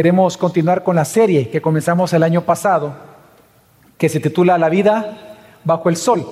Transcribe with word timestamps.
queremos 0.00 0.38
continuar 0.38 0.82
con 0.82 0.96
la 0.96 1.04
serie 1.04 1.50
que 1.50 1.60
comenzamos 1.60 2.14
el 2.14 2.22
año 2.22 2.40
pasado, 2.40 2.94
que 3.98 4.08
se 4.08 4.18
titula 4.18 4.56
La 4.56 4.70
vida 4.70 5.36
bajo 5.62 5.90
el 5.90 5.96
sol. 5.96 6.26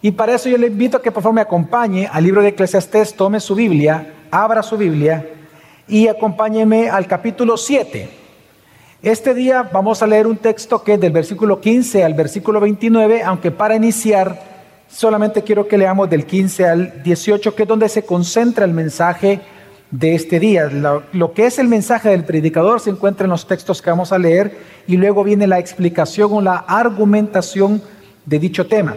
Y 0.00 0.12
para 0.12 0.36
eso 0.36 0.48
yo 0.48 0.56
le 0.56 0.68
invito 0.68 0.98
a 0.98 1.02
que 1.02 1.10
por 1.10 1.24
favor 1.24 1.34
me 1.34 1.40
acompañe 1.40 2.08
al 2.12 2.22
libro 2.22 2.42
de 2.42 2.50
Eclesiastés, 2.50 3.14
tome 3.14 3.40
su 3.40 3.56
Biblia, 3.56 4.14
abra 4.30 4.62
su 4.62 4.76
Biblia 4.76 5.28
y 5.88 6.06
acompáñeme 6.06 6.90
al 6.90 7.08
capítulo 7.08 7.56
7. 7.56 8.08
Este 9.02 9.34
día 9.34 9.68
vamos 9.72 10.00
a 10.00 10.06
leer 10.06 10.28
un 10.28 10.36
texto 10.36 10.84
que 10.84 10.94
es 10.94 11.00
del 11.00 11.10
versículo 11.10 11.60
15 11.60 12.04
al 12.04 12.14
versículo 12.14 12.60
29, 12.60 13.24
aunque 13.24 13.50
para 13.50 13.74
iniciar 13.74 14.40
solamente 14.86 15.42
quiero 15.42 15.66
que 15.66 15.76
leamos 15.76 16.08
del 16.08 16.24
15 16.24 16.66
al 16.66 17.02
18, 17.02 17.56
que 17.56 17.64
es 17.64 17.68
donde 17.68 17.88
se 17.88 18.04
concentra 18.04 18.64
el 18.64 18.72
mensaje 18.72 19.40
de 19.90 20.14
este 20.14 20.38
día. 20.38 20.66
Lo, 21.12 21.32
que 21.32 21.46
es 21.46 21.58
el 21.58 21.68
mensaje 21.68 22.10
del 22.10 22.24
predicador 22.24 22.80
se 22.80 22.90
encuentra 22.90 23.24
en 23.24 23.30
los 23.30 23.46
textos 23.46 23.80
que 23.82 23.90
vamos 23.90 24.12
a 24.12 24.18
leer 24.18 24.58
y 24.86 24.96
luego 24.96 25.24
viene 25.24 25.46
la 25.46 25.58
explicación 25.58 26.32
o 26.32 26.40
la 26.40 26.56
argumentación 26.56 27.82
de 28.26 28.38
dicho 28.38 28.66
tema. 28.66 28.96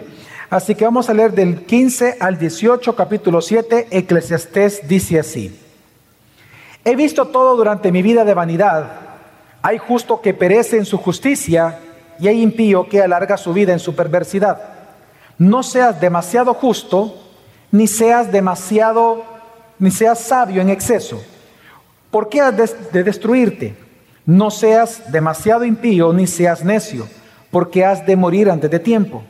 Así 0.50 0.74
que 0.74 0.84
vamos 0.84 1.08
a 1.08 1.14
leer 1.14 1.32
del 1.32 1.64
15 1.64 2.18
al 2.20 2.38
18, 2.38 2.94
capítulo 2.94 3.40
7, 3.40 3.88
Eclesiastés 3.90 4.86
dice 4.86 5.18
así. 5.18 5.58
He 6.84 6.94
visto 6.96 7.26
todo 7.28 7.56
durante 7.56 7.90
mi 7.90 8.02
vida 8.02 8.24
de 8.24 8.34
vanidad. 8.34 8.90
Hay 9.62 9.78
justo 9.78 10.20
que 10.20 10.34
perece 10.34 10.76
en 10.76 10.84
su 10.84 10.98
justicia 10.98 11.78
y 12.18 12.28
hay 12.28 12.42
impío 12.42 12.88
que 12.88 13.00
alarga 13.00 13.36
su 13.36 13.54
vida 13.54 13.72
en 13.72 13.78
su 13.78 13.94
perversidad. 13.94 14.60
No 15.38 15.62
seas 15.62 16.00
demasiado 16.00 16.52
justo, 16.54 17.14
ni 17.70 17.86
seas 17.86 18.30
demasiado, 18.30 19.24
ni 19.82 19.90
seas 19.90 20.20
sabio 20.20 20.62
en 20.62 20.70
exceso. 20.70 21.20
¿Por 22.10 22.28
qué 22.28 22.40
has 22.40 22.92
de 22.92 23.02
destruirte? 23.02 23.74
No 24.24 24.50
seas 24.50 25.10
demasiado 25.10 25.64
impío, 25.64 26.12
ni 26.12 26.26
seas 26.26 26.64
necio 26.64 27.06
porque 27.52 27.84
has 27.84 28.04
de 28.04 28.16
morir 28.16 28.50
antes 28.50 28.70
de 28.70 28.80
tiempo. 28.80 29.22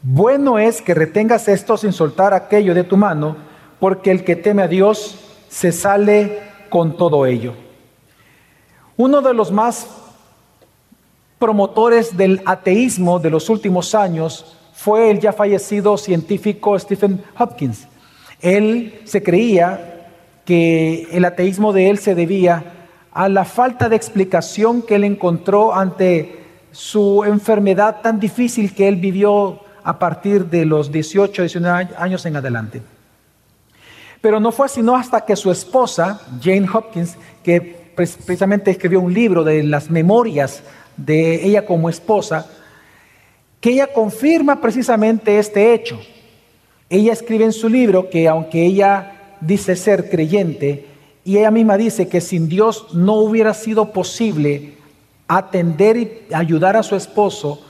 Bueno 0.00 0.58
es 0.58 0.80
que 0.80 0.94
retengas 0.94 1.48
esto 1.48 1.76
sin 1.76 1.92
soltar 1.92 2.32
aquello 2.32 2.72
de 2.72 2.84
tu 2.84 2.96
mano, 2.96 3.36
porque 3.80 4.12
el 4.12 4.24
que 4.24 4.36
teme 4.36 4.62
a 4.62 4.68
Dios 4.68 5.18
se 5.48 5.72
sale 5.72 6.38
con 6.70 6.96
todo 6.96 7.26
ello. 7.26 7.54
Uno 8.96 9.20
de 9.20 9.34
los 9.34 9.50
más 9.50 9.88
promotores 11.38 12.16
del 12.16 12.42
ateísmo 12.46 13.18
de 13.18 13.30
los 13.30 13.48
últimos 13.50 13.94
años 13.94 14.56
fue 14.72 15.10
el 15.10 15.18
ya 15.18 15.32
fallecido 15.32 15.98
científico 15.98 16.78
Stephen 16.78 17.22
Hopkins. 17.36 17.88
Él 18.40 19.00
se 19.04 19.20
creía 19.20 19.87
que 20.48 21.06
el 21.12 21.26
ateísmo 21.26 21.74
de 21.74 21.90
él 21.90 21.98
se 21.98 22.14
debía 22.14 22.64
a 23.12 23.28
la 23.28 23.44
falta 23.44 23.90
de 23.90 23.96
explicación 23.96 24.80
que 24.80 24.94
él 24.94 25.04
encontró 25.04 25.74
ante 25.74 26.40
su 26.72 27.22
enfermedad 27.24 28.00
tan 28.00 28.18
difícil 28.18 28.74
que 28.74 28.88
él 28.88 28.96
vivió 28.96 29.60
a 29.84 29.98
partir 29.98 30.46
de 30.46 30.64
los 30.64 30.90
18, 30.90 31.42
19 31.42 31.88
años 31.98 32.24
en 32.24 32.36
adelante. 32.36 32.80
Pero 34.22 34.40
no 34.40 34.50
fue 34.50 34.70
sino 34.70 34.96
hasta 34.96 35.20
que 35.20 35.36
su 35.36 35.50
esposa, 35.50 36.18
Jane 36.42 36.66
Hopkins, 36.72 37.18
que 37.44 37.60
precisamente 37.94 38.70
escribió 38.70 39.00
un 39.00 39.12
libro 39.12 39.44
de 39.44 39.62
las 39.62 39.90
memorias 39.90 40.62
de 40.96 41.44
ella 41.44 41.66
como 41.66 41.90
esposa, 41.90 42.46
que 43.60 43.72
ella 43.72 43.92
confirma 43.92 44.62
precisamente 44.62 45.38
este 45.38 45.74
hecho. 45.74 46.00
Ella 46.88 47.12
escribe 47.12 47.44
en 47.44 47.52
su 47.52 47.68
libro 47.68 48.08
que 48.08 48.26
aunque 48.26 48.64
ella 48.64 49.17
dice 49.40 49.76
ser 49.76 50.10
creyente, 50.10 50.86
y 51.24 51.38
ella 51.38 51.50
misma 51.50 51.76
dice 51.76 52.08
que 52.08 52.20
sin 52.20 52.48
Dios 52.48 52.94
no 52.94 53.16
hubiera 53.16 53.52
sido 53.54 53.92
posible 53.92 54.74
atender 55.26 55.96
y 55.96 56.34
ayudar 56.34 56.76
a 56.76 56.82
su 56.82 56.96
esposo 56.96 57.62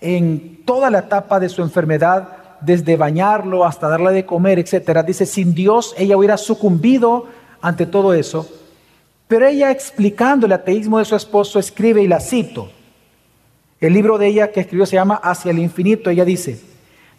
en 0.00 0.64
toda 0.64 0.90
la 0.90 1.00
etapa 1.00 1.40
de 1.40 1.48
su 1.48 1.62
enfermedad, 1.62 2.28
desde 2.60 2.96
bañarlo 2.96 3.64
hasta 3.64 3.88
darle 3.88 4.12
de 4.12 4.26
comer, 4.26 4.58
etcétera. 4.58 5.02
Dice, 5.02 5.24
sin 5.24 5.54
Dios 5.54 5.94
ella 5.96 6.16
hubiera 6.16 6.36
sucumbido 6.36 7.26
ante 7.62 7.86
todo 7.86 8.12
eso. 8.12 8.46
Pero 9.28 9.46
ella 9.46 9.70
explicando 9.70 10.46
el 10.46 10.52
ateísmo 10.52 10.98
de 10.98 11.04
su 11.04 11.16
esposo 11.16 11.58
escribe 11.58 12.02
y 12.02 12.08
la 12.08 12.20
cito. 12.20 12.70
El 13.80 13.94
libro 13.94 14.18
de 14.18 14.26
ella 14.26 14.52
que 14.52 14.60
escribió 14.60 14.84
se 14.84 14.96
llama 14.96 15.14
Hacia 15.22 15.52
el 15.52 15.58
infinito. 15.58 16.10
Ella 16.10 16.24
dice, 16.24 16.60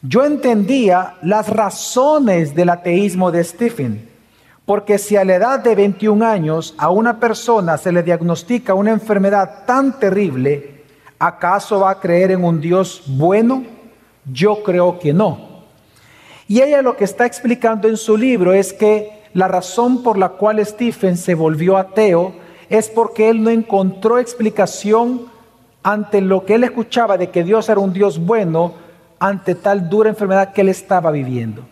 yo 0.02 0.26
entendía 0.26 1.16
las 1.22 1.50
razones 1.50 2.56
del 2.56 2.70
ateísmo 2.70 3.32
de 3.32 3.44
Stephen 3.44 4.12
porque 4.66 4.98
si 4.98 5.18
a 5.18 5.26
la 5.26 5.36
edad 5.36 5.60
de 5.60 5.76
21 5.76 6.26
años 6.26 6.76
a 6.78 6.90
una 6.90 7.20
persona 7.20 7.78
se 7.78 7.92
le 7.92 8.04
diagnostica 8.04 8.74
una 8.74 8.92
enfermedad 8.92 9.66
tan 9.66 10.00
terrible, 10.00 10.84
¿acaso 11.20 11.82
va 11.82 11.92
a 11.92 12.00
creer 12.00 12.32
en 12.32 12.44
un 12.44 12.62
Dios 12.62 13.04
bueno? 13.06 13.66
Yo 14.32 14.64
creo 14.64 15.00
que 15.00 15.14
no. 15.14 15.64
Y 16.48 16.62
ella 16.62 16.82
lo 16.82 16.96
que 16.96 17.04
está 17.04 17.26
explicando 17.26 17.88
en 17.88 17.98
su 17.98 18.16
libro 18.16 18.54
es 18.54 18.72
que 18.72 19.24
la 19.34 19.48
razón 19.48 20.04
por 20.04 20.18
la 20.18 20.30
cual 20.30 20.66
Stephen 20.66 21.18
se 21.18 21.34
volvió 21.34 21.78
ateo 21.78 22.34
es 22.70 22.88
porque 22.88 23.30
él 23.30 23.44
no 23.44 23.50
encontró 23.50 24.20
explicación 24.20 25.24
ante 25.84 26.22
lo 26.22 26.46
que 26.46 26.56
él 26.56 26.64
escuchaba 26.64 27.18
de 27.18 27.30
que 27.30 27.44
Dios 27.44 27.68
era 27.68 27.80
un 27.80 27.92
Dios 27.92 28.20
bueno 28.20 28.74
ante 29.22 29.54
tal 29.54 29.88
dura 29.88 30.10
enfermedad 30.10 30.52
que 30.52 30.62
él 30.62 30.70
estaba 30.70 31.12
viviendo. 31.12 31.64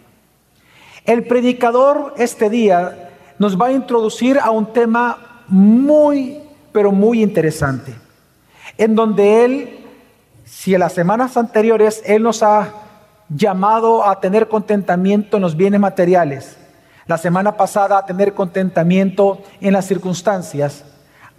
El 1.04 1.26
predicador 1.26 2.14
este 2.18 2.48
día 2.48 3.10
nos 3.40 3.60
va 3.60 3.68
a 3.68 3.72
introducir 3.72 4.38
a 4.38 4.52
un 4.52 4.72
tema 4.72 5.44
muy, 5.48 6.44
pero 6.72 6.92
muy 6.92 7.24
interesante, 7.24 7.96
en 8.78 8.94
donde 8.94 9.44
él, 9.44 9.80
si 10.46 10.76
en 10.76 10.82
las 10.82 10.94
semanas 10.94 11.38
anteriores 11.38 12.04
él 12.06 12.22
nos 12.22 12.44
ha 12.44 12.72
llamado 13.30 14.06
a 14.06 14.20
tener 14.20 14.48
contentamiento 14.48 15.38
en 15.38 15.42
los 15.42 15.58
bienes 15.58 15.80
materiales, 15.80 16.56
la 17.08 17.18
semana 17.18 17.58
pasada 17.58 17.98
a 17.98 18.06
tener 18.06 18.36
contentamiento 18.36 19.42
en 19.59 19.74
las 19.74 19.86
circunstancias, 19.86 20.86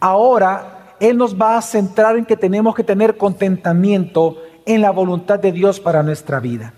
ahora 0.01 0.97
él 0.99 1.17
nos 1.17 1.41
va 1.41 1.57
a 1.57 1.63
centrar 1.63 2.17
en 2.17 2.25
que 2.25 2.37
tenemos 2.37 2.75
que 2.75 2.83
tener 2.83 3.17
contentamiento 3.17 4.39
en 4.75 4.83
la 4.83 4.91
voluntad 4.91 5.41
de 5.41 5.51
Dios 5.51 5.81
para 5.81 6.03
nuestra 6.05 6.39
vida. 6.39 6.73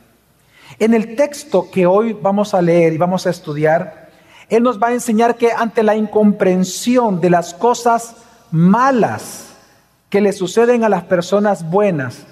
En 0.78 0.94
el 0.94 1.14
texto 1.14 1.70
que 1.70 1.86
hoy 1.86 2.14
vamos 2.14 2.54
a 2.54 2.62
leer 2.62 2.94
y 2.94 2.98
vamos 2.98 3.26
a 3.26 3.30
estudiar, 3.30 4.08
Él 4.48 4.62
nos 4.62 4.82
va 4.82 4.88
a 4.88 4.92
enseñar 4.92 5.36
que 5.36 5.53
ante 5.53 5.82
la 5.82 5.94
incomprensión 5.94 7.20
de 7.20 7.28
las 7.28 7.53
cosas 7.53 8.16
malas 8.50 9.48
que 10.08 10.22
le 10.22 10.32
suceden 10.32 10.84
a 10.84 10.88
las 10.88 11.04
personas 11.04 11.69
buenas 11.69 12.25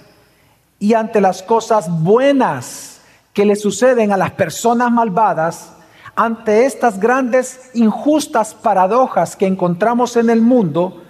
y 0.79 0.95
ante 0.95 1.21
las 1.21 1.43
cosas 1.43 1.91
buenas 1.91 3.03
que 3.35 3.45
le 3.45 3.55
suceden 3.55 4.13
a 4.13 4.17
las 4.17 4.31
personas 4.31 4.91
malvadas, 4.91 5.73
ante 6.17 6.65
estas 6.65 6.99
grandes 6.99 7.71
injustas 7.75 8.55
paradojas 8.55 9.37
que 9.37 9.47
encontramos 9.47 10.17
en 10.17 10.31
el 10.31 10.41
mundo, 10.41 11.03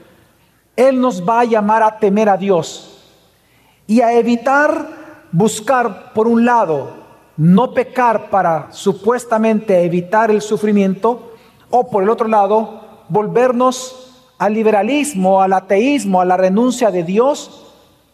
Él 0.75 1.01
nos 1.01 1.27
va 1.27 1.41
a 1.41 1.45
llamar 1.45 1.85
a 1.85 1.99
temer 2.01 2.29
a 2.29 2.37
Dios 2.37 2.90
y 3.91 4.03
a 4.03 4.13
evitar 4.13 4.87
buscar, 5.33 6.13
por 6.13 6.29
un 6.29 6.45
lado, 6.45 6.91
no 7.37 7.75
pecar 7.75 8.31
para 8.31 8.71
supuestamente 8.71 9.83
evitar 9.83 10.31
el 10.31 10.43
sufrimiento, 10.43 11.33
o 11.71 11.91
por 11.91 12.05
el 12.05 12.09
otro 12.09 12.29
lado, 12.29 12.83
volvernos 13.09 14.13
al 14.39 14.55
liberalismo, 14.55 15.43
al 15.43 15.55
ateísmo, 15.55 16.21
a 16.21 16.25
la 16.25 16.37
renuncia 16.37 16.93
de 16.93 17.03
Dios 17.03 17.67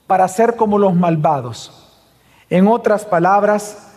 para 0.06 0.26
ser 0.28 0.56
como 0.56 0.78
los 0.78 0.94
malvados. 0.94 1.70
En 2.48 2.69
otras 2.69 3.04
palabras, 3.04 3.92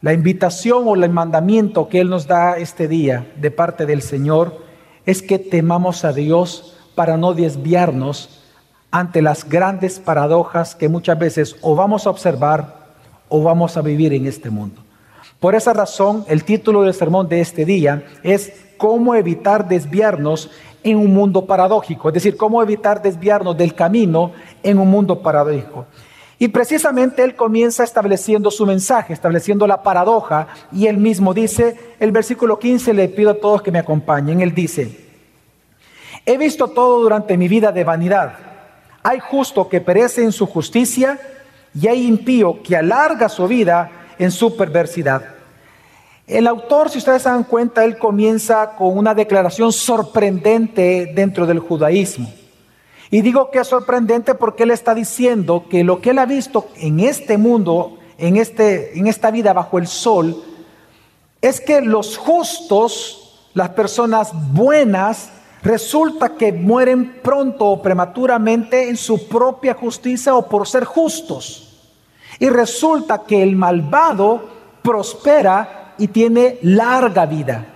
la 0.00 0.14
invitación 0.14 0.88
o 0.88 0.96
el 0.96 1.08
mandamiento 1.08 1.88
que 1.88 2.00
Él 2.00 2.10
nos 2.10 2.26
da 2.26 2.58
este 2.58 2.88
día 2.88 3.32
de 3.36 3.52
parte 3.52 3.86
del 3.86 4.02
Señor 4.02 4.58
es 5.06 5.22
que 5.22 5.38
temamos 5.38 6.04
a 6.04 6.12
Dios 6.12 6.76
para 6.96 7.16
no 7.16 7.32
desviarnos 7.32 8.41
ante 8.92 9.22
las 9.22 9.48
grandes 9.48 9.98
paradojas 9.98 10.76
que 10.76 10.88
muchas 10.88 11.18
veces 11.18 11.56
o 11.62 11.74
vamos 11.74 12.06
a 12.06 12.10
observar 12.10 12.92
o 13.28 13.42
vamos 13.42 13.76
a 13.76 13.82
vivir 13.82 14.12
en 14.12 14.26
este 14.26 14.50
mundo. 14.50 14.82
Por 15.40 15.56
esa 15.56 15.72
razón, 15.72 16.24
el 16.28 16.44
título 16.44 16.82
del 16.82 16.94
sermón 16.94 17.26
de 17.28 17.40
este 17.40 17.64
día 17.64 18.04
es 18.22 18.52
cómo 18.76 19.14
evitar 19.14 19.66
desviarnos 19.66 20.50
en 20.84 20.98
un 20.98 21.12
mundo 21.14 21.46
paradójico, 21.46 22.08
es 22.08 22.14
decir, 22.14 22.36
cómo 22.36 22.62
evitar 22.62 23.00
desviarnos 23.00 23.56
del 23.56 23.74
camino 23.74 24.32
en 24.62 24.78
un 24.78 24.90
mundo 24.90 25.22
paradójico. 25.22 25.86
Y 26.38 26.48
precisamente 26.48 27.22
él 27.22 27.34
comienza 27.34 27.84
estableciendo 27.84 28.50
su 28.50 28.66
mensaje, 28.66 29.12
estableciendo 29.12 29.66
la 29.66 29.82
paradoja, 29.82 30.48
y 30.70 30.86
él 30.86 30.98
mismo 30.98 31.32
dice, 31.32 31.94
el 31.98 32.12
versículo 32.12 32.58
15, 32.58 32.92
le 32.92 33.08
pido 33.08 33.30
a 33.30 33.40
todos 33.40 33.62
que 33.62 33.70
me 33.70 33.78
acompañen, 33.78 34.40
él 34.40 34.54
dice, 34.54 35.08
he 36.26 36.36
visto 36.36 36.68
todo 36.68 37.00
durante 37.00 37.38
mi 37.38 37.48
vida 37.48 37.72
de 37.72 37.84
vanidad, 37.84 38.51
hay 39.02 39.18
justo 39.20 39.68
que 39.68 39.80
perece 39.80 40.22
en 40.22 40.32
su 40.32 40.46
justicia, 40.46 41.18
y 41.74 41.88
hay 41.88 42.06
impío 42.06 42.62
que 42.62 42.76
alarga 42.76 43.28
su 43.28 43.46
vida 43.46 43.90
en 44.18 44.30
su 44.30 44.56
perversidad. 44.56 45.22
El 46.26 46.46
autor, 46.46 46.90
si 46.90 46.98
ustedes 46.98 47.22
se 47.22 47.28
dan 47.28 47.44
cuenta, 47.44 47.84
él 47.84 47.98
comienza 47.98 48.76
con 48.76 48.96
una 48.96 49.14
declaración 49.14 49.72
sorprendente 49.72 51.12
dentro 51.14 51.46
del 51.46 51.58
judaísmo. 51.58 52.32
Y 53.10 53.20
digo 53.20 53.50
que 53.50 53.58
es 53.58 53.68
sorprendente 53.68 54.34
porque 54.34 54.62
él 54.62 54.70
está 54.70 54.94
diciendo 54.94 55.64
que 55.68 55.84
lo 55.84 56.00
que 56.00 56.10
él 56.10 56.18
ha 56.18 56.26
visto 56.26 56.68
en 56.76 57.00
este 57.00 57.36
mundo, 57.36 57.98
en, 58.16 58.36
este, 58.36 58.98
en 58.98 59.06
esta 59.06 59.30
vida 59.30 59.52
bajo 59.52 59.78
el 59.78 59.86
sol, 59.86 60.42
es 61.40 61.60
que 61.60 61.80
los 61.80 62.16
justos, 62.16 63.48
las 63.52 63.70
personas 63.70 64.30
buenas, 64.52 65.30
resulta 65.62 66.30
que 66.30 66.52
mueren 66.52 67.20
pronto 67.22 67.66
o 67.66 67.82
prematuramente 67.82 68.88
en 68.88 68.96
su 68.96 69.28
propia 69.28 69.74
justicia 69.74 70.34
o 70.34 70.48
por 70.48 70.66
ser 70.66 70.84
justos. 70.84 71.68
Y 72.38 72.48
resulta 72.48 73.22
que 73.22 73.42
el 73.42 73.54
malvado 73.54 74.48
prospera 74.82 75.94
y 75.98 76.08
tiene 76.08 76.58
larga 76.62 77.26
vida. 77.26 77.66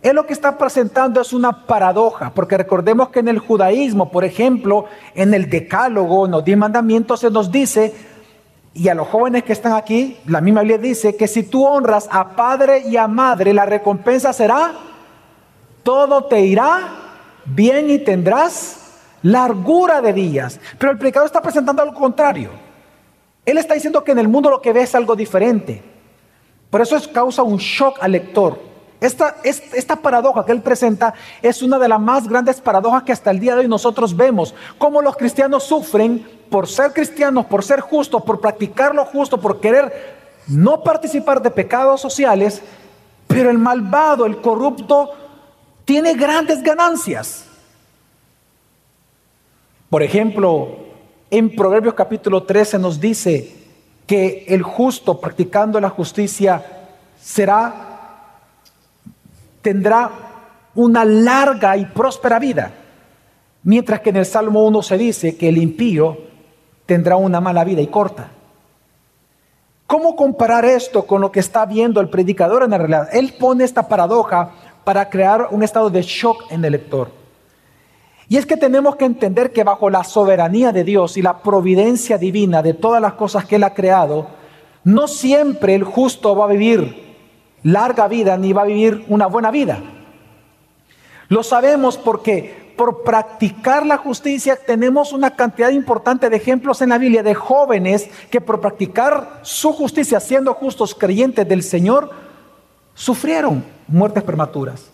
Él 0.00 0.16
lo 0.16 0.26
que 0.26 0.32
está 0.32 0.56
presentando 0.58 1.20
es 1.20 1.32
una 1.32 1.66
paradoja, 1.66 2.32
porque 2.34 2.56
recordemos 2.56 3.10
que 3.10 3.20
en 3.20 3.28
el 3.28 3.38
judaísmo, 3.38 4.10
por 4.10 4.24
ejemplo, 4.24 4.86
en 5.14 5.32
el 5.32 5.48
decálogo, 5.48 6.26
en 6.26 6.32
los 6.32 6.44
diez 6.44 6.58
mandamientos, 6.58 7.20
se 7.20 7.30
nos 7.30 7.52
dice, 7.52 7.94
y 8.74 8.88
a 8.88 8.94
los 8.94 9.06
jóvenes 9.06 9.44
que 9.44 9.52
están 9.52 9.74
aquí, 9.74 10.16
la 10.26 10.40
misma 10.40 10.62
Biblia 10.62 10.78
dice 10.78 11.14
que 11.14 11.28
si 11.28 11.44
tú 11.44 11.64
honras 11.64 12.08
a 12.10 12.30
padre 12.30 12.82
y 12.88 12.96
a 12.96 13.06
madre, 13.06 13.52
la 13.52 13.66
recompensa 13.66 14.32
será, 14.32 14.72
todo 15.84 16.24
te 16.24 16.40
irá 16.40 17.01
bien 17.44 17.90
y 17.90 17.98
tendrás 17.98 18.78
largura 19.22 20.00
de 20.00 20.12
días. 20.12 20.60
Pero 20.78 20.92
el 20.92 20.98
predicador 20.98 21.26
está 21.26 21.40
presentando 21.40 21.82
algo 21.82 21.94
contrario. 21.94 22.50
Él 23.44 23.58
está 23.58 23.74
diciendo 23.74 24.04
que 24.04 24.12
en 24.12 24.18
el 24.18 24.28
mundo 24.28 24.50
lo 24.50 24.60
que 24.60 24.72
ve 24.72 24.82
es 24.82 24.94
algo 24.94 25.16
diferente. 25.16 25.82
Por 26.70 26.80
eso 26.80 26.96
es 26.96 27.08
causa 27.08 27.42
un 27.42 27.58
shock 27.58 27.98
al 28.00 28.12
lector. 28.12 28.72
Esta, 29.00 29.34
esta, 29.42 29.96
paradoja 29.96 30.44
que 30.44 30.52
él 30.52 30.62
presenta 30.62 31.12
es 31.42 31.60
una 31.60 31.76
de 31.76 31.88
las 31.88 32.00
más 32.00 32.28
grandes 32.28 32.60
paradojas 32.60 33.02
que 33.02 33.10
hasta 33.10 33.32
el 33.32 33.40
día 33.40 33.54
de 33.54 33.62
hoy 33.62 33.68
nosotros 33.68 34.16
vemos. 34.16 34.54
Cómo 34.78 35.02
los 35.02 35.16
cristianos 35.16 35.64
sufren 35.64 36.24
por 36.48 36.68
ser 36.68 36.92
cristianos, 36.92 37.46
por 37.46 37.64
ser 37.64 37.80
justos, 37.80 38.22
por 38.22 38.40
practicar 38.40 38.94
lo 38.94 39.04
justo, 39.04 39.40
por 39.40 39.58
querer 39.58 40.22
no 40.46 40.84
participar 40.84 41.42
de 41.42 41.50
pecados 41.50 42.00
sociales, 42.00 42.62
pero 43.26 43.50
el 43.50 43.58
malvado, 43.58 44.24
el 44.24 44.40
corrupto, 44.40 45.10
tiene 45.84 46.14
grandes 46.14 46.62
ganancias. 46.62 47.44
Por 49.90 50.02
ejemplo, 50.02 50.76
en 51.30 51.54
Proverbios 51.54 51.94
capítulo 51.94 52.44
13 52.44 52.78
nos 52.78 53.00
dice 53.00 53.56
que 54.06 54.44
el 54.48 54.62
justo 54.62 55.20
practicando 55.20 55.80
la 55.80 55.90
justicia 55.90 56.64
será 57.20 57.88
tendrá 59.62 60.10
una 60.74 61.04
larga 61.04 61.76
y 61.76 61.86
próspera 61.86 62.38
vida. 62.38 62.72
Mientras 63.62 64.00
que 64.00 64.10
en 64.10 64.16
el 64.16 64.26
Salmo 64.26 64.66
1 64.66 64.82
se 64.82 64.98
dice 64.98 65.36
que 65.36 65.48
el 65.48 65.58
impío 65.58 66.18
tendrá 66.84 67.16
una 67.16 67.40
mala 67.40 67.62
vida 67.62 67.80
y 67.80 67.86
corta. 67.86 68.28
¿Cómo 69.86 70.16
comparar 70.16 70.64
esto 70.64 71.06
con 71.06 71.20
lo 71.20 71.30
que 71.30 71.40
está 71.40 71.64
viendo 71.66 72.00
el 72.00 72.08
predicador 72.08 72.62
en 72.62 72.70
la 72.70 72.78
realidad? 72.78 73.08
Él 73.12 73.34
pone 73.38 73.62
esta 73.62 73.88
paradoja 73.88 74.50
para 74.84 75.08
crear 75.08 75.48
un 75.50 75.62
estado 75.62 75.90
de 75.90 76.02
shock 76.02 76.50
en 76.50 76.64
el 76.64 76.72
lector. 76.72 77.10
Y 78.28 78.36
es 78.36 78.46
que 78.46 78.56
tenemos 78.56 78.96
que 78.96 79.04
entender 79.04 79.52
que 79.52 79.64
bajo 79.64 79.90
la 79.90 80.04
soberanía 80.04 80.72
de 80.72 80.84
Dios 80.84 81.16
y 81.16 81.22
la 81.22 81.42
providencia 81.42 82.18
divina 82.18 82.62
de 82.62 82.74
todas 82.74 83.02
las 83.02 83.12
cosas 83.14 83.44
que 83.44 83.56
Él 83.56 83.64
ha 83.64 83.74
creado, 83.74 84.26
no 84.84 85.06
siempre 85.06 85.74
el 85.74 85.84
justo 85.84 86.34
va 86.34 86.46
a 86.46 86.48
vivir 86.48 87.12
larga 87.62 88.08
vida 88.08 88.36
ni 88.36 88.52
va 88.52 88.62
a 88.62 88.66
vivir 88.66 89.04
una 89.08 89.26
buena 89.26 89.50
vida. 89.50 89.80
Lo 91.28 91.42
sabemos 91.42 91.96
porque 91.96 92.72
por 92.76 93.02
practicar 93.04 93.86
la 93.86 93.98
justicia 93.98 94.56
tenemos 94.56 95.12
una 95.12 95.36
cantidad 95.36 95.70
importante 95.70 96.28
de 96.30 96.36
ejemplos 96.36 96.82
en 96.82 96.88
la 96.88 96.98
Biblia 96.98 97.22
de 97.22 97.34
jóvenes 97.34 98.08
que 98.30 98.40
por 98.40 98.60
practicar 98.60 99.40
su 99.42 99.72
justicia, 99.72 100.20
siendo 100.20 100.54
justos 100.54 100.94
creyentes 100.94 101.46
del 101.46 101.62
Señor, 101.62 102.10
sufrieron 102.94 103.64
muertes 103.88 104.22
prematuras. 104.22 104.90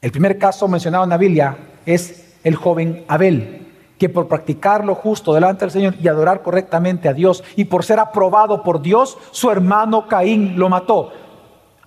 El 0.00 0.10
primer 0.10 0.38
caso 0.38 0.68
mencionado 0.68 1.04
en 1.04 1.10
la 1.10 1.16
Biblia 1.16 1.56
es 1.84 2.34
el 2.44 2.54
joven 2.54 3.04
Abel, 3.08 3.66
que 3.98 4.08
por 4.08 4.28
practicar 4.28 4.84
lo 4.84 4.94
justo 4.94 5.32
delante 5.34 5.64
del 5.64 5.72
Señor 5.72 5.94
y 6.00 6.08
adorar 6.08 6.42
correctamente 6.42 7.08
a 7.08 7.12
Dios 7.12 7.42
y 7.56 7.64
por 7.64 7.84
ser 7.84 7.98
aprobado 7.98 8.62
por 8.62 8.82
Dios, 8.82 9.16
su 9.30 9.50
hermano 9.50 10.06
Caín 10.06 10.58
lo 10.58 10.68
mató. 10.68 11.12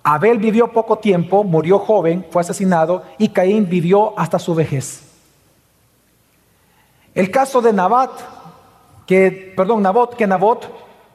Abel 0.02 0.38
vivió 0.38 0.72
poco 0.72 0.98
tiempo, 0.98 1.44
murió 1.44 1.78
joven, 1.78 2.26
fue 2.30 2.42
asesinado 2.42 3.04
y 3.18 3.28
Caín 3.28 3.68
vivió 3.68 4.18
hasta 4.18 4.38
su 4.38 4.54
vejez. 4.54 5.04
El 7.14 7.30
caso 7.30 7.60
de 7.60 7.72
Nabat, 7.72 8.10
que, 9.06 9.52
perdón, 9.56 9.82
Nabot, 9.82 10.14
que 10.14 10.26
Nabot 10.26 10.70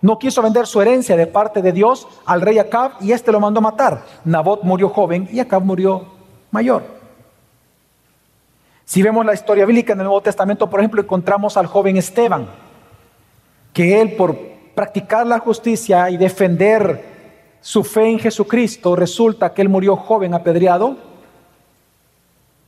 no 0.05 0.19
quiso 0.19 0.43
vender 0.43 0.67
su 0.67 0.79
herencia 0.79 1.17
de 1.17 1.25
parte 1.25 1.63
de 1.63 1.71
Dios 1.71 2.07
al 2.27 2.39
rey 2.39 2.59
Acab 2.59 2.91
y 3.01 3.11
este 3.11 3.31
lo 3.31 3.39
mandó 3.39 3.59
matar. 3.59 4.05
Nabot 4.23 4.61
murió 4.61 4.89
joven 4.89 5.27
y 5.31 5.39
Acab 5.39 5.63
murió 5.63 6.05
mayor. 6.51 6.83
Si 8.85 9.01
vemos 9.01 9.25
la 9.25 9.33
historia 9.33 9.65
bíblica 9.65 9.93
en 9.93 10.01
el 10.01 10.05
Nuevo 10.05 10.21
Testamento, 10.21 10.69
por 10.69 10.79
ejemplo, 10.79 11.01
encontramos 11.01 11.57
al 11.57 11.65
joven 11.65 11.97
Esteban, 11.97 12.47
que 13.73 13.99
él 13.99 14.15
por 14.15 14.37
practicar 14.75 15.25
la 15.25 15.39
justicia 15.39 16.07
y 16.11 16.17
defender 16.17 17.03
su 17.59 17.83
fe 17.83 18.07
en 18.07 18.19
Jesucristo, 18.19 18.95
resulta 18.95 19.55
que 19.55 19.63
él 19.63 19.69
murió 19.69 19.95
joven 19.95 20.35
apedreado 20.35 20.97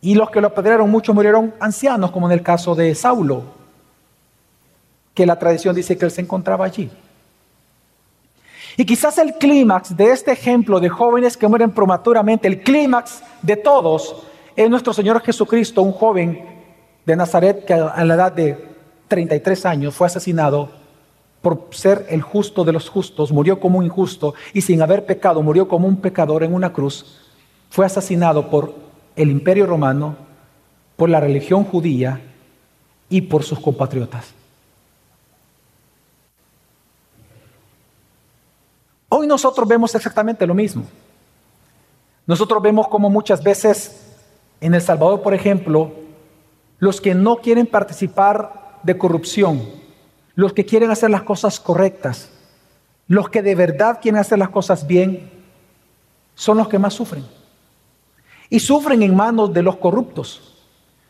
y 0.02 0.16
los 0.16 0.32
que 0.32 0.42
lo 0.42 0.48
apedrearon 0.48 0.90
muchos 0.90 1.14
murieron 1.14 1.54
ancianos, 1.60 2.10
como 2.10 2.26
en 2.26 2.34
el 2.34 2.42
caso 2.42 2.74
de 2.74 2.96
Saulo, 2.96 3.44
que 5.14 5.28
la 5.28 5.38
tradición 5.38 5.76
dice 5.76 6.00
que 6.00 6.06
él 6.06 6.12
se 6.12 6.22
encontraba 6.22 6.66
allí. 6.66 6.90
Y 8.80 8.86
quizás 8.86 9.18
el 9.18 9.34
clímax 9.34 9.98
de 9.98 10.12
este 10.12 10.32
ejemplo 10.32 10.80
de 10.80 10.88
jóvenes 10.88 11.36
que 11.36 11.48
mueren 11.48 11.72
prematuramente, 11.72 12.48
el 12.48 12.62
clímax 12.62 13.24
de 13.42 13.56
todos, 13.58 14.24
es 14.56 14.70
nuestro 14.70 14.94
Señor 14.94 15.20
Jesucristo, 15.22 15.82
un 15.82 15.92
joven 15.92 16.46
de 17.04 17.16
Nazaret 17.16 17.66
que 17.66 17.74
a 17.74 18.06
la 18.06 18.14
edad 18.14 18.32
de 18.32 18.68
33 19.08 19.66
años 19.66 19.96
fue 19.96 20.06
asesinado 20.06 20.70
por 21.42 21.70
ser 21.72 22.06
el 22.10 22.22
justo 22.22 22.64
de 22.64 22.72
los 22.72 22.88
justos, 22.88 23.32
murió 23.32 23.60
como 23.60 23.80
un 23.80 23.86
injusto 23.86 24.36
y 24.54 24.62
sin 24.62 24.82
haber 24.84 25.08
pecado, 25.08 25.42
murió 25.42 25.68
como 25.68 25.88
un 25.88 25.98
pecador 25.98 26.44
en 26.44 26.54
una 26.54 26.72
cruz, 26.72 27.20
fue 27.72 27.86
asesinado 27.86 28.50
por 28.50 28.76
el 29.16 29.32
imperio 29.32 29.66
romano, 29.66 30.16
por 30.96 31.10
la 31.10 31.20
religión 31.20 31.64
judía 31.64 32.22
y 33.10 33.22
por 33.22 33.44
sus 33.44 33.60
compatriotas. 33.60 34.34
Nosotros 39.28 39.68
vemos 39.68 39.94
exactamente 39.94 40.48
lo 40.48 40.54
mismo. 40.54 40.84
Nosotros 42.26 42.62
vemos 42.62 42.88
como 42.88 43.10
muchas 43.10 43.44
veces 43.44 44.04
en 44.60 44.74
El 44.74 44.82
Salvador, 44.82 45.22
por 45.22 45.34
ejemplo, 45.34 45.92
los 46.80 47.00
que 47.02 47.16
no 47.16 47.38
quieren 47.38 47.66
participar 47.66 48.80
de 48.84 48.98
corrupción, 48.98 49.62
los 50.36 50.54
que 50.54 50.66
quieren 50.66 50.92
hacer 50.92 51.10
las 51.10 51.24
cosas 51.24 51.60
correctas, 51.60 52.30
los 53.08 53.30
que 53.30 53.42
de 53.42 53.56
verdad 53.56 54.00
quieren 54.02 54.20
hacer 54.20 54.38
las 54.38 54.50
cosas 54.50 54.86
bien, 54.86 55.32
son 56.36 56.58
los 56.58 56.68
que 56.68 56.80
más 56.80 56.94
sufren. 56.94 57.26
Y 58.50 58.60
sufren 58.60 59.02
en 59.02 59.16
manos 59.16 59.54
de 59.54 59.64
los 59.64 59.78
corruptos, 59.78 60.56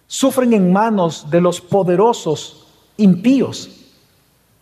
sufren 0.07 0.53
en 0.53 0.71
manos 0.71 1.29
de 1.29 1.41
los 1.41 1.59
poderosos 1.59 2.67
impíos, 2.95 3.69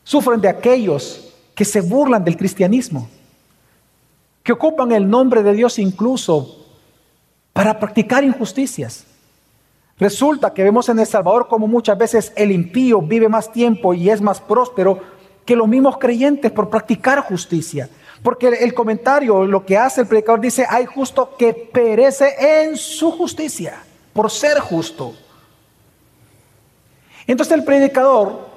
sufren 0.03 0.41
de 0.41 0.49
aquellos 0.49 1.33
que 1.53 1.65
se 1.65 1.81
burlan 1.81 2.23
del 2.23 2.37
cristianismo, 2.37 3.09
que 4.45 4.53
ocupan 4.53 4.91
el 4.91 5.09
nombre 5.09 5.41
de 5.41 5.53
Dios 5.53 5.79
incluso 5.79 6.67
para 7.51 7.79
practicar 7.79 8.23
injusticias. 8.23 9.03
Resulta 9.97 10.53
que 10.53 10.63
vemos 10.63 10.87
en 10.87 10.99
El 10.99 11.07
Salvador 11.07 11.47
como 11.47 11.65
muchas 11.65 11.97
veces 11.97 12.31
el 12.35 12.51
impío 12.51 13.01
vive 13.01 13.27
más 13.27 13.51
tiempo 13.51 13.95
y 13.95 14.11
es 14.11 14.21
más 14.21 14.39
próspero 14.39 14.99
que 15.45 15.55
los 15.55 15.67
mismos 15.67 15.97
creyentes 15.97 16.51
por 16.51 16.69
practicar 16.69 17.21
justicia. 17.21 17.89
Porque 18.21 18.49
el 18.49 18.75
comentario, 18.75 19.47
lo 19.47 19.65
que 19.65 19.79
hace 19.79 20.01
el 20.01 20.07
predicador 20.07 20.41
dice, 20.41 20.67
hay 20.69 20.85
justo 20.85 21.35
que 21.35 21.51
perece 21.51 22.35
en 22.37 22.77
su 22.77 23.11
justicia, 23.13 23.81
por 24.13 24.29
ser 24.29 24.59
justo. 24.59 25.15
Entonces 27.25 27.57
el 27.57 27.63
predicador, 27.63 28.47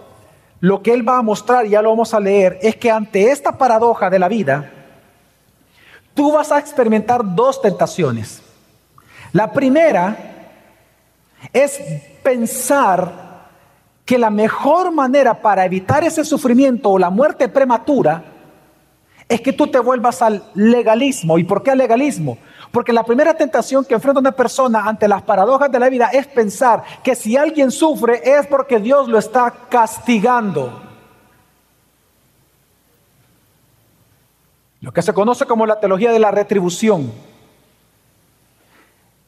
lo 0.61 0.83
que 0.83 0.93
él 0.93 1.09
va 1.09 1.17
a 1.17 1.23
mostrar, 1.23 1.67
ya 1.67 1.81
lo 1.81 1.89
vamos 1.89 2.13
a 2.13 2.21
leer, 2.21 2.59
es 2.61 2.77
que 2.77 2.91
ante 2.91 3.31
esta 3.31 3.57
paradoja 3.57 4.11
de 4.11 4.19
la 4.19 4.29
vida, 4.29 4.75
tú 6.19 6.33
vas 6.33 6.51
a 6.51 6.59
experimentar 6.59 7.21
dos 7.37 7.63
tentaciones. 7.63 8.43
La 9.31 9.53
primera 9.53 10.17
es 11.53 11.81
pensar 12.25 13.47
que 14.05 14.19
la 14.19 14.29
mejor 14.29 14.91
manera 14.91 15.41
para 15.41 15.65
evitar 15.65 16.03
ese 16.03 16.25
sufrimiento 16.25 16.91
o 16.91 16.99
la 16.99 17.09
muerte 17.09 17.49
prematura 17.49 18.25
es 19.29 19.41
que 19.41 19.53
tú 19.53 19.69
te 19.69 19.79
vuelvas 19.79 20.21
al 20.21 20.43
legalismo. 20.55 21.39
¿Y 21.39 21.45
por 21.45 21.63
qué 21.63 21.71
al 21.71 21.79
legalismo? 21.79 22.37
Porque 22.73 22.93
la 22.93 23.05
primera 23.05 23.35
tentación 23.35 23.85
que 23.85 23.95
enfrenta 23.95 24.19
una 24.19 24.33
persona 24.33 24.89
ante 24.89 25.07
las 25.07 25.23
paradojas 25.23 25.71
de 25.71 25.79
la 25.79 25.89
vida 25.89 26.07
es 26.13 26.27
pensar 26.27 26.83
que 27.05 27.15
si 27.15 27.37
alguien 27.37 27.71
sufre 27.71 28.23
es 28.25 28.45
porque 28.49 28.81
Dios 28.81 29.07
lo 29.07 29.19
está 29.19 29.55
castigando. 29.69 30.88
Lo 34.89 34.95
que 34.95 35.03
se 35.03 35.13
conoce 35.13 35.45
como 35.45 35.67
la 35.67 35.79
teología 35.79 36.13
de 36.13 36.19
la 36.19 36.31
retribución. 36.31 37.13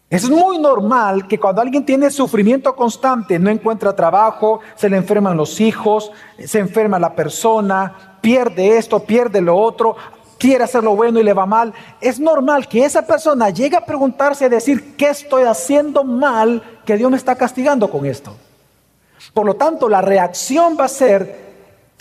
Es 0.08 0.30
muy 0.30 0.56
normal 0.56 1.28
que 1.28 1.38
cuando 1.38 1.60
alguien 1.60 1.84
tiene 1.84 2.10
sufrimiento 2.10 2.74
constante, 2.74 3.38
no 3.38 3.50
encuentra 3.50 3.94
trabajo, 3.94 4.60
se 4.74 4.88
le 4.88 4.96
enferman 4.96 5.36
los 5.36 5.60
hijos, 5.60 6.12
se 6.42 6.60
enferma 6.60 6.98
la 6.98 7.14
persona, 7.14 8.16
pierde 8.22 8.78
esto, 8.78 9.00
pierde 9.00 9.42
lo 9.42 9.54
otro, 9.54 9.96
quiere 10.38 10.64
hacer 10.64 10.82
lo 10.82 10.96
bueno 10.96 11.20
y 11.20 11.24
le 11.24 11.34
va 11.34 11.44
mal, 11.44 11.74
es 12.00 12.18
normal 12.18 12.66
que 12.66 12.82
esa 12.86 13.06
persona 13.06 13.50
llegue 13.50 13.76
a 13.76 13.84
preguntarse 13.84 14.46
a 14.46 14.48
decir, 14.48 14.96
¿qué 14.96 15.10
estoy 15.10 15.42
haciendo 15.42 16.04
mal 16.04 16.80
que 16.86 16.96
Dios 16.96 17.10
me 17.10 17.18
está 17.18 17.36
castigando 17.36 17.90
con 17.90 18.06
esto? 18.06 18.34
Por 19.34 19.44
lo 19.44 19.56
tanto, 19.56 19.90
la 19.90 20.00
reacción 20.00 20.78
va 20.80 20.86
a 20.86 20.88
ser 20.88 21.49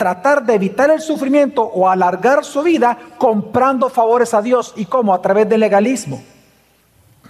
tratar 0.00 0.46
de 0.46 0.54
evitar 0.54 0.88
el 0.88 1.02
sufrimiento 1.02 1.62
o 1.62 1.86
alargar 1.86 2.42
su 2.42 2.62
vida 2.62 2.96
comprando 3.18 3.90
favores 3.90 4.32
a 4.32 4.40
Dios. 4.40 4.72
¿Y 4.76 4.86
cómo? 4.86 5.12
A 5.12 5.20
través 5.20 5.46
del 5.46 5.60
legalismo. 5.60 6.22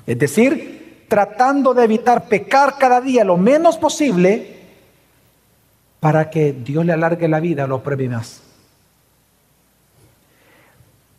Es 0.07 0.17
decir, 0.17 1.05
tratando 1.09 1.75
de 1.75 1.83
evitar 1.83 2.29
pecar 2.29 2.79
cada 2.79 3.01
día 3.01 3.25
lo 3.25 3.37
menos 3.37 3.77
posible 3.77 4.61
para 5.99 6.31
que 6.31 6.53
Dios 6.53 6.87
le 6.87 6.93
alargue 6.93 7.27
la 7.27 7.41
vida, 7.41 7.67
lo 7.67 7.83
premie 7.83 8.09
más. 8.09 8.41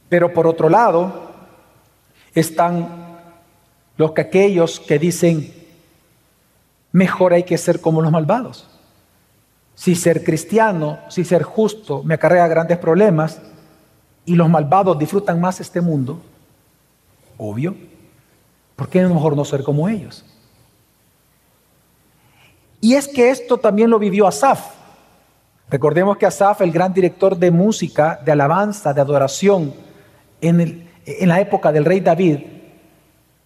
Pero 0.08 0.31
por 0.31 0.48
otro 0.48 0.70
lado, 0.70 1.31
están 2.34 3.20
los 3.98 4.13
que 4.13 4.22
aquellos 4.22 4.79
que 4.79 4.98
dicen, 4.98 5.53
mejor 6.93 7.34
hay 7.34 7.43
que 7.43 7.58
ser 7.58 7.81
como 7.81 8.01
los 8.01 8.10
malvados. 8.10 8.71
Si 9.75 9.96
ser 9.96 10.24
cristiano, 10.24 11.00
si 11.10 11.24
ser 11.24 11.44
justo 11.44 12.04
me 12.04 12.16
acarrea 12.16 12.48
grandes 12.48 12.78
problemas 12.78 13.42
y 14.25 14.36
los 14.36 14.50
malvados 14.50 15.00
disfrutan 15.00 15.42
más 15.42 15.60
este 15.60 15.82
mundo, 15.82 16.22
obvio, 17.38 17.75
¿Por 18.82 18.90
qué 18.90 19.06
mejor 19.06 19.36
no 19.36 19.46
ser 19.46 19.62
como 19.62 19.88
ellos? 19.88 20.25
Y 22.80 22.96
es 22.96 23.08
que 23.08 23.30
esto 23.30 23.60
también 23.60 23.92
lo 23.92 24.00
vivió 24.00 24.25
Asaf. 24.25 24.72
Recordemos 25.70 26.18
que 26.18 26.25
Asaf, 26.25 26.62
el 26.62 26.72
gran 26.72 26.92
director 26.92 27.38
de 27.38 27.51
música, 27.51 28.20
de 28.25 28.32
alabanza, 28.32 28.92
de 28.92 29.01
adoración, 29.01 29.72
en, 30.42 30.90
en 31.06 31.30
la 31.30 31.40
época 31.40 31.72
del 31.72 31.86
rey 31.86 32.00
David, 32.00 32.40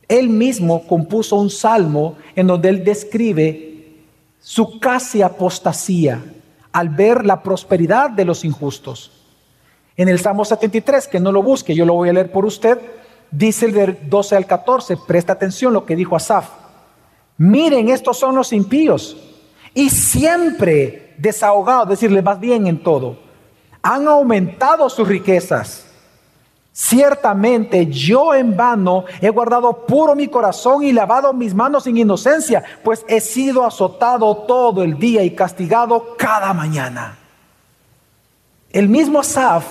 él 0.07 0.29
mismo 0.29 0.87
compuso 0.87 1.35
un 1.35 1.49
salmo 1.49 2.15
en 2.33 2.47
donde 2.47 2.69
él 2.69 2.85
describe 2.85 3.74
su 4.45 4.79
casi 4.79 5.23
apostasía 5.23 6.23
al 6.71 6.89
ver 6.89 7.25
la 7.25 7.41
prosperidad 7.41 8.11
de 8.11 8.25
los 8.25 8.45
injustos. 8.45 9.11
En 9.97 10.07
el 10.07 10.19
Salmo 10.19 10.45
73, 10.45 11.07
que 11.07 11.19
no 11.19 11.31
lo 11.31 11.41
busque, 11.41 11.73
yo 11.73 11.83
lo 11.83 11.95
voy 11.95 12.09
a 12.09 12.13
leer 12.13 12.31
por 12.31 12.45
usted, 12.45 12.79
Dice 13.31 13.65
el 13.65 13.73
del 13.73 14.09
12 14.09 14.35
al 14.35 14.45
14, 14.45 14.97
presta 15.07 15.33
atención 15.33 15.73
lo 15.73 15.85
que 15.85 15.95
dijo 15.95 16.15
Asaf. 16.15 16.49
Miren, 17.37 17.89
estos 17.89 18.17
son 18.17 18.35
los 18.35 18.53
impíos 18.53 19.17
y 19.73 19.89
siempre 19.89 21.15
desahogados, 21.17 21.89
decirles 21.89 22.23
más 22.23 22.39
bien 22.39 22.67
en 22.67 22.81
todo. 22.81 23.17
Han 23.81 24.07
aumentado 24.07 24.89
sus 24.89 25.07
riquezas. 25.07 25.84
Ciertamente 26.77 27.87
yo 27.87 28.33
en 28.33 28.57
vano 28.57 29.05
he 29.21 29.29
guardado 29.29 29.85
puro 29.85 30.13
mi 30.13 30.27
corazón 30.27 30.83
y 30.83 30.91
lavado 30.91 31.31
mis 31.31 31.55
manos 31.55 31.85
sin 31.85 31.95
inocencia, 31.95 32.65
pues 32.83 33.05
he 33.07 33.21
sido 33.21 33.63
azotado 33.63 34.35
todo 34.39 34.83
el 34.83 34.99
día 34.99 35.23
y 35.23 35.33
castigado 35.33 36.17
cada 36.17 36.53
mañana. 36.53 37.17
El 38.73 38.89
mismo 38.89 39.21
Asaf 39.21 39.63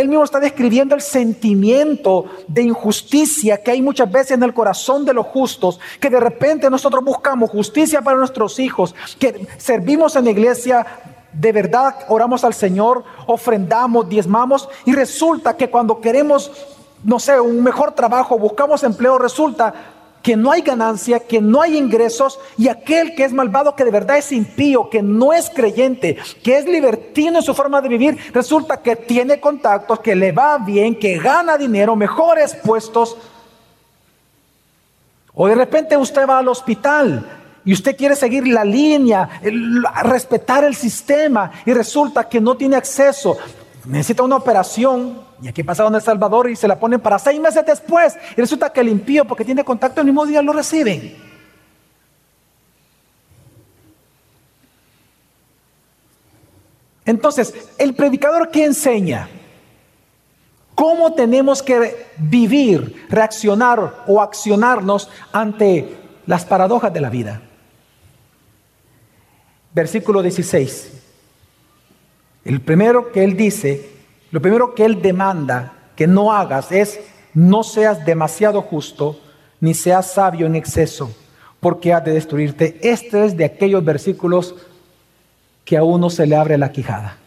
él 0.00 0.08
mismo 0.08 0.22
está 0.22 0.38
describiendo 0.38 0.94
el 0.94 1.00
sentimiento 1.00 2.26
de 2.46 2.62
injusticia 2.62 3.60
que 3.60 3.72
hay 3.72 3.82
muchas 3.82 4.10
veces 4.10 4.32
en 4.32 4.42
el 4.44 4.54
corazón 4.54 5.04
de 5.04 5.12
los 5.12 5.26
justos, 5.26 5.80
que 5.98 6.08
de 6.08 6.20
repente 6.20 6.70
nosotros 6.70 7.02
buscamos 7.02 7.50
justicia 7.50 8.00
para 8.00 8.16
nuestros 8.16 8.60
hijos, 8.60 8.94
que 9.18 9.48
servimos 9.56 10.14
en 10.14 10.26
la 10.26 10.30
iglesia, 10.30 10.86
de 11.32 11.52
verdad 11.52 11.94
oramos 12.08 12.44
al 12.44 12.54
Señor, 12.54 13.04
ofrendamos, 13.26 14.08
diezmamos, 14.08 14.68
y 14.84 14.92
resulta 14.92 15.56
que 15.56 15.70
cuando 15.70 16.00
queremos, 16.00 16.50
no 17.04 17.18
sé, 17.18 17.38
un 17.40 17.62
mejor 17.62 17.92
trabajo, 17.92 18.38
buscamos 18.38 18.82
empleo, 18.82 19.18
resulta 19.18 19.74
que 20.22 20.36
no 20.36 20.50
hay 20.50 20.62
ganancia, 20.62 21.20
que 21.20 21.40
no 21.40 21.62
hay 21.62 21.76
ingresos, 21.76 22.38
y 22.56 22.68
aquel 22.68 23.14
que 23.14 23.24
es 23.24 23.32
malvado, 23.32 23.76
que 23.76 23.84
de 23.84 23.90
verdad 23.90 24.18
es 24.18 24.32
impío, 24.32 24.90
que 24.90 25.02
no 25.02 25.32
es 25.32 25.48
creyente, 25.50 26.16
que 26.42 26.58
es 26.58 26.66
libertino 26.66 27.38
en 27.38 27.44
su 27.44 27.54
forma 27.54 27.80
de 27.80 27.88
vivir, 27.88 28.18
resulta 28.32 28.82
que 28.82 28.96
tiene 28.96 29.40
contactos, 29.40 30.00
que 30.00 30.16
le 30.16 30.32
va 30.32 30.58
bien, 30.58 30.98
que 30.98 31.18
gana 31.18 31.56
dinero, 31.56 31.94
mejores 31.94 32.54
puestos. 32.54 33.16
O 35.34 35.46
de 35.46 35.54
repente 35.54 35.96
usted 35.96 36.28
va 36.28 36.38
al 36.38 36.48
hospital 36.48 37.37
y 37.64 37.72
usted 37.72 37.96
quiere 37.96 38.16
seguir 38.16 38.46
la 38.48 38.64
línea, 38.64 39.40
respetar 40.04 40.64
el 40.64 40.74
sistema, 40.74 41.52
y 41.66 41.72
resulta 41.72 42.28
que 42.28 42.40
no 42.40 42.56
tiene 42.56 42.76
acceso 42.76 43.36
necesita 43.88 44.22
una 44.22 44.36
operación, 44.36 45.22
y 45.40 45.48
aquí 45.48 45.62
pasa 45.62 45.86
en 45.86 45.94
El 45.94 46.02
Salvador 46.02 46.50
y 46.50 46.56
se 46.56 46.68
la 46.68 46.78
ponen 46.78 47.00
para 47.00 47.18
seis 47.18 47.40
meses 47.40 47.64
después, 47.64 48.16
y 48.36 48.40
resulta 48.40 48.70
que 48.70 48.80
el 48.80 48.88
impío, 48.88 49.24
porque 49.24 49.44
tiene 49.44 49.64
contacto 49.64 50.00
el 50.00 50.06
mismo 50.06 50.26
día, 50.26 50.42
lo 50.42 50.52
reciben. 50.52 51.16
Entonces, 57.06 57.54
el 57.78 57.94
predicador 57.94 58.50
que 58.50 58.66
enseña 58.66 59.30
cómo 60.74 61.14
tenemos 61.14 61.62
que 61.62 62.06
vivir, 62.18 63.06
reaccionar 63.08 64.04
o 64.06 64.20
accionarnos 64.20 65.08
ante 65.32 65.96
las 66.26 66.44
paradojas 66.44 66.92
de 66.92 67.00
la 67.00 67.08
vida. 67.08 67.47
Versículo 69.74 70.22
16. 70.22 70.92
El 72.44 72.60
primero 72.60 73.12
que 73.12 73.24
él 73.24 73.36
dice, 73.36 73.90
lo 74.30 74.40
primero 74.40 74.74
que 74.74 74.84
él 74.84 75.02
demanda 75.02 75.74
que 75.96 76.06
no 76.06 76.32
hagas 76.32 76.72
es 76.72 77.00
no 77.34 77.62
seas 77.62 78.04
demasiado 78.04 78.62
justo 78.62 79.20
ni 79.60 79.74
seas 79.74 80.12
sabio 80.12 80.46
en 80.46 80.56
exceso, 80.56 81.14
porque 81.60 81.92
ha 81.92 82.00
de 82.00 82.12
destruirte. 82.12 82.78
Este 82.82 83.24
es 83.24 83.36
de 83.36 83.44
aquellos 83.44 83.84
versículos 83.84 84.54
que 85.64 85.76
a 85.76 85.82
uno 85.82 86.08
se 86.08 86.26
le 86.26 86.36
abre 86.36 86.56
la 86.56 86.72
quijada. 86.72 87.18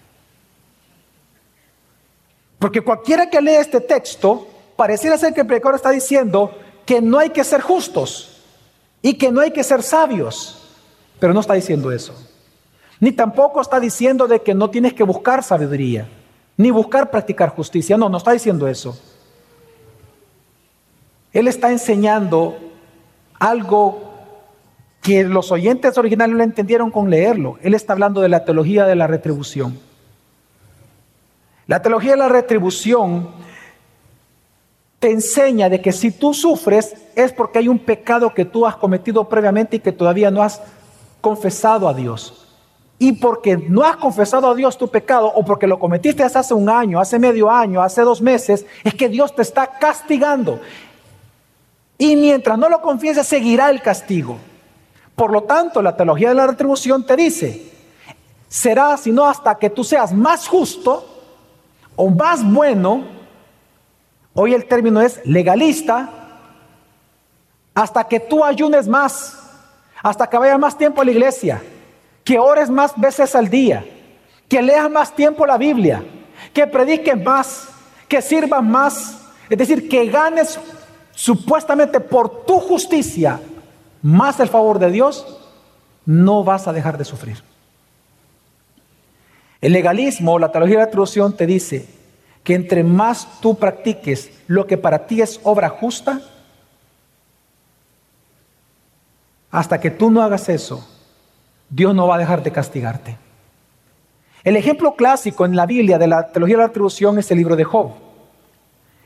Porque 2.58 2.82
cualquiera 2.82 3.30
que 3.30 3.42
lee 3.42 3.56
este 3.56 3.82
texto, 3.82 4.48
pareciera 4.76 5.18
ser 5.18 5.34
que 5.34 5.42
el 5.42 5.48
predicador 5.48 5.76
está 5.76 5.92
diciendo 5.92 6.58
que 6.86 7.02
no 7.02 7.20
hay 7.20 7.30
que 7.30 7.44
ser 7.44 7.62
justos 7.62 8.42
y 9.02 9.16
que 9.16 9.32
no 9.32 9.42
hay 9.42 9.52
que 9.52 9.64
ser 9.64 9.84
sabios, 9.84 10.64
pero 11.20 11.34
no 11.34 11.40
está 11.40 11.54
diciendo 11.54 11.92
eso. 11.92 12.16
Ni 13.02 13.12
tampoco 13.12 13.60
está 13.60 13.80
diciendo 13.80 14.28
de 14.28 14.42
que 14.42 14.54
no 14.54 14.70
tienes 14.70 14.94
que 14.94 15.04
buscar 15.04 15.44
sabiduría, 15.44 16.08
ni 16.56 16.70
buscar 16.70 17.10
practicar 17.10 17.50
justicia. 17.50 17.98
No, 17.98 18.08
no 18.10 18.18
está 18.18 18.32
diciendo 18.32 18.68
eso. 18.68 18.98
Él 21.34 21.48
está 21.48 21.72
enseñando 21.72 22.56
algo 23.40 24.04
que 25.02 25.24
los 25.24 25.52
oyentes 25.52 25.98
originales 25.98 26.36
no 26.36 26.44
entendieron 26.44 26.92
con 26.92 27.10
leerlo. 27.10 27.58
Él 27.64 27.74
está 27.74 27.94
hablando 27.94 28.22
de 28.22 28.30
la 28.30 28.46
teología 28.46 28.86
de 28.86 28.96
la 28.96 29.08
retribución. 29.08 29.80
La 31.66 31.82
teología 31.82 32.12
de 32.12 32.18
la 32.18 32.30
retribución 32.30 33.30
te 35.00 35.10
enseña 35.10 35.70
de 35.70 35.82
que 35.82 35.92
si 35.92 36.12
tú 36.12 36.36
sufres 36.36 36.96
es 37.16 37.34
porque 37.34 37.58
hay 37.58 37.68
un 37.68 37.80
pecado 37.80 38.32
que 38.32 38.46
tú 38.46 38.68
has 38.68 38.76
cometido 38.76 39.28
previamente 39.28 39.78
y 39.78 39.80
que 39.80 39.92
todavía 39.92 40.30
no 40.30 40.44
has 40.44 40.62
confesado 41.20 41.90
a 41.90 41.96
Dios 41.96 42.41
y 43.02 43.14
porque 43.14 43.58
no 43.58 43.84
has 43.84 43.96
confesado 43.96 44.48
a 44.48 44.54
Dios 44.54 44.78
tu 44.78 44.88
pecado 44.88 45.26
o 45.26 45.44
porque 45.44 45.66
lo 45.66 45.80
cometiste 45.80 46.22
hace 46.22 46.54
un 46.54 46.70
año, 46.70 47.00
hace 47.00 47.18
medio 47.18 47.50
año, 47.50 47.82
hace 47.82 48.04
dos 48.04 48.22
meses, 48.22 48.64
es 48.84 48.94
que 48.94 49.10
Dios 49.10 49.36
te 49.36 49.42
está 49.42 49.66
castigando. 49.80 50.60
Y 51.98 52.16
mientras 52.16 52.60
no 52.60 52.70
lo 52.70 52.80
confieses, 52.80 53.26
seguirá 53.26 53.72
el 53.72 53.82
castigo. 53.82 54.38
Por 55.16 55.32
lo 55.32 55.42
tanto, 55.42 55.82
la 55.82 55.98
teología 55.98 56.30
de 56.30 56.36
la 56.36 56.46
retribución 56.46 57.04
te 57.04 57.16
dice, 57.16 57.72
será 58.48 58.96
sino 58.98 59.26
hasta 59.26 59.56
que 59.56 59.72
tú 59.72 59.84
seas 59.84 60.14
más 60.14 60.48
justo 60.48 61.04
o 61.96 62.08
más 62.08 62.48
bueno, 62.48 63.04
hoy 64.36 64.54
el 64.54 64.68
término 64.68 65.02
es 65.02 65.26
legalista, 65.26 66.08
hasta 67.74 68.04
que 68.04 68.20
tú 68.20 68.46
ayunes 68.46 68.88
más, 68.88 69.40
hasta 70.04 70.30
que 70.30 70.38
vaya 70.38 70.60
más 70.60 70.78
tiempo 70.78 71.02
a 71.02 71.06
la 71.06 71.10
iglesia, 71.10 71.64
que 72.32 72.40
ores 72.40 72.70
más 72.70 72.94
veces 72.96 73.36
al 73.36 73.50
día, 73.50 73.84
que 74.48 74.62
leas 74.62 74.90
más 74.90 75.14
tiempo 75.14 75.46
la 75.46 75.58
Biblia, 75.58 76.02
que 76.54 76.66
prediques 76.66 77.22
más, 77.22 77.68
que 78.08 78.22
sirvas 78.22 78.64
más, 78.64 79.18
es 79.50 79.58
decir, 79.58 79.90
que 79.90 80.08
ganes 80.08 80.58
supuestamente 81.12 82.00
por 82.00 82.46
tu 82.46 82.58
justicia, 82.58 83.42
más 84.02 84.40
el 84.40 84.48
favor 84.48 84.80
de 84.80 84.92
Dios, 84.92 85.42
no 86.06 86.42
vas 86.46 86.70
a 86.70 86.72
dejar 86.72 86.98
de 86.98 87.04
sufrir. 87.04 87.44
El 89.60 89.74
legalismo, 89.74 90.40
la 90.40 90.54
teología 90.54 90.78
de 90.78 90.84
la 90.84 90.88
atribución 90.88 91.36
te 91.36 91.46
dice 91.46 91.86
que 92.46 92.56
entre 92.56 92.86
más 92.86 93.42
tú 93.42 93.58
practiques 93.58 94.32
lo 94.48 94.68
que 94.68 94.78
para 94.78 95.06
ti 95.06 95.22
es 95.22 95.42
obra 95.44 95.68
justa, 95.68 96.22
hasta 99.52 99.82
que 99.82 99.92
tú 99.92 100.10
no 100.10 100.22
hagas 100.22 100.48
eso, 100.48 100.88
Dios 101.72 101.96
no 101.96 102.06
va 102.06 102.16
a 102.16 102.20
dejar 102.20 102.44
de 102.44 102.52
castigarte. 102.52 103.18
El 104.44 104.58
ejemplo 104.58 104.96
clásico 104.96 105.46
en 105.46 105.56
la 105.56 105.66
Biblia 105.66 105.98
de 105.98 106.08
la 106.08 106.32
teología 106.32 106.58
de 106.58 106.64
la 106.64 106.68
atribución 106.68 107.18
es 107.18 107.32
el 107.32 107.38
libro 107.38 107.56
de 107.56 107.64
Job. 107.64 107.92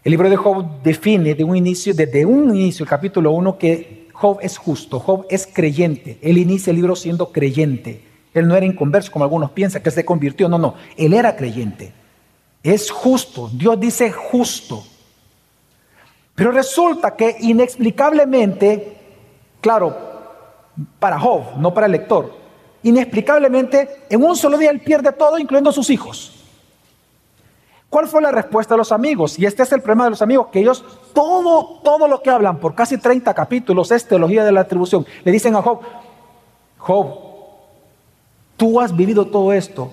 El 0.04 0.12
libro 0.12 0.30
de 0.30 0.36
Job 0.36 0.82
define 0.84 1.36
de 1.36 1.44
un 1.44 1.56
inicio, 1.56 1.94
desde 1.94 2.26
un 2.26 2.56
inicio, 2.56 2.84
el 2.84 2.90
capítulo 2.90 3.32
1, 3.32 3.58
que 3.58 4.08
Job 4.14 4.40
es 4.42 4.58
justo, 4.58 5.00
Job 5.00 5.28
es 5.30 5.46
creyente. 5.46 6.18
Él 6.22 6.40
inicia 6.40 6.72
el 6.72 6.78
libro 6.78 6.96
siendo 6.96 7.32
creyente. 7.32 8.02
Él 8.34 8.48
no 8.48 8.56
era 8.56 8.66
inconverso 8.66 9.12
como 9.12 9.26
algunos 9.26 9.52
piensan, 9.52 9.84
que 9.84 9.92
se 9.92 10.04
convirtió. 10.04 10.50
No, 10.50 10.58
no, 10.58 10.76
él 10.98 11.14
era 11.14 11.36
creyente. 11.36 11.94
Es 12.64 12.90
justo, 12.90 13.50
Dios 13.54 13.80
dice 13.80 14.12
justo. 14.12 14.84
Pero 16.34 16.52
resulta 16.52 17.16
que 17.16 17.36
inexplicablemente, 17.42 18.98
claro, 19.62 19.96
para 20.98 21.20
Job, 21.20 21.58
no 21.58 21.74
para 21.74 21.86
el 21.86 21.92
lector, 21.92 22.45
inexplicablemente, 22.86 24.04
en 24.10 24.24
un 24.24 24.36
solo 24.36 24.60
día 24.60 24.70
él 24.70 24.80
pierde 24.80 25.12
todo, 25.12 25.40
incluyendo 25.40 25.72
a 25.72 25.74
sus 25.74 25.90
hijos. 25.90 26.32
¿Cuál 27.90 28.08
fue 28.08 28.22
la 28.22 28.32
respuesta 28.32 28.76
de 28.76 28.78
los 28.78 28.92
amigos? 28.92 29.40
Y 29.40 29.46
este 29.46 29.64
es 29.64 29.72
el 29.72 29.82
problema 29.82 30.04
de 30.04 30.12
los 30.12 30.22
amigos, 30.22 30.48
que 30.52 30.60
ellos 30.60 30.86
todo, 31.12 31.82
todo 31.84 32.08
lo 32.08 32.22
que 32.22 32.30
hablan 32.30 32.60
por 32.60 32.76
casi 32.76 33.00
30 33.00 33.34
capítulos 33.34 33.92
es 33.92 34.08
teología 34.08 34.44
de 34.44 34.52
la 34.52 34.62
atribución. 34.62 35.04
Le 35.24 35.32
dicen 35.32 35.56
a 35.56 35.64
Job, 35.64 35.80
Job, 36.78 37.08
tú 38.56 38.80
has 38.80 38.96
vivido 38.96 39.26
todo 39.26 39.52
esto 39.52 39.92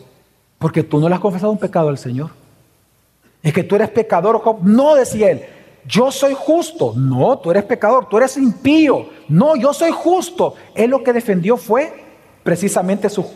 porque 0.58 0.82
tú 0.82 1.00
no 1.00 1.08
le 1.08 1.14
has 1.14 1.20
confesado 1.20 1.50
un 1.50 1.58
pecado 1.58 1.88
al 1.88 1.96
Señor. 1.96 2.30
Es 3.42 3.54
que 3.54 3.64
tú 3.64 3.74
eres 3.76 3.88
pecador, 3.88 4.38
Job. 4.40 4.58
No, 4.62 4.96
decía 4.96 5.30
él, 5.30 5.46
yo 5.86 6.12
soy 6.12 6.34
justo. 6.36 6.92
No, 6.94 7.38
tú 7.38 7.50
eres 7.50 7.64
pecador, 7.64 8.06
tú 8.10 8.18
eres 8.18 8.36
impío. 8.36 9.06
No, 9.28 9.56
yo 9.56 9.72
soy 9.72 9.92
justo. 9.92 10.56
Él 10.74 10.90
lo 10.90 11.02
que 11.02 11.14
defendió 11.14 11.56
fue 11.56 12.11
precisamente 12.42 13.08
su, 13.08 13.26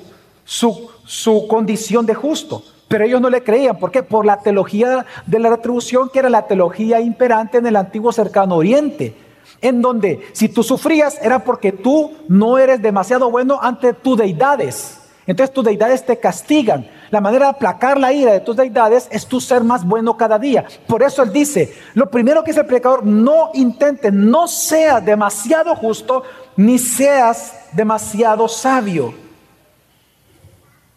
su, 0.44 0.90
su 1.04 1.46
condición 1.48 2.06
de 2.06 2.14
justo. 2.14 2.62
Pero 2.88 3.04
ellos 3.04 3.20
no 3.20 3.30
le 3.30 3.42
creían. 3.42 3.78
¿Por 3.78 3.90
qué? 3.90 4.02
Por 4.02 4.24
la 4.24 4.38
teología 4.38 5.06
de 5.26 5.38
la 5.38 5.50
retribución, 5.50 6.08
que 6.08 6.20
era 6.20 6.30
la 6.30 6.46
teología 6.46 7.00
imperante 7.00 7.58
en 7.58 7.66
el 7.66 7.76
antiguo 7.76 8.12
cercano 8.12 8.56
oriente. 8.56 9.14
En 9.60 9.82
donde 9.82 10.28
si 10.32 10.48
tú 10.48 10.62
sufrías 10.62 11.18
era 11.22 11.40
porque 11.40 11.72
tú 11.72 12.12
no 12.28 12.58
eres 12.58 12.80
demasiado 12.82 13.30
bueno 13.30 13.58
ante 13.60 13.92
tus 13.92 14.18
deidades. 14.18 15.00
Entonces 15.26 15.52
tus 15.52 15.64
deidades 15.64 16.06
te 16.06 16.18
castigan. 16.18 16.88
La 17.10 17.20
manera 17.20 17.46
de 17.46 17.50
aplacar 17.50 17.98
la 17.98 18.12
ira 18.12 18.32
de 18.32 18.40
tus 18.40 18.56
deidades 18.56 19.08
es 19.10 19.26
tú 19.26 19.40
ser 19.40 19.64
más 19.64 19.84
bueno 19.84 20.16
cada 20.16 20.38
día. 20.38 20.64
Por 20.86 21.02
eso 21.02 21.22
él 21.22 21.32
dice, 21.32 21.74
lo 21.94 22.10
primero 22.10 22.42
que 22.42 22.50
dice 22.50 22.60
el 22.60 22.66
predicador, 22.66 23.04
no 23.04 23.50
intentes, 23.54 24.12
no 24.12 24.46
seas 24.46 25.04
demasiado 25.04 25.74
justo, 25.74 26.22
ni 26.56 26.78
seas 26.78 27.54
demasiado 27.72 28.48
sabio, 28.48 29.14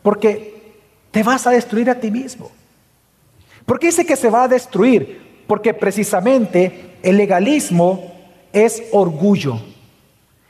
porque 0.02 0.74
te 1.12 1.24
vas 1.24 1.46
a 1.46 1.52
destruir 1.52 1.90
a 1.90 2.00
ti 2.00 2.10
mismo. 2.10 2.52
¿Por 3.66 3.80
qué 3.80 3.88
dice 3.88 4.06
que 4.06 4.16
se 4.16 4.30
va 4.30 4.44
a 4.44 4.48
destruir? 4.48 5.44
Porque 5.48 5.74
precisamente 5.74 6.98
el 7.04 7.18
legalismo 7.18 8.14
es 8.54 8.84
orgullo. 8.92 9.60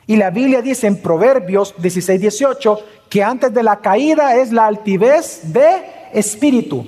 Y 0.06 0.16
la 0.16 0.30
Biblia 0.30 0.62
dice 0.62 0.86
en 0.86 0.96
Proverbios 0.96 1.74
16, 1.78 2.20
18 2.20 2.78
que 3.08 3.22
antes 3.22 3.52
de 3.52 3.62
la 3.62 3.80
caída 3.80 4.36
es 4.36 4.52
la 4.52 4.66
altivez 4.66 5.52
de 5.52 5.68
espíritu. 6.12 6.86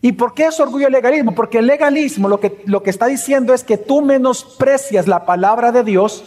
¿Y 0.00 0.12
por 0.12 0.32
qué 0.32 0.46
es 0.46 0.60
orgullo 0.60 0.86
el 0.86 0.92
legalismo? 0.92 1.34
Porque 1.34 1.58
el 1.58 1.66
legalismo 1.66 2.28
lo 2.28 2.38
que, 2.38 2.62
lo 2.66 2.82
que 2.82 2.90
está 2.90 3.06
diciendo 3.06 3.52
es 3.52 3.64
que 3.64 3.78
tú 3.78 4.00
menosprecias 4.00 5.08
la 5.08 5.26
palabra 5.26 5.72
de 5.72 5.82
Dios 5.82 6.24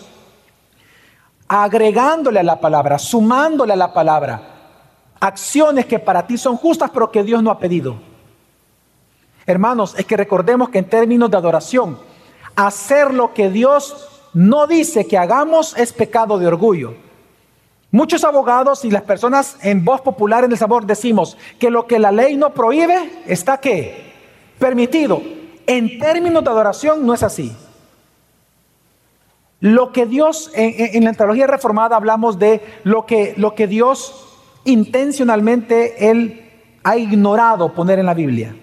agregándole 1.54 2.40
a 2.40 2.44
la 2.44 2.62
palabra, 2.62 2.98
sumándole 2.98 3.74
a 3.74 3.76
la 3.76 3.94
palabra 3.94 4.42
acciones 5.20 5.86
que 5.86 6.00
para 6.00 6.26
ti 6.26 6.38
son 6.38 6.56
justas, 6.56 6.90
pero 6.94 7.12
que 7.12 7.24
Dios 7.24 7.44
no 7.44 7.52
ha 7.52 7.60
pedido. 7.60 7.98
Hermanos, 9.46 9.94
es 9.98 10.06
que 10.06 10.16
recordemos 10.16 10.70
que 10.70 10.78
en 10.78 10.88
términos 10.88 11.30
de 11.30 11.36
adoración, 11.36 12.00
hacer 12.56 13.14
lo 13.14 13.34
que 13.34 13.50
Dios 13.50 14.08
no 14.34 14.66
dice 14.66 15.06
que 15.06 15.18
hagamos 15.18 15.76
es 15.78 15.92
pecado 15.92 16.40
de 16.40 16.48
orgullo. 16.48 16.96
Muchos 17.92 18.24
abogados 18.24 18.86
y 18.86 18.90
las 18.90 19.02
personas 19.02 19.58
en 19.62 19.84
voz 19.84 20.00
popular 20.00 20.46
en 20.46 20.54
el 20.54 20.58
sabor 20.58 20.86
decimos 20.86 21.36
que 21.60 21.70
lo 21.70 21.86
que 21.86 22.00
la 22.00 22.14
ley 22.14 22.38
no 22.38 22.54
prohíbe 22.54 23.24
está 23.28 23.58
qué? 23.58 24.14
Permitido. 24.58 25.22
En 25.68 26.00
términos 26.00 26.46
de 26.46 26.50
adoración 26.50 27.06
no 27.06 27.14
es 27.14 27.24
así. 27.24 27.54
Lo 29.62 29.92
que 29.92 30.08
Dios, 30.08 30.52
en, 30.56 31.04
la 31.04 31.14
teología 31.14 31.46
reformada 31.46 31.96
hablamos 31.96 32.40
de 32.40 32.62
lo 32.84 33.06
que, 33.06 33.36
lo 33.38 33.54
que 33.54 33.68
Dios 33.68 34.28
intencionalmente 34.66 36.10
Él 36.10 36.50
ha 36.84 36.98
ignorado 36.98 37.72
poner 37.72 38.00
en 38.00 38.08
la 38.08 38.16
Biblia. 38.16 38.56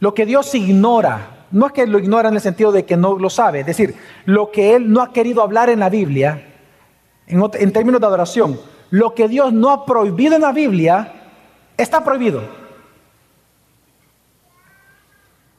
Lo 0.00 0.14
que 0.14 0.24
Dios 0.24 0.54
ignora, 0.54 1.46
no 1.50 1.66
es 1.66 1.72
que 1.72 1.86
lo 1.86 1.98
ignora 1.98 2.30
en 2.30 2.34
el 2.34 2.40
sentido 2.40 2.72
de 2.72 2.86
que 2.86 2.96
no 2.96 3.18
lo 3.18 3.28
sabe, 3.28 3.60
es 3.60 3.66
decir, 3.66 3.94
lo 4.24 4.50
que 4.50 4.74
Él 4.74 4.90
no 4.90 5.02
ha 5.02 5.12
querido 5.12 5.42
hablar 5.42 5.68
en 5.68 5.80
la 5.80 5.90
Biblia, 5.90 6.48
en, 7.26 7.42
en 7.52 7.72
términos 7.72 8.00
de 8.00 8.06
adoración, 8.06 8.58
lo 8.88 9.14
que 9.14 9.28
Dios 9.28 9.52
no 9.52 9.68
ha 9.68 9.84
prohibido 9.84 10.34
en 10.34 10.42
la 10.42 10.52
Biblia, 10.52 11.12
está 11.76 12.02
prohibido. 12.02 12.42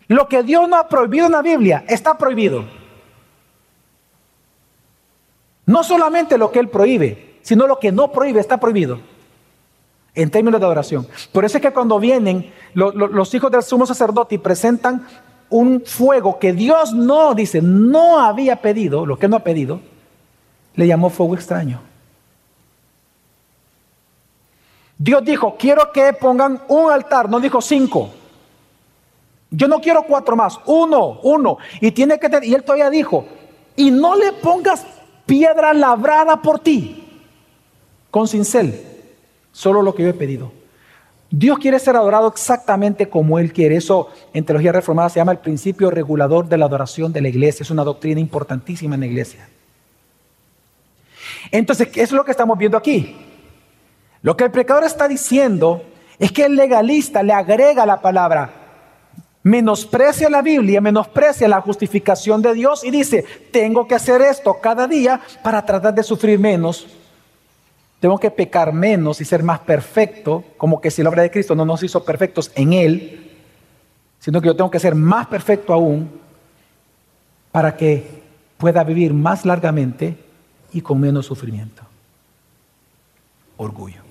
Lo 0.07 0.27
que 0.27 0.41
Dios 0.41 0.67
no 0.67 0.77
ha 0.77 0.89
prohibido 0.89 1.27
en 1.27 1.31
la 1.31 1.43
Biblia, 1.43 1.85
está 1.87 2.17
prohibido. 2.17 2.82
No 5.65 5.83
solamente 5.83 6.37
lo 6.37 6.51
que 6.51 6.59
Él 6.59 6.69
prohíbe, 6.69 7.39
sino 7.41 7.67
lo 7.67 7.79
que 7.79 7.91
no 7.91 8.11
prohíbe 8.11 8.39
está 8.39 8.59
prohibido. 8.59 8.99
En 10.15 10.29
términos 10.29 10.59
de 10.59 10.65
adoración. 10.65 11.07
Por 11.31 11.43
eso 11.43 11.57
es 11.57 11.61
que 11.61 11.71
cuando 11.71 11.99
vienen 11.99 12.53
los 12.73 13.33
hijos 13.33 13.51
del 13.51 13.63
sumo 13.63 13.85
sacerdote 13.85 14.35
y 14.35 14.37
presentan 14.37 15.07
un 15.49 15.83
fuego 15.85 16.39
que 16.39 16.53
Dios 16.53 16.93
no, 16.93 17.33
dice, 17.33 17.61
no 17.61 18.19
había 18.19 18.57
pedido, 18.57 19.05
lo 19.05 19.17
que 19.17 19.27
no 19.27 19.37
ha 19.37 19.43
pedido, 19.43 19.79
le 20.75 20.87
llamó 20.87 21.09
fuego 21.09 21.35
extraño. 21.35 21.79
Dios 24.97 25.23
dijo, 25.25 25.55
quiero 25.57 25.91
que 25.91 26.13
pongan 26.13 26.61
un 26.67 26.91
altar, 26.91 27.29
no 27.29 27.39
dijo 27.39 27.61
cinco. 27.61 28.09
Yo 29.49 29.67
no 29.67 29.79
quiero 29.81 30.03
cuatro 30.03 30.35
más, 30.35 30.59
uno, 30.65 31.19
uno. 31.23 31.57
Y 31.81 31.91
tiene 31.91 32.17
que 32.19 32.29
tener, 32.29 32.45
y 32.45 32.53
él 32.55 32.63
todavía 32.63 32.89
dijo, 32.89 33.25
y 33.75 33.91
no 33.91 34.15
le 34.15 34.31
pongas 34.33 34.85
piedra 35.25 35.73
labrada 35.73 36.41
por 36.41 36.59
ti, 36.59 37.03
con 38.11 38.27
cincel, 38.27 38.79
solo 39.51 39.81
lo 39.81 39.95
que 39.95 40.03
yo 40.03 40.09
he 40.09 40.13
pedido. 40.13 40.51
Dios 41.29 41.57
quiere 41.57 41.79
ser 41.79 41.95
adorado 41.95 42.27
exactamente 42.27 43.09
como 43.09 43.39
Él 43.39 43.51
quiere. 43.51 43.75
Eso 43.75 44.09
en 44.33 44.45
teología 44.45 44.71
reformada 44.71 45.09
se 45.09 45.19
llama 45.19 45.31
el 45.31 45.39
principio 45.39 45.89
regulador 45.89 46.47
de 46.47 46.57
la 46.57 46.65
adoración 46.65 47.11
de 47.11 47.21
la 47.21 47.29
iglesia. 47.29 47.63
Es 47.63 47.71
una 47.71 47.83
doctrina 47.83 48.19
importantísima 48.19 48.93
en 48.93 49.01
la 49.01 49.07
iglesia. 49.07 49.49
Entonces, 51.49 51.87
¿qué 51.87 52.03
es 52.03 52.11
lo 52.11 52.23
que 52.23 52.31
estamos 52.31 52.55
viendo 52.57 52.77
aquí? 52.77 53.15
Lo 54.21 54.37
que 54.37 54.43
el 54.43 54.51
pecador 54.51 54.83
está 54.83 55.07
diciendo 55.07 55.83
es 56.19 56.31
que 56.31 56.45
el 56.45 56.55
legalista 56.55 57.23
le 57.23 57.33
agrega 57.33 57.85
la 57.85 57.99
palabra 57.99 58.62
menosprecia 59.43 60.29
la 60.29 60.41
Biblia, 60.41 60.81
menosprecia 60.81 61.47
la 61.47 61.61
justificación 61.61 62.41
de 62.41 62.53
Dios 62.53 62.83
y 62.83 62.91
dice, 62.91 63.25
tengo 63.51 63.87
que 63.87 63.95
hacer 63.95 64.21
esto 64.21 64.57
cada 64.61 64.87
día 64.87 65.21
para 65.43 65.65
tratar 65.65 65.93
de 65.93 66.03
sufrir 66.03 66.39
menos. 66.39 66.87
Tengo 67.99 68.17
que 68.17 68.31
pecar 68.31 68.73
menos 68.73 69.21
y 69.21 69.25
ser 69.25 69.43
más 69.43 69.59
perfecto, 69.59 70.43
como 70.57 70.81
que 70.81 70.91
si 70.91 71.03
la 71.03 71.09
obra 71.09 71.23
de 71.23 71.31
Cristo 71.31 71.55
no 71.55 71.65
nos 71.65 71.83
hizo 71.83 72.03
perfectos 72.03 72.51
en 72.55 72.73
Él, 72.73 73.31
sino 74.19 74.41
que 74.41 74.47
yo 74.47 74.55
tengo 74.55 74.71
que 74.71 74.79
ser 74.79 74.95
más 74.95 75.27
perfecto 75.27 75.73
aún 75.73 76.09
para 77.51 77.75
que 77.75 78.23
pueda 78.57 78.83
vivir 78.83 79.13
más 79.13 79.45
largamente 79.45 80.17
y 80.71 80.81
con 80.81 80.99
menos 80.99 81.25
sufrimiento. 81.25 81.83
Orgullo. 83.57 84.02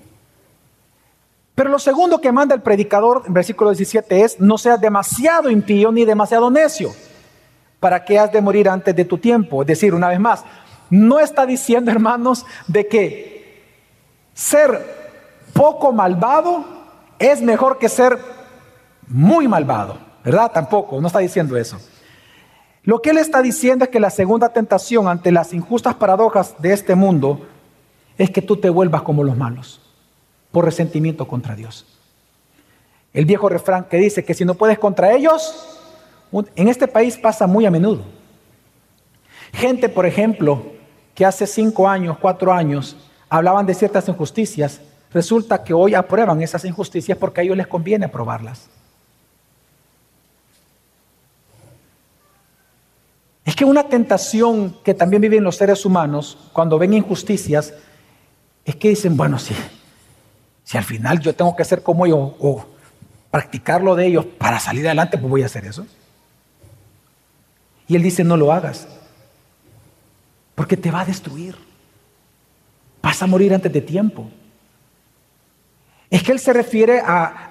Pero 1.55 1.69
lo 1.69 1.79
segundo 1.79 2.19
que 2.19 2.31
manda 2.31 2.55
el 2.55 2.61
predicador 2.61 3.23
en 3.27 3.33
versículo 3.33 3.71
17 3.71 4.21
es, 4.21 4.39
no 4.39 4.57
seas 4.57 4.81
demasiado 4.81 5.49
impío 5.49 5.91
ni 5.91 6.05
demasiado 6.05 6.49
necio, 6.49 6.91
para 7.79 8.03
que 8.03 8.17
has 8.17 8.31
de 8.31 8.41
morir 8.41 8.69
antes 8.69 8.95
de 8.95 9.05
tu 9.05 9.17
tiempo. 9.17 9.61
Es 9.61 9.67
decir, 9.67 9.93
una 9.93 10.09
vez 10.09 10.19
más, 10.19 10.43
no 10.89 11.19
está 11.19 11.45
diciendo, 11.45 11.91
hermanos, 11.91 12.45
de 12.67 12.87
que 12.87 13.63
ser 14.33 15.03
poco 15.53 15.91
malvado 15.91 16.65
es 17.19 17.41
mejor 17.41 17.77
que 17.77 17.89
ser 17.89 18.17
muy 19.07 19.47
malvado, 19.47 19.97
¿verdad? 20.23 20.51
Tampoco, 20.51 20.99
no 20.99 21.07
está 21.07 21.19
diciendo 21.19 21.55
eso. 21.55 21.77
Lo 22.83 23.01
que 23.01 23.11
él 23.11 23.17
está 23.17 23.41
diciendo 23.41 23.85
es 23.85 23.91
que 23.91 23.99
la 23.99 24.09
segunda 24.09 24.49
tentación 24.49 25.07
ante 25.07 25.31
las 25.31 25.53
injustas 25.53 25.95
paradojas 25.95 26.55
de 26.59 26.73
este 26.73 26.95
mundo 26.95 27.47
es 28.17 28.29
que 28.29 28.41
tú 28.41 28.57
te 28.57 28.69
vuelvas 28.69 29.03
como 29.03 29.23
los 29.23 29.37
malos, 29.37 29.81
por 30.53 30.65
resentimiento 30.65 31.27
contra 31.27 31.55
Dios. 31.55 31.83
El 33.11 33.25
viejo 33.25 33.49
refrán 33.49 33.85
que 33.85 33.97
dice 33.97 34.23
que 34.23 34.35
si 34.35 34.45
no 34.45 34.53
puedes 34.53 34.77
contra 34.77 35.11
ellos, 35.11 35.79
en 36.55 36.67
este 36.67 36.87
país 36.87 37.17
pasa 37.17 37.47
muy 37.47 37.65
a 37.65 37.71
menudo. 37.71 38.03
Gente, 39.51 39.89
por 39.89 40.05
ejemplo, 40.05 40.63
que 41.15 41.25
hace 41.25 41.47
cinco 41.47 41.89
años, 41.89 42.19
cuatro 42.21 42.53
años, 42.53 42.95
hablaban 43.29 43.65
de 43.65 43.73
ciertas 43.73 44.07
injusticias, 44.07 44.79
resulta 45.11 45.63
que 45.63 45.73
hoy 45.73 45.95
aprueban 45.95 46.39
esas 46.43 46.63
injusticias 46.65 47.17
porque 47.17 47.41
a 47.41 47.43
ellos 47.43 47.57
les 47.57 47.67
conviene 47.67 48.05
aprobarlas. 48.05 48.69
Es 53.43 53.55
que 53.55 53.65
una 53.65 53.89
tentación 53.89 54.77
que 54.83 54.93
también 54.93 55.23
viven 55.23 55.43
los 55.43 55.55
seres 55.55 55.83
humanos 55.83 56.37
cuando 56.53 56.77
ven 56.77 56.93
injusticias 56.93 57.73
es 58.65 58.75
que 58.75 58.89
dicen, 58.89 59.17
bueno, 59.17 59.39
si, 59.39 59.55
si 60.63 60.77
al 60.77 60.83
final 60.83 61.19
yo 61.19 61.35
tengo 61.35 61.55
que 61.55 61.65
ser 61.65 61.83
como 61.83 62.05
ellos 62.05 62.33
o 62.39 62.65
practicar 63.31 63.81
lo 63.81 63.95
de 63.95 64.07
ellos 64.07 64.25
para 64.25 64.59
salir 64.59 64.85
adelante, 64.85 65.17
pues 65.17 65.29
voy 65.29 65.43
a 65.43 65.47
hacer 65.47 65.65
eso. 65.65 65.85
Y 67.87 67.95
él 67.95 68.03
dice, 68.03 68.23
no 68.23 68.37
lo 68.37 68.51
hagas, 68.53 68.87
porque 70.55 70.77
te 70.77 70.91
va 70.91 71.01
a 71.01 71.05
destruir. 71.05 71.57
Vas 73.01 73.21
a 73.21 73.27
morir 73.27 73.53
antes 73.53 73.71
de 73.73 73.81
tiempo. 73.81 74.29
Es 76.09 76.23
que 76.23 76.31
él 76.31 76.39
se 76.39 76.53
refiere 76.53 77.01
a, 77.01 77.49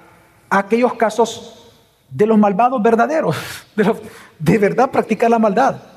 aquellos 0.49 0.93
casos 0.95 1.71
de 2.09 2.25
los 2.25 2.37
malvados 2.37 2.81
verdaderos, 2.81 3.35
de, 3.75 3.95
de 4.39 4.57
verdad 4.57 4.89
practicar 4.89 5.29
la 5.29 5.39
maldad. 5.39 5.92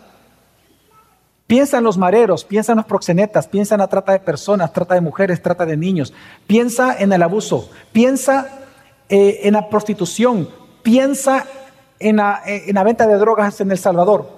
Piensa 1.47 1.79
en 1.79 1.85
los 1.85 1.97
mareros, 1.97 2.45
piensa 2.45 2.73
en 2.73 2.79
los 2.79 2.87
proxenetas, 2.87 3.47
piensa 3.47 3.77
en 3.77 3.81
la 3.81 3.87
trata 3.87 4.13
de 4.13 4.19
personas, 4.19 4.73
trata 4.73 4.95
de 4.95 5.01
mujeres, 5.01 5.41
trata 5.41 5.65
de 5.65 5.77
niños, 5.77 6.13
piensa 6.47 6.97
en 6.99 7.13
el 7.13 7.23
abuso, 7.23 7.71
piensa 7.93 8.49
eh, 9.09 9.41
en 9.45 9.53
la 9.53 9.69
prostitución, 9.69 10.49
piensa 10.83 11.47
en 12.01 12.17
la, 12.17 12.43
eh, 12.45 12.65
en 12.67 12.75
la 12.75 12.83
venta 12.83 13.07
de 13.07 13.17
drogas 13.17 13.61
en 13.61 13.71
El 13.71 13.79
Salvador. 13.79 14.29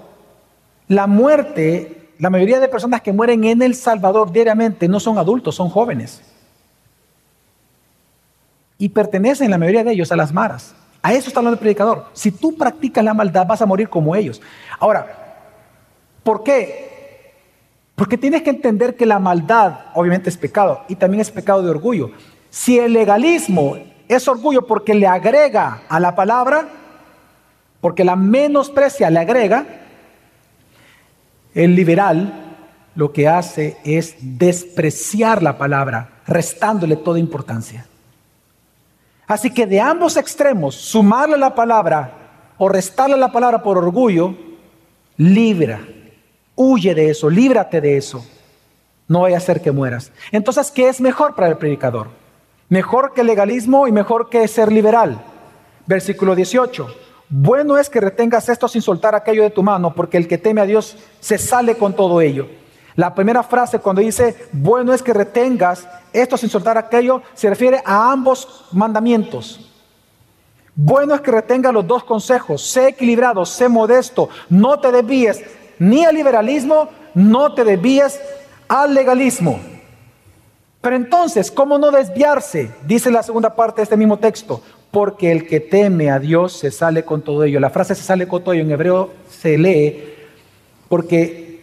La 0.86 1.06
muerte, 1.06 2.10
la 2.18 2.28
mayoría 2.28 2.60
de 2.60 2.68
personas 2.68 3.00
que 3.00 3.14
mueren 3.14 3.42
en 3.44 3.62
El 3.62 3.74
Salvador 3.74 4.30
diariamente 4.30 4.86
no 4.86 5.00
son 5.00 5.16
adultos, 5.16 5.54
son 5.54 5.70
jóvenes. 5.70 6.20
Y 8.76 8.90
pertenecen 8.90 9.50
la 9.50 9.56
mayoría 9.56 9.82
de 9.82 9.92
ellos 9.92 10.12
a 10.12 10.16
las 10.16 10.32
maras. 10.32 10.74
A 11.00 11.14
eso 11.14 11.28
está 11.28 11.40
hablando 11.40 11.54
el 11.54 11.60
predicador. 11.60 12.06
Si 12.12 12.32
tú 12.32 12.54
practicas 12.54 13.02
la 13.02 13.14
maldad, 13.14 13.46
vas 13.46 13.62
a 13.62 13.66
morir 13.66 13.88
como 13.88 14.14
ellos. 14.14 14.42
Ahora, 14.78 15.46
¿por 16.22 16.42
qué? 16.42 16.97
Porque 17.98 18.16
tienes 18.16 18.42
que 18.42 18.50
entender 18.50 18.94
que 18.94 19.04
la 19.04 19.18
maldad 19.18 19.80
obviamente 19.92 20.30
es 20.30 20.36
pecado 20.36 20.84
y 20.86 20.94
también 20.94 21.20
es 21.20 21.32
pecado 21.32 21.64
de 21.64 21.70
orgullo. 21.70 22.12
Si 22.48 22.78
el 22.78 22.92
legalismo 22.92 23.76
es 24.06 24.28
orgullo 24.28 24.68
porque 24.68 24.94
le 24.94 25.08
agrega 25.08 25.82
a 25.88 25.98
la 25.98 26.14
palabra, 26.14 26.68
porque 27.80 28.04
la 28.04 28.14
menosprecia, 28.14 29.10
le 29.10 29.18
agrega, 29.18 29.66
el 31.56 31.74
liberal 31.74 32.54
lo 32.94 33.12
que 33.12 33.26
hace 33.26 33.78
es 33.82 34.14
despreciar 34.20 35.42
la 35.42 35.58
palabra, 35.58 36.20
restándole 36.24 36.94
toda 36.94 37.18
importancia. 37.18 37.84
Así 39.26 39.50
que 39.50 39.66
de 39.66 39.80
ambos 39.80 40.16
extremos, 40.16 40.76
sumarle 40.76 41.36
la 41.36 41.52
palabra 41.52 42.12
o 42.58 42.68
restarle 42.68 43.16
la 43.16 43.32
palabra 43.32 43.60
por 43.60 43.76
orgullo, 43.76 44.36
libra 45.16 45.80
Huye 46.60 46.92
de 46.92 47.10
eso, 47.10 47.30
líbrate 47.30 47.80
de 47.80 47.96
eso. 47.96 48.26
No 49.06 49.20
vaya 49.20 49.36
a 49.36 49.40
ser 49.40 49.60
que 49.60 49.70
mueras. 49.70 50.10
Entonces, 50.32 50.72
¿qué 50.72 50.88
es 50.88 51.00
mejor 51.00 51.36
para 51.36 51.46
el 51.46 51.56
predicador? 51.56 52.08
Mejor 52.68 53.14
que 53.14 53.20
el 53.20 53.28
legalismo 53.28 53.86
y 53.86 53.92
mejor 53.92 54.28
que 54.28 54.48
ser 54.48 54.72
liberal. 54.72 55.22
Versículo 55.86 56.34
18. 56.34 56.88
Bueno 57.28 57.78
es 57.78 57.88
que 57.88 58.00
retengas 58.00 58.48
esto 58.48 58.66
sin 58.66 58.82
soltar 58.82 59.14
aquello 59.14 59.44
de 59.44 59.50
tu 59.50 59.62
mano, 59.62 59.94
porque 59.94 60.16
el 60.16 60.26
que 60.26 60.36
teme 60.36 60.60
a 60.60 60.66
Dios 60.66 60.96
se 61.20 61.38
sale 61.38 61.76
con 61.76 61.94
todo 61.94 62.20
ello. 62.20 62.48
La 62.96 63.14
primera 63.14 63.44
frase 63.44 63.78
cuando 63.78 64.02
dice, 64.02 64.48
bueno 64.50 64.92
es 64.92 65.00
que 65.00 65.14
retengas 65.14 65.86
esto 66.12 66.36
sin 66.36 66.50
soltar 66.50 66.76
aquello, 66.76 67.22
se 67.34 67.48
refiere 67.48 67.80
a 67.84 68.10
ambos 68.10 68.66
mandamientos. 68.72 69.70
Bueno 70.74 71.14
es 71.14 71.20
que 71.20 71.30
retengas 71.30 71.72
los 71.72 71.86
dos 71.86 72.02
consejos, 72.02 72.62
sé 72.62 72.88
equilibrado, 72.88 73.46
sé 73.46 73.68
modesto, 73.68 74.28
no 74.48 74.80
te 74.80 74.90
desvíes, 74.90 75.44
ni 75.78 76.04
al 76.04 76.14
liberalismo, 76.14 76.88
no 77.14 77.54
te 77.54 77.64
desvíes 77.64 78.20
al 78.68 78.94
legalismo. 78.94 79.60
Pero 80.80 80.96
entonces, 80.96 81.50
¿cómo 81.50 81.78
no 81.78 81.90
desviarse? 81.90 82.70
Dice 82.84 83.10
la 83.10 83.22
segunda 83.22 83.54
parte 83.54 83.76
de 83.76 83.84
este 83.84 83.96
mismo 83.96 84.18
texto, 84.18 84.62
porque 84.90 85.32
el 85.32 85.46
que 85.46 85.60
teme 85.60 86.10
a 86.10 86.18
Dios 86.18 86.52
se 86.52 86.70
sale 86.70 87.04
con 87.04 87.22
todo 87.22 87.44
ello. 87.44 87.60
La 87.60 87.70
frase 87.70 87.94
se 87.94 88.02
sale 88.02 88.28
con 88.28 88.42
todo 88.42 88.54
ello 88.54 88.62
en 88.62 88.70
hebreo 88.70 89.10
se 89.28 89.58
lee 89.58 90.14
porque 90.88 91.60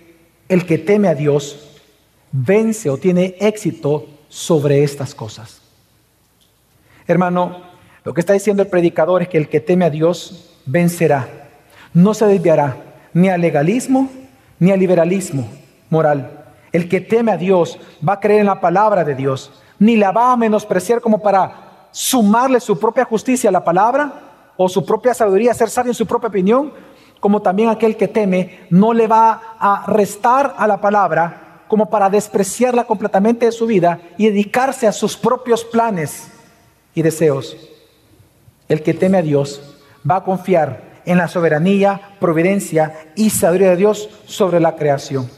el 0.47 0.65
que 0.65 0.78
teme 0.78 1.08
a 1.08 1.15
Dios 1.15 1.82
vence 2.32 2.89
o 2.89 2.97
tiene 2.97 3.36
éxito 3.39 4.08
sobre 4.30 4.84
estas 4.84 5.15
cosas. 5.15 5.62
Hermano, 7.08 7.63
lo 8.04 8.13
que 8.13 8.21
está 8.21 8.34
diciendo 8.34 8.63
el 8.63 8.69
predicador 8.69 9.21
es 9.21 9.30
que 9.30 9.38
el 9.38 9.49
que 9.49 9.60
teme 9.60 9.86
a 9.86 9.89
Dios 9.89 10.51
vencerá, 10.65 11.28
no 11.93 12.13
se 12.13 12.25
desviará, 12.25 12.78
ni 13.15 13.30
al 13.30 13.41
legalismo 13.41 14.10
ni 14.60 14.71
al 14.71 14.80
liberalismo 14.80 15.47
moral. 15.89 16.45
El 16.71 16.88
que 16.89 17.01
teme 17.01 17.32
a 17.32 17.38
Dios 17.38 17.80
va 18.08 18.13
a 18.13 18.19
creer 18.19 18.41
en 18.41 18.47
la 18.47 18.60
palabra 18.60 19.04
de 19.04 19.15
Dios, 19.15 19.51
ni 19.80 19.95
la 19.95 20.12
va 20.12 20.32
a 20.32 20.38
menospreciar 20.38 21.01
como 21.01 21.19
para 21.19 21.88
sumarle 21.91 22.60
su 22.60 22.78
propia 22.78 23.06
justicia 23.06 23.49
a 23.49 23.54
la 23.54 23.63
palabra 23.63 24.13
o 24.58 24.67
su 24.67 24.86
propia 24.86 25.13
sabiduría, 25.13 25.54
ser 25.54 25.69
sabio 25.69 25.91
en 25.91 25.95
su 25.95 26.06
propia 26.06 26.28
opinión, 26.28 26.73
como 27.21 27.41
también 27.41 27.69
aquel 27.69 27.95
que 27.95 28.10
teme 28.10 28.67
no 28.69 28.93
le 28.93 29.08
va 29.08 29.41
a 29.60 29.86
restar 29.88 30.54
a 30.58 30.67
la 30.67 30.82
palabra 30.82 31.63
como 31.67 31.89
para 31.89 32.10
despreciarla 32.10 32.84
completamente 32.84 33.45
de 33.45 33.51
su 33.51 33.65
vida 33.65 33.99
y 34.17 34.28
dedicarse 34.28 34.88
a 34.88 34.91
sus 34.91 35.15
propios 35.15 35.63
planes 35.63 36.28
y 36.93 37.01
deseos. 37.01 37.58
El 38.67 38.84
que 38.84 38.93
teme 38.93 39.19
a 39.19 39.21
Dios 39.21 39.62
va 40.10 40.17
a 40.17 40.23
confiar 40.23 40.95
en 41.06 41.18
la 41.18 41.28
soberanía, 41.28 42.00
providencia 42.20 43.12
y 43.15 43.30
sabiduría 43.30 43.72
de 43.72 43.78
Dios 43.78 44.10
sobre 44.26 44.60
la 44.60 44.76
creación. 44.76 45.30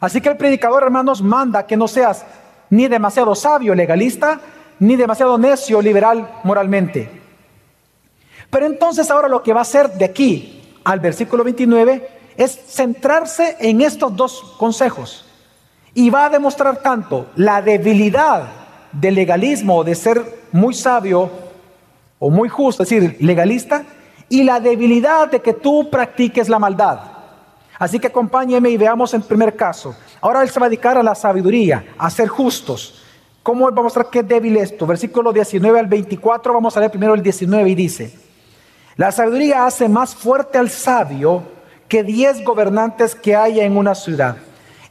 Así 0.00 0.20
que 0.20 0.28
el 0.28 0.36
predicador, 0.36 0.82
hermanos, 0.82 1.22
manda 1.22 1.66
que 1.66 1.76
no 1.76 1.88
seas 1.88 2.24
ni 2.70 2.88
demasiado 2.88 3.34
sabio 3.34 3.74
legalista, 3.74 4.40
ni 4.78 4.96
demasiado 4.96 5.38
necio 5.38 5.80
liberal 5.80 6.28
moralmente. 6.44 7.10
Pero 8.50 8.66
entonces 8.66 9.10
ahora 9.10 9.28
lo 9.28 9.42
que 9.42 9.52
va 9.52 9.60
a 9.60 9.62
hacer 9.62 9.92
de 9.92 10.04
aquí 10.04 10.62
al 10.84 11.00
versículo 11.00 11.44
29 11.44 12.08
es 12.36 12.52
centrarse 12.68 13.56
en 13.60 13.80
estos 13.80 14.14
dos 14.14 14.54
consejos. 14.58 15.24
Y 15.94 16.10
va 16.10 16.26
a 16.26 16.30
demostrar 16.30 16.82
tanto 16.82 17.28
la 17.36 17.62
debilidad 17.62 18.44
del 18.92 19.14
legalismo, 19.14 19.82
de 19.82 19.94
ser 19.94 20.40
muy 20.52 20.74
sabio 20.74 21.30
o 22.18 22.30
muy 22.30 22.48
justo, 22.48 22.82
es 22.82 22.90
decir, 22.90 23.16
legalista, 23.20 23.84
y 24.28 24.42
la 24.42 24.60
debilidad 24.60 25.30
de 25.30 25.40
que 25.40 25.52
tú 25.52 25.88
practiques 25.90 26.48
la 26.48 26.58
maldad. 26.58 27.00
Así 27.78 27.98
que 27.98 28.06
acompáñeme 28.06 28.70
y 28.70 28.76
veamos 28.76 29.12
el 29.14 29.22
primer 29.22 29.54
caso. 29.54 29.94
Ahora 30.20 30.42
él 30.42 30.48
se 30.48 30.58
va 30.58 30.66
a 30.66 30.68
dedicar 30.68 30.96
a 30.96 31.02
la 31.02 31.14
sabiduría, 31.14 31.84
a 31.98 32.08
ser 32.10 32.28
justos. 32.28 33.02
¿Cómo 33.42 33.66
vamos 33.66 33.78
a 33.78 33.82
mostrar 33.82 34.10
qué 34.10 34.22
débil 34.22 34.56
esto? 34.56 34.86
Versículo 34.86 35.32
19 35.32 35.78
al 35.78 35.86
24, 35.86 36.52
vamos 36.52 36.76
a 36.76 36.80
leer 36.80 36.90
primero 36.90 37.14
el 37.14 37.22
19 37.22 37.70
y 37.70 37.74
dice, 37.74 38.12
la 38.96 39.12
sabiduría 39.12 39.66
hace 39.66 39.88
más 39.88 40.14
fuerte 40.14 40.58
al 40.58 40.70
sabio 40.70 41.42
que 41.86 42.02
diez 42.02 42.42
gobernantes 42.42 43.14
que 43.14 43.36
haya 43.36 43.64
en 43.64 43.76
una 43.76 43.94
ciudad. 43.94 44.36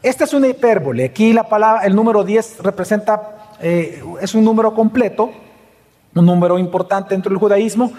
Esta 0.02 0.24
es 0.24 0.34
una 0.34 0.48
hipérbole. 0.48 1.06
Aquí 1.06 1.34
la 1.34 1.50
palabra, 1.50 1.84
el 1.84 1.96
número 1.96 2.24
10 2.24 2.60
representa, 2.60 3.56
eh, 3.60 4.04
es 4.22 4.36
un 4.36 4.46
número 4.46 4.74
completo, 4.74 5.32
un 6.14 6.26
número 6.26 6.60
importante 6.60 7.16
dentro 7.16 7.32
del 7.32 7.40
judaísmo, 7.40 7.92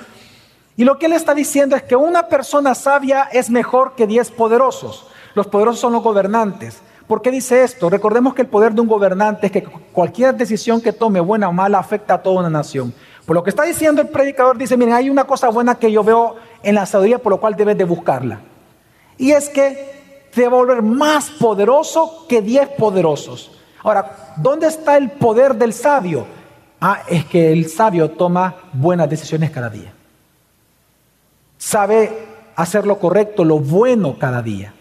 y 0.77 0.85
lo 0.85 0.99
que 0.99 1.07
él 1.07 1.15
está 1.15 1.35
diciendo 1.35 1.75
es 1.75 1.83
que 1.83 1.97
una 1.97 2.29
persona 2.29 2.75
sabia 2.75 3.29
es 3.33 3.49
mejor 3.49 3.95
que 3.95 4.07
diez 4.07 4.31
poderosos. 4.31 5.07
Los 5.35 5.47
poderosos 5.47 5.81
son 5.81 5.95
los 5.95 6.03
gobernantes. 6.03 6.83
¿Por 7.07 7.23
qué 7.23 7.31
dice 7.31 7.63
esto? 7.63 7.89
Recordemos 7.89 8.35
que 8.35 8.43
el 8.43 8.49
poder 8.49 8.75
de 8.75 8.83
un 8.83 8.87
gobernante 8.87 9.47
es 9.47 9.53
que 9.53 9.63
cualquier 9.63 10.35
decisión 10.35 10.83
que 10.83 10.93
tome, 10.93 11.21
buena 11.21 11.49
o 11.49 11.53
mala, 11.53 11.79
afecta 11.79 12.15
a 12.15 12.23
toda 12.23 12.41
una 12.41 12.51
nación. 12.51 12.93
Por 13.25 13.35
lo 13.35 13.43
que 13.43 13.51
está 13.51 13.63
diciendo 13.63 14.03
el 14.03 14.09
predicador, 14.09 14.59
dice, 14.59 14.77
miren, 14.77 14.95
hay 14.95 15.09
una 15.09 15.25
cosa 15.25 15.49
buena 15.49 15.77
que 15.77 15.91
yo 15.91 16.05
veo 16.05 16.37
en 16.63 16.75
la 16.75 16.85
sabiduría 16.85 17.19
por 17.19 17.31
lo 17.31 17.41
cual 17.41 17.57
debes 17.57 17.79
de 17.79 17.85
buscarla. 17.85 18.41
Y 19.17 19.31
es 19.31 19.49
que 19.49 20.29
te 20.35 20.47
va 20.47 20.59
a 20.59 20.61
volver 20.61 20.83
más 20.83 21.31
poderoso 21.31 22.27
que 22.29 22.43
diez 22.43 22.69
poderosos. 22.69 23.51
Ahora, 23.83 24.35
¿dónde 24.37 24.67
está 24.67 24.99
el 24.99 25.11
poder 25.13 25.55
del 25.55 25.73
sabio? 25.73 26.27
Ah, 26.81 27.01
es 27.09 27.25
que 27.25 27.51
el 27.51 27.71
sabio 27.71 28.11
toma 28.11 28.57
buenas 28.75 29.09
decisiones 29.09 29.51
cada 29.51 29.71
día 29.71 29.96
sabe 31.59 32.11
hacer 32.57 32.87
lo 32.87 32.99
correcto, 32.99 33.45
lo 33.45 33.59
bueno 33.59 34.19
cada 34.19 34.43
día. 34.43 34.73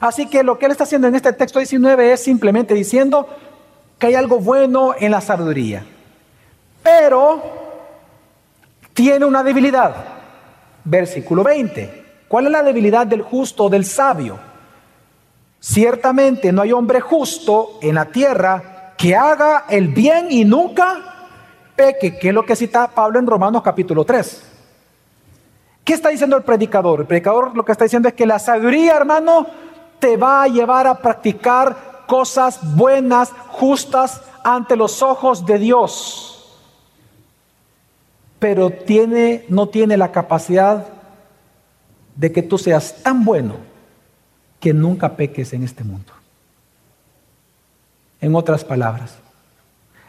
Así 0.00 0.26
que 0.26 0.42
lo 0.42 0.58
que 0.58 0.66
él 0.66 0.72
está 0.72 0.84
haciendo 0.84 1.08
en 1.08 1.14
este 1.14 1.32
texto 1.32 1.58
19 1.58 2.12
es 2.12 2.22
simplemente 2.22 2.74
diciendo 2.74 3.28
que 3.98 4.08
hay 4.08 4.14
algo 4.14 4.38
bueno 4.38 4.94
en 4.98 5.10
la 5.10 5.20
sabiduría. 5.20 5.86
Pero 6.82 7.42
tiene 8.92 9.24
una 9.24 9.42
debilidad. 9.42 9.94
Versículo 10.84 11.42
20. 11.42 12.04
¿Cuál 12.28 12.46
es 12.46 12.52
la 12.52 12.62
debilidad 12.62 13.06
del 13.06 13.22
justo 13.22 13.64
o 13.64 13.70
del 13.70 13.84
sabio? 13.84 14.38
Ciertamente 15.60 16.52
no 16.52 16.62
hay 16.62 16.72
hombre 16.72 17.00
justo 17.00 17.78
en 17.82 17.94
la 17.94 18.06
tierra 18.06 18.94
que 18.96 19.16
haga 19.16 19.64
el 19.68 19.88
bien 19.88 20.28
y 20.30 20.44
nunca 20.44 21.28
peque, 21.74 22.18
que 22.18 22.28
es 22.28 22.34
lo 22.34 22.44
que 22.44 22.56
cita 22.56 22.88
Pablo 22.88 23.18
en 23.18 23.26
Romanos 23.26 23.62
capítulo 23.62 24.04
3. 24.04 24.55
¿Qué 25.86 25.92
está 25.92 26.08
diciendo 26.08 26.36
el 26.36 26.42
predicador? 26.42 27.02
El 27.02 27.06
predicador 27.06 27.56
lo 27.56 27.64
que 27.64 27.70
está 27.70 27.84
diciendo 27.84 28.08
es 28.08 28.14
que 28.14 28.26
la 28.26 28.40
sabiduría, 28.40 28.96
hermano, 28.96 29.46
te 30.00 30.16
va 30.16 30.42
a 30.42 30.48
llevar 30.48 30.84
a 30.88 31.00
practicar 31.00 32.02
cosas 32.08 32.74
buenas, 32.74 33.30
justas 33.50 34.20
ante 34.42 34.74
los 34.74 35.00
ojos 35.00 35.46
de 35.46 35.60
Dios. 35.60 36.58
Pero 38.40 38.70
tiene, 38.70 39.44
no 39.48 39.68
tiene 39.68 39.96
la 39.96 40.10
capacidad 40.10 40.88
de 42.16 42.32
que 42.32 42.42
tú 42.42 42.58
seas 42.58 43.04
tan 43.04 43.24
bueno 43.24 43.54
que 44.58 44.74
nunca 44.74 45.14
peques 45.14 45.52
en 45.52 45.62
este 45.62 45.84
mundo. 45.84 46.12
En 48.20 48.34
otras 48.34 48.64
palabras, 48.64 49.18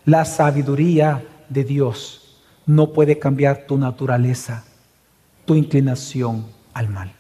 la 0.06 0.26
sabiduría 0.26 1.24
de 1.50 1.64
Dios 1.64 2.42
no 2.66 2.94
puede 2.94 3.20
cambiar 3.20 3.68
tu 3.68 3.78
naturaleza, 3.78 4.64
tu 5.48 5.56
inclinación 5.56 6.46
al 6.74 6.90
mal. 6.90 7.12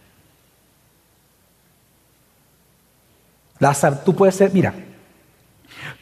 tú 4.06 4.14
puedes 4.14 4.36
ser, 4.36 4.54
mira, 4.54 4.76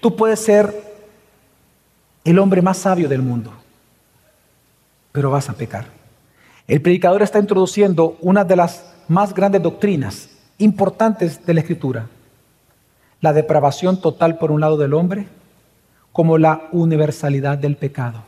tú 0.02 0.14
puedes 0.16 0.40
ser 0.40 0.74
el 2.26 2.40
hombre 2.40 2.62
más 2.62 2.80
sabio 2.80 3.08
del 3.08 3.22
mundo, 3.22 3.54
pero 5.12 5.30
vas 5.30 5.50
a 5.50 5.54
pecar. 5.54 5.86
El 6.68 6.82
predicador 6.82 7.22
está 7.22 7.40
introduciendo 7.40 8.18
una 8.20 8.44
de 8.44 8.56
las 8.56 8.84
más 9.08 9.34
grandes 9.34 9.62
doctrinas 9.62 10.30
importantes 10.58 11.46
de 11.46 11.54
la 11.54 11.60
escritura, 11.60 12.08
la 13.22 13.34
depravación 13.34 14.02
total 14.02 14.40
por 14.40 14.52
un 14.52 14.62
lado 14.62 14.78
del 14.78 14.96
hombre, 14.96 15.28
como 16.12 16.40
la 16.40 16.68
universalidad 16.72 17.60
del 17.60 17.78
pecado. 17.78 18.24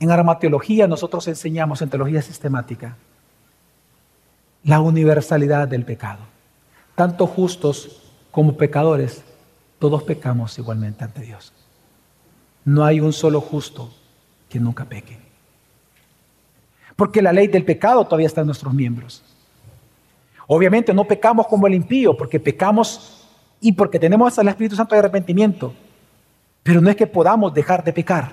En 0.00 0.10
armateología 0.10 0.86
nosotros 0.86 1.26
enseñamos 1.28 1.82
en 1.82 1.90
teología 1.90 2.22
sistemática 2.22 2.96
la 4.64 4.80
universalidad 4.80 5.68
del 5.68 5.84
pecado 5.84 6.20
tanto 6.98 7.28
justos 7.28 8.02
como 8.32 8.56
pecadores, 8.56 9.22
todos 9.78 10.02
pecamos 10.02 10.58
igualmente 10.58 11.04
ante 11.04 11.20
Dios. 11.20 11.52
No 12.64 12.84
hay 12.84 12.98
un 12.98 13.12
solo 13.12 13.40
justo 13.40 13.88
que 14.48 14.58
nunca 14.58 14.84
peque. 14.84 15.16
Porque 16.96 17.22
la 17.22 17.32
ley 17.32 17.46
del 17.46 17.64
pecado 17.64 18.04
todavía 18.04 18.26
está 18.26 18.40
en 18.40 18.48
nuestros 18.48 18.74
miembros. 18.74 19.22
Obviamente 20.48 20.92
no 20.92 21.04
pecamos 21.04 21.46
como 21.46 21.68
el 21.68 21.74
impío, 21.74 22.16
porque 22.16 22.40
pecamos 22.40 23.24
y 23.60 23.70
porque 23.70 24.00
tenemos 24.00 24.36
al 24.36 24.48
Espíritu 24.48 24.74
Santo 24.74 24.96
de 24.96 24.98
arrepentimiento. 24.98 25.72
Pero 26.64 26.80
no 26.80 26.90
es 26.90 26.96
que 26.96 27.06
podamos 27.06 27.54
dejar 27.54 27.84
de 27.84 27.92
pecar. 27.92 28.32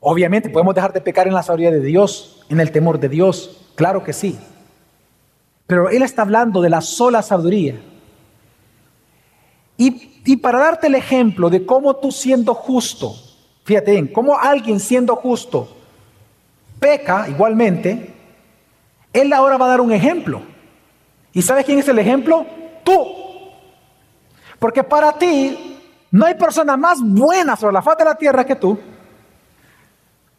Obviamente 0.00 0.48
podemos 0.48 0.74
dejar 0.74 0.92
de 0.92 1.02
pecar 1.02 1.28
en 1.28 1.34
la 1.34 1.42
sabiduría 1.42 1.70
de 1.70 1.84
Dios, 1.84 2.42
en 2.48 2.58
el 2.58 2.72
temor 2.72 2.98
de 2.98 3.10
Dios, 3.10 3.68
claro 3.74 4.02
que 4.02 4.14
sí. 4.14 4.38
Pero 5.66 5.90
él 5.90 6.02
está 6.02 6.22
hablando 6.22 6.62
de 6.62 6.70
la 6.70 6.80
sola 6.80 7.22
sabiduría. 7.22 7.80
Y, 9.76 10.36
para 10.36 10.58
darte 10.58 10.88
el 10.88 10.94
ejemplo 10.94 11.48
de 11.48 11.64
cómo 11.64 11.96
tú 11.96 12.12
siendo 12.12 12.54
justo, 12.54 13.14
fíjate 13.64 13.92
bien, 13.92 14.08
cómo 14.08 14.38
alguien 14.38 14.78
siendo 14.78 15.16
justo 15.16 15.68
peca 16.78 17.28
igualmente, 17.28 18.14
él 19.12 19.32
ahora 19.32 19.56
va 19.56 19.66
a 19.66 19.70
dar 19.70 19.80
un 19.80 19.92
ejemplo. 19.92 20.42
¿Y 21.32 21.42
sabes 21.42 21.64
quién 21.64 21.78
es 21.78 21.88
el 21.88 21.98
ejemplo? 21.98 22.46
Tú. 22.84 23.06
Porque 24.58 24.82
para 24.82 25.12
ti 25.12 25.78
no 26.10 26.26
hay 26.26 26.34
persona 26.34 26.76
más 26.76 26.98
buena 27.02 27.56
sobre 27.56 27.74
la 27.74 27.82
faz 27.82 27.96
de 27.98 28.04
la 28.04 28.14
tierra 28.14 28.44
que 28.44 28.56
tú. 28.56 28.78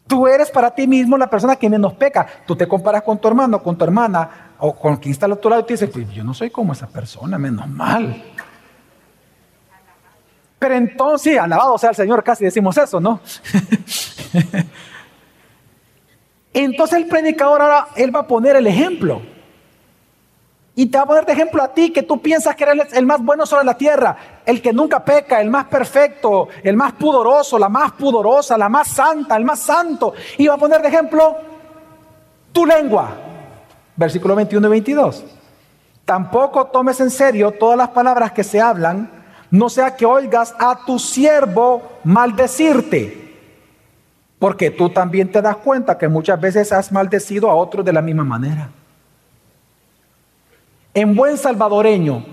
Tú 0.06 0.26
eres 0.26 0.50
para 0.50 0.74
ti 0.74 0.86
mismo 0.86 1.16
la 1.16 1.28
persona 1.28 1.56
que 1.56 1.70
menos 1.70 1.94
peca. 1.94 2.26
Tú 2.46 2.56
te 2.56 2.66
comparas 2.66 3.02
con 3.02 3.18
tu 3.18 3.28
hermano, 3.28 3.62
con 3.62 3.76
tu 3.76 3.84
hermana, 3.84 4.54
o 4.58 4.74
con 4.74 4.96
quien 4.96 5.12
está 5.12 5.26
al 5.26 5.32
otro 5.32 5.50
lado 5.50 5.62
y 5.62 5.66
te 5.66 5.74
dice, 5.74 5.88
pues 5.88 6.10
yo 6.10 6.24
no 6.24 6.34
soy 6.34 6.50
como 6.50 6.72
esa 6.72 6.86
persona, 6.86 7.38
menos 7.38 7.68
mal. 7.68 8.22
Pero 10.58 10.74
entonces, 10.74 11.38
alabado 11.38 11.76
sea 11.78 11.90
el 11.90 11.96
Señor, 11.96 12.22
casi 12.22 12.44
decimos 12.44 12.76
eso, 12.76 13.00
¿no? 13.00 13.20
entonces 16.52 16.98
el 16.98 17.06
predicador 17.06 17.62
ahora, 17.62 17.88
él 17.96 18.14
va 18.14 18.20
a 18.20 18.26
poner 18.26 18.56
el 18.56 18.66
ejemplo. 18.66 19.22
Y 20.74 20.86
te 20.86 20.96
va 20.96 21.04
a 21.04 21.06
poner 21.06 21.26
de 21.26 21.32
ejemplo 21.32 21.62
a 21.62 21.68
ti 21.68 21.90
que 21.90 22.02
tú 22.02 22.20
piensas 22.20 22.56
que 22.56 22.64
eres 22.64 22.92
el 22.94 23.04
más 23.04 23.22
bueno 23.22 23.44
sobre 23.44 23.64
la 23.64 23.74
tierra, 23.74 24.16
el 24.46 24.62
que 24.62 24.72
nunca 24.72 25.04
peca, 25.04 25.40
el 25.40 25.50
más 25.50 25.66
perfecto, 25.66 26.48
el 26.62 26.76
más 26.76 26.92
pudoroso, 26.92 27.58
la 27.58 27.68
más 27.68 27.92
pudorosa, 27.92 28.56
la 28.56 28.70
más 28.70 28.88
santa, 28.88 29.36
el 29.36 29.44
más 29.44 29.58
santo. 29.58 30.14
Y 30.38 30.46
va 30.46 30.54
a 30.54 30.58
poner 30.58 30.80
de 30.80 30.88
ejemplo 30.88 31.36
tu 32.52 32.64
lengua, 32.64 33.10
Versículo 33.96 34.34
21 34.34 34.66
y 34.66 34.70
22. 34.70 35.24
Tampoco 36.04 36.66
tomes 36.66 36.98
en 37.00 37.10
serio 37.10 37.52
todas 37.52 37.76
las 37.76 37.90
palabras 37.90 38.32
que 38.32 38.42
se 38.42 38.60
hablan, 38.60 39.10
no 39.50 39.68
sea 39.68 39.94
que 39.96 40.06
oigas 40.06 40.54
a 40.58 40.84
tu 40.84 40.98
siervo 40.98 41.82
maldecirte. 42.04 43.18
Porque 44.38 44.70
tú 44.70 44.88
también 44.88 45.30
te 45.30 45.40
das 45.40 45.56
cuenta 45.58 45.96
que 45.98 46.08
muchas 46.08 46.40
veces 46.40 46.72
has 46.72 46.90
maldecido 46.90 47.48
a 47.50 47.54
otros 47.54 47.84
de 47.84 47.92
la 47.92 48.02
misma 48.02 48.24
manera. 48.24 48.70
En 50.94 51.14
buen 51.14 51.38
salvadoreño, 51.38 52.24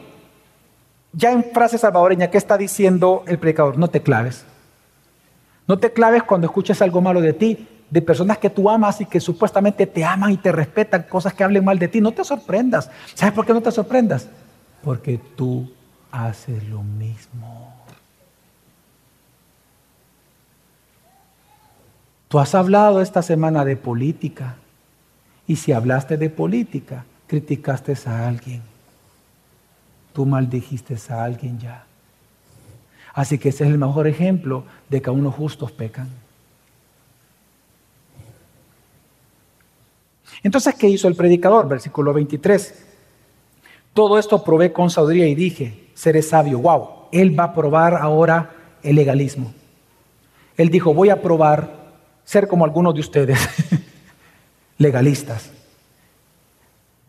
ya 1.13 1.31
en 1.31 1.43
frase 1.43 1.77
salvadoreña, 1.77 2.29
¿qué 2.29 2.37
está 2.37 2.57
diciendo 2.57 3.23
el 3.27 3.39
predicador? 3.39 3.77
No 3.77 3.89
te 3.89 4.01
claves. 4.01 4.45
No 5.67 5.77
te 5.77 5.93
claves 5.93 6.23
cuando 6.23 6.47
escuches 6.47 6.81
algo 6.81 7.01
malo 7.01 7.21
de 7.21 7.33
ti, 7.33 7.67
de 7.89 8.01
personas 8.01 8.37
que 8.37 8.49
tú 8.49 8.69
amas 8.69 9.01
y 9.01 9.05
que 9.05 9.19
supuestamente 9.19 9.87
te 9.87 10.03
aman 10.03 10.31
y 10.31 10.37
te 10.37 10.51
respetan, 10.51 11.03
cosas 11.03 11.33
que 11.33 11.43
hablen 11.43 11.63
mal 11.63 11.79
de 11.79 11.87
ti. 11.87 12.01
No 12.01 12.11
te 12.11 12.23
sorprendas. 12.23 12.89
¿Sabes 13.13 13.33
por 13.33 13.45
qué 13.45 13.53
no 13.53 13.61
te 13.61 13.71
sorprendas? 13.71 14.27
Porque 14.83 15.19
tú 15.35 15.71
haces 16.11 16.67
lo 16.67 16.83
mismo. 16.83 17.73
Tú 22.27 22.39
has 22.39 22.53
hablado 22.53 23.01
esta 23.01 23.23
semana 23.23 23.65
de 23.65 23.75
política 23.75 24.55
y 25.47 25.55
si 25.55 25.71
hablaste 25.71 26.15
de 26.17 26.29
política, 26.29 27.05
criticaste 27.29 27.93
a 28.07 28.27
alguien. 28.27 28.61
Tú 30.13 30.25
maldijiste 30.25 30.97
a 31.09 31.23
alguien 31.23 31.59
ya. 31.59 31.85
Así 33.13 33.37
que 33.37 33.49
ese 33.49 33.65
es 33.65 33.69
el 33.69 33.77
mejor 33.77 34.07
ejemplo 34.07 34.63
de 34.89 35.01
que 35.01 35.09
a 35.09 35.13
unos 35.13 35.35
justos 35.35 35.71
pecan. 35.71 36.09
Entonces, 40.41 40.73
¿qué 40.73 40.89
hizo 40.89 41.07
el 41.07 41.15
predicador? 41.15 41.67
Versículo 41.67 42.13
23. 42.13 42.85
Todo 43.93 44.17
esto 44.17 44.43
probé 44.43 44.73
con 44.73 44.89
sabiduría 44.89 45.27
y 45.27 45.35
dije, 45.35 45.89
seré 45.93 46.23
sabio. 46.23 46.59
Wow, 46.59 47.09
él 47.11 47.39
va 47.39 47.45
a 47.45 47.53
probar 47.53 47.93
ahora 47.95 48.55
el 48.81 48.95
legalismo. 48.95 49.53
Él 50.57 50.69
dijo, 50.69 50.93
voy 50.93 51.09
a 51.09 51.21
probar 51.21 51.91
ser 52.23 52.47
como 52.47 52.65
algunos 52.65 52.95
de 52.95 53.01
ustedes, 53.01 53.39
legalistas. 54.77 55.58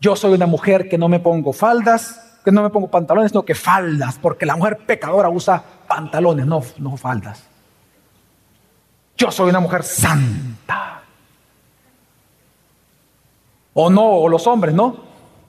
Yo 0.01 0.15
soy 0.15 0.33
una 0.33 0.47
mujer 0.47 0.89
que 0.89 0.97
no 0.97 1.07
me 1.07 1.19
pongo 1.19 1.53
faldas, 1.53 2.39
que 2.43 2.51
no 2.51 2.63
me 2.63 2.71
pongo 2.71 2.89
pantalones, 2.89 3.31
sino 3.31 3.45
que 3.45 3.53
faldas, 3.53 4.17
porque 4.17 4.47
la 4.47 4.55
mujer 4.55 4.79
pecadora 4.79 5.29
usa 5.29 5.63
pantalones, 5.87 6.47
no, 6.47 6.63
no 6.79 6.97
faldas. 6.97 7.43
Yo 9.15 9.29
soy 9.29 9.51
una 9.51 9.59
mujer 9.59 9.83
santa. 9.83 11.03
O 13.75 13.91
no, 13.91 14.03
o 14.03 14.27
los 14.27 14.47
hombres, 14.47 14.73
¿no? 14.73 14.97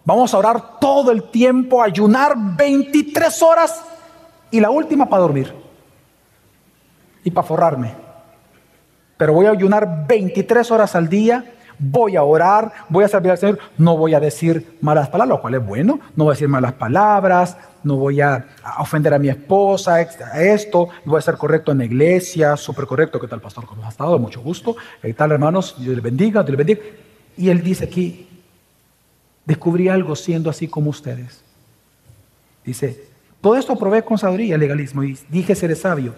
Vamos 0.05 0.35
a 0.35 0.39
orar 0.39 0.79
todo 0.79 1.11
el 1.13 1.31
tiempo, 1.31 1.83
ayunar 1.83 2.35
23 2.37 3.43
horas 3.43 3.83
y 4.51 4.61
la 4.61 4.69
última 4.69 5.09
para 5.09 5.23
dormir 5.23 5.55
y 7.25 7.31
para 7.31 7.47
forrarme. 7.47 7.95
Pero 9.17 9.33
voy 9.33 9.47
a 9.47 9.53
ayunar 9.53 10.07
23 10.07 10.71
horas 10.71 10.95
al 10.95 11.09
día, 11.09 11.55
voy 11.83 12.17
a 12.17 12.23
orar, 12.23 12.73
voy 12.89 13.05
a 13.05 13.09
servir 13.09 13.33
al 13.33 13.39
Señor, 13.39 13.59
no 13.77 13.97
voy 13.97 14.15
a 14.15 14.21
decir 14.21 14.79
malas 14.81 15.09
palabras, 15.09 15.37
lo 15.37 15.41
cual 15.41 15.55
es 15.55 15.67
bueno, 15.67 15.99
no 16.15 16.25
voy 16.25 16.33
a 16.33 16.35
decir 16.35 16.49
malas 16.49 16.75
palabras, 16.75 17.57
no 17.83 17.97
voy 17.97 18.21
a 18.21 18.47
ofender 18.79 19.13
a 19.13 19.19
mi 19.19 19.29
esposa, 19.29 20.01
esto, 20.01 20.89
voy 21.05 21.19
a 21.19 21.23
ser 21.23 21.37
correcto 21.37 21.73
en 21.73 21.79
la 21.79 21.85
iglesia, 21.85 22.57
súper 22.57 22.87
correcto, 22.87 23.19
¿qué 23.19 23.27
tal 23.27 23.41
pastor? 23.41 23.67
¿Cómo 23.67 23.85
ha 23.85 23.89
estado? 23.89 24.17
Mucho 24.19 24.41
gusto, 24.41 24.77
¿qué 25.03 25.13
tal 25.13 25.33
hermanos? 25.33 25.75
Dios 25.79 25.95
les 25.95 26.05
bendiga, 26.05 26.45
Dios 26.45 26.57
bendiga. 26.57 26.81
Y 27.37 27.49
él 27.49 27.63
dice 27.63 27.87
aquí, 27.87 28.29
descubrí 29.45 29.89
algo 29.89 30.15
siendo 30.15 30.51
así 30.51 30.69
como 30.69 30.91
ustedes. 30.91 31.43
Dice, 32.65 33.09
todo 33.41 33.57
esto 33.57 33.77
probé 33.77 34.05
con 34.05 34.19
sabiduría, 34.19 34.57
legalismo, 34.57 35.03
y 35.03 35.19
dije 35.29 35.57
ser 35.57 35.75
sabio. 35.75 36.15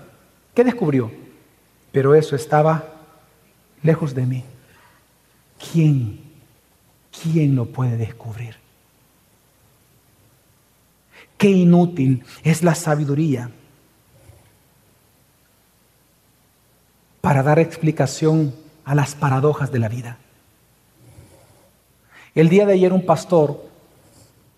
¿Qué 0.53 0.63
descubrió? 0.63 1.11
Pero 1.91 2.15
eso 2.15 2.37
estaba 2.37 2.85
lejos 3.83 4.15
de 4.15 4.27
mí. 4.27 4.45
¿Quién? 5.73 6.21
¿Quién 7.23 7.55
lo 7.55 7.67
puede 7.67 7.97
descubrir? 7.97 8.57
Qué 11.37 11.51
inútil 11.51 12.25
es 12.43 12.63
la 12.63 12.75
sabiduría 12.75 13.51
para 17.21 17.43
dar 17.43 17.59
explicación 17.59 18.55
a 18.85 18.95
las 18.95 19.15
paradojas 19.15 19.73
de 19.73 19.79
la 19.79 19.89
vida. 19.89 20.19
El 22.35 22.49
día 22.49 22.67
de 22.67 22.75
ayer 22.75 22.93
un 22.93 23.07
pastor, 23.07 23.65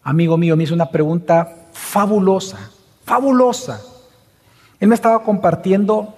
amigo 0.02 0.36
mío, 0.36 0.56
me 0.56 0.64
hizo 0.64 0.74
una 0.74 0.90
pregunta 0.90 1.68
fabulosa, 1.72 2.70
fabulosa. 3.04 3.82
Él 4.80 4.88
me 4.88 4.94
estaba 4.94 5.22
compartiendo 5.22 6.14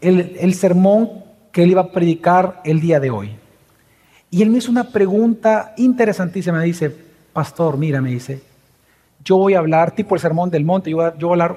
el, 0.00 0.36
el 0.38 0.54
sermón 0.54 1.24
que 1.52 1.62
él 1.62 1.70
iba 1.70 1.82
a 1.82 1.92
predicar 1.92 2.60
el 2.64 2.80
día 2.80 3.00
de 3.00 3.10
hoy. 3.10 3.36
Y 4.30 4.42
él 4.42 4.50
me 4.50 4.58
hizo 4.58 4.70
una 4.70 4.84
pregunta 4.84 5.74
interesantísima. 5.76 6.58
Me 6.58 6.64
dice, 6.64 6.94
pastor, 7.32 7.76
mira, 7.76 8.00
me 8.00 8.10
dice, 8.10 8.42
yo 9.24 9.36
voy 9.36 9.54
a 9.54 9.58
hablar, 9.58 9.92
tipo 9.92 10.14
el 10.14 10.20
sermón 10.20 10.50
del 10.50 10.64
monte, 10.64 10.90
yo 10.90 10.96
voy 10.96 11.06
a, 11.06 11.08
hablar 11.08 11.56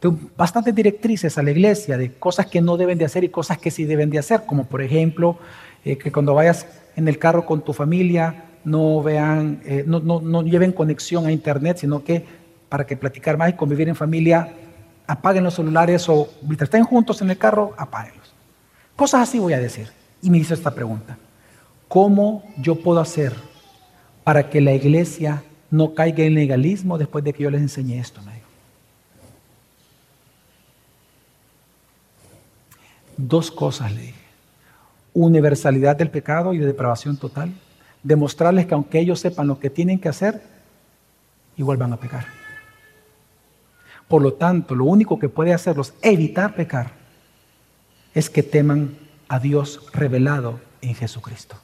de 0.00 0.12
bastantes 0.36 0.74
directrices 0.74 1.36
a 1.38 1.42
la 1.42 1.50
iglesia, 1.50 1.96
de 1.96 2.12
cosas 2.12 2.46
que 2.46 2.60
no 2.60 2.76
deben 2.76 2.98
de 2.98 3.04
hacer 3.04 3.24
y 3.24 3.28
cosas 3.28 3.58
que 3.58 3.70
sí 3.70 3.84
deben 3.84 4.10
de 4.10 4.18
hacer, 4.18 4.44
como 4.46 4.64
por 4.64 4.82
ejemplo, 4.82 5.38
eh, 5.84 5.96
que 5.98 6.12
cuando 6.12 6.34
vayas 6.34 6.66
en 6.96 7.08
el 7.08 7.18
carro 7.18 7.44
con 7.44 7.62
tu 7.62 7.72
familia, 7.72 8.44
no 8.64 9.02
vean, 9.02 9.60
eh, 9.64 9.84
no, 9.86 10.00
no, 10.00 10.42
lleven 10.42 10.72
conexión 10.72 11.26
a 11.26 11.32
internet, 11.32 11.78
sino 11.78 12.02
que 12.02 12.24
para 12.68 12.84
que 12.84 12.96
platicar 12.96 13.36
más 13.36 13.50
y 13.50 13.52
convivir 13.52 13.88
en 13.88 13.94
familia, 13.94 14.52
apaguen 15.06 15.44
los 15.44 15.54
celulares 15.54 16.08
o 16.08 16.28
mientras 16.42 16.66
estén 16.66 16.82
juntos 16.84 17.22
en 17.22 17.30
el 17.30 17.38
carro, 17.38 17.74
apáguenlos. 17.78 18.34
Cosas 18.96 19.28
así 19.28 19.38
voy 19.38 19.52
a 19.52 19.60
decir. 19.60 19.88
Y 20.20 20.30
me 20.30 20.38
hizo 20.38 20.54
esta 20.54 20.74
pregunta. 20.74 21.16
¿Cómo 21.88 22.42
yo 22.58 22.76
puedo 22.76 23.00
hacer 23.00 23.34
para 24.24 24.50
que 24.50 24.60
la 24.60 24.72
iglesia 24.72 25.44
no 25.70 25.94
caiga 25.94 26.24
en 26.24 26.34
legalismo 26.34 26.98
después 26.98 27.24
de 27.24 27.32
que 27.32 27.44
yo 27.44 27.50
les 27.50 27.60
enseñe 27.60 27.98
esto? 27.98 28.20
Me 28.22 28.36
Dos 33.16 33.50
cosas 33.50 33.92
le 33.92 34.00
dije. 34.02 34.26
Universalidad 35.14 35.96
del 35.96 36.10
pecado 36.10 36.52
y 36.52 36.58
de 36.58 36.66
depravación 36.66 37.16
total. 37.16 37.52
Demostrarles 38.02 38.66
que 38.66 38.74
aunque 38.74 38.98
ellos 39.00 39.20
sepan 39.20 39.46
lo 39.46 39.58
que 39.58 39.70
tienen 39.70 39.98
que 39.98 40.08
hacer, 40.08 40.42
igual 41.56 41.78
van 41.78 41.94
a 41.94 41.96
pecar. 41.96 42.26
Por 44.08 44.22
lo 44.22 44.34
tanto, 44.34 44.74
lo 44.74 44.84
único 44.84 45.18
que 45.18 45.28
puede 45.28 45.54
hacerlos 45.54 45.94
evitar 46.02 46.54
pecar 46.54 46.92
es 48.14 48.28
que 48.28 48.42
teman 48.42 48.96
a 49.28 49.38
Dios 49.38 49.80
revelado 49.92 50.60
en 50.80 50.94
Jesucristo. 50.94 51.56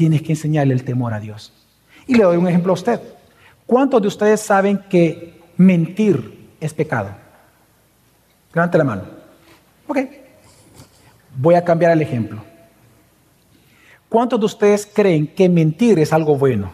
Tienes 0.00 0.22
que 0.22 0.32
enseñarle 0.32 0.72
el 0.72 0.82
temor 0.82 1.12
a 1.12 1.20
Dios. 1.20 1.52
Y 2.06 2.14
le 2.14 2.24
doy 2.24 2.38
un 2.38 2.48
ejemplo 2.48 2.72
a 2.72 2.72
usted. 2.72 2.98
¿Cuántos 3.66 4.00
de 4.00 4.08
ustedes 4.08 4.40
saben 4.40 4.78
que 4.88 5.38
mentir 5.58 6.48
es 6.58 6.72
pecado? 6.72 7.10
Levante 8.54 8.78
la 8.78 8.84
mano. 8.84 9.02
Ok. 9.86 9.98
Voy 11.36 11.54
a 11.54 11.62
cambiar 11.62 11.92
el 11.92 12.00
ejemplo. 12.00 12.42
¿Cuántos 14.08 14.40
de 14.40 14.46
ustedes 14.46 14.90
creen 14.90 15.26
que 15.26 15.50
mentir 15.50 15.98
es 15.98 16.14
algo 16.14 16.34
bueno? 16.34 16.72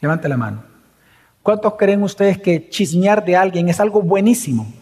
Levante 0.00 0.28
la 0.28 0.36
mano. 0.36 0.62
¿Cuántos 1.42 1.74
creen 1.74 2.04
ustedes 2.04 2.38
que 2.38 2.68
chismear 2.68 3.24
de 3.24 3.34
alguien 3.34 3.68
es 3.68 3.80
algo 3.80 4.00
buenísimo 4.00 4.72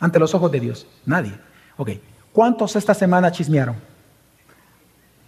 ante 0.00 0.18
los 0.18 0.34
ojos 0.34 0.50
de 0.50 0.60
Dios? 0.60 0.86
Nadie. 1.04 1.34
Ok. 1.76 1.90
¿Cuántos 2.32 2.74
esta 2.74 2.94
semana 2.94 3.30
chismearon? 3.30 3.76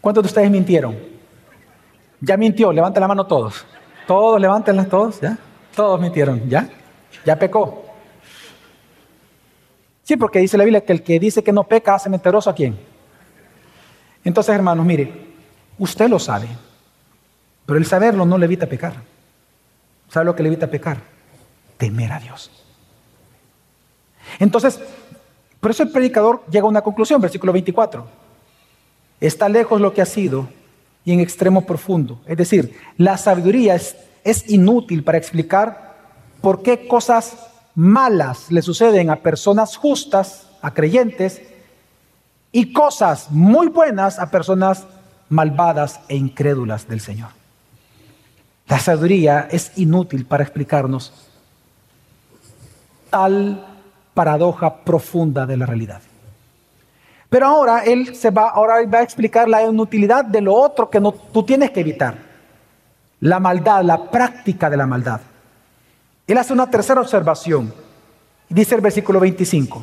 ¿Cuántos 0.00 0.24
de 0.24 0.28
ustedes 0.28 0.50
mintieron? 0.50 1.13
Ya 2.24 2.36
mintió, 2.36 2.72
levanten 2.72 3.00
la 3.00 3.08
mano 3.08 3.26
todos. 3.26 3.66
Todos, 4.06 4.40
levántenlas 4.40 4.88
todos, 4.88 5.20
¿ya? 5.20 5.38
Todos 5.74 6.00
mintieron, 6.00 6.48
¿ya? 6.48 6.68
Ya 7.24 7.38
pecó. 7.38 7.84
Sí, 10.02 10.16
porque 10.16 10.38
dice 10.38 10.56
la 10.58 10.64
Biblia 10.64 10.84
que 10.84 10.92
el 10.92 11.02
que 11.02 11.18
dice 11.18 11.42
que 11.42 11.52
no 11.52 11.64
peca 11.64 11.94
hace 11.94 12.08
mentiroso 12.10 12.50
a 12.50 12.54
quién. 12.54 12.78
Entonces, 14.22 14.54
hermanos, 14.54 14.84
mire, 14.84 15.34
usted 15.78 16.08
lo 16.08 16.18
sabe, 16.18 16.48
pero 17.66 17.78
el 17.78 17.86
saberlo 17.86 18.24
no 18.24 18.38
le 18.38 18.46
evita 18.46 18.66
pecar. 18.66 18.94
¿Sabe 20.08 20.26
lo 20.26 20.34
que 20.34 20.42
le 20.42 20.48
evita 20.48 20.66
pecar? 20.66 20.98
Temer 21.76 22.12
a 22.12 22.20
Dios. 22.20 22.50
Entonces, 24.38 24.80
por 25.60 25.70
eso 25.70 25.82
el 25.82 25.90
predicador 25.90 26.42
llega 26.50 26.64
a 26.64 26.68
una 26.68 26.82
conclusión, 26.82 27.20
versículo 27.20 27.52
24. 27.52 28.06
Está 29.20 29.48
lejos 29.48 29.80
lo 29.80 29.92
que 29.92 30.02
ha 30.02 30.06
sido 30.06 30.48
y 31.04 31.12
en 31.12 31.20
extremo 31.20 31.66
profundo. 31.66 32.20
Es 32.26 32.36
decir, 32.36 32.78
la 32.96 33.16
sabiduría 33.16 33.74
es, 33.74 33.96
es 34.24 34.48
inútil 34.50 35.04
para 35.04 35.18
explicar 35.18 35.96
por 36.40 36.62
qué 36.62 36.86
cosas 36.86 37.36
malas 37.74 38.50
le 38.50 38.62
suceden 38.62 39.10
a 39.10 39.16
personas 39.16 39.76
justas, 39.76 40.48
a 40.62 40.72
creyentes, 40.72 41.42
y 42.52 42.72
cosas 42.72 43.30
muy 43.30 43.66
buenas 43.66 44.18
a 44.18 44.30
personas 44.30 44.86
malvadas 45.28 46.00
e 46.08 46.16
incrédulas 46.16 46.86
del 46.86 47.00
Señor. 47.00 47.30
La 48.68 48.78
sabiduría 48.78 49.48
es 49.50 49.72
inútil 49.76 50.24
para 50.24 50.44
explicarnos 50.44 51.12
tal 53.10 53.66
paradoja 54.14 54.84
profunda 54.84 55.46
de 55.46 55.56
la 55.56 55.66
realidad. 55.66 56.00
Pero 57.34 57.48
ahora 57.48 57.82
él 57.82 58.14
se 58.14 58.30
va, 58.30 58.50
ahora 58.50 58.76
va 58.86 58.98
a 58.98 59.02
explicar 59.02 59.48
la 59.48 59.60
inutilidad 59.60 60.24
de 60.24 60.40
lo 60.40 60.54
otro 60.54 60.88
que 60.88 61.00
no, 61.00 61.10
tú 61.10 61.42
tienes 61.42 61.72
que 61.72 61.80
evitar. 61.80 62.16
La 63.18 63.40
maldad, 63.40 63.82
la 63.82 64.08
práctica 64.08 64.70
de 64.70 64.76
la 64.76 64.86
maldad. 64.86 65.20
Él 66.28 66.38
hace 66.38 66.52
una 66.52 66.70
tercera 66.70 67.00
observación. 67.00 67.74
Dice 68.48 68.76
el 68.76 68.80
versículo 68.80 69.18
25. 69.18 69.82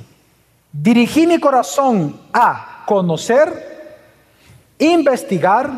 Dirigí 0.72 1.28
mi 1.28 1.42
corazón 1.42 2.22
a 2.32 2.86
conocer, 2.86 4.00
investigar, 4.80 5.70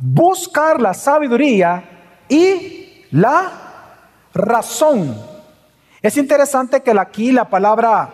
buscar 0.00 0.80
la 0.80 0.94
sabiduría 0.94 1.84
y 2.30 3.04
la 3.10 3.52
razón. 4.32 5.14
Es 6.00 6.16
interesante 6.16 6.82
que 6.82 6.92
aquí 6.92 7.30
la 7.30 7.44
palabra 7.44 8.08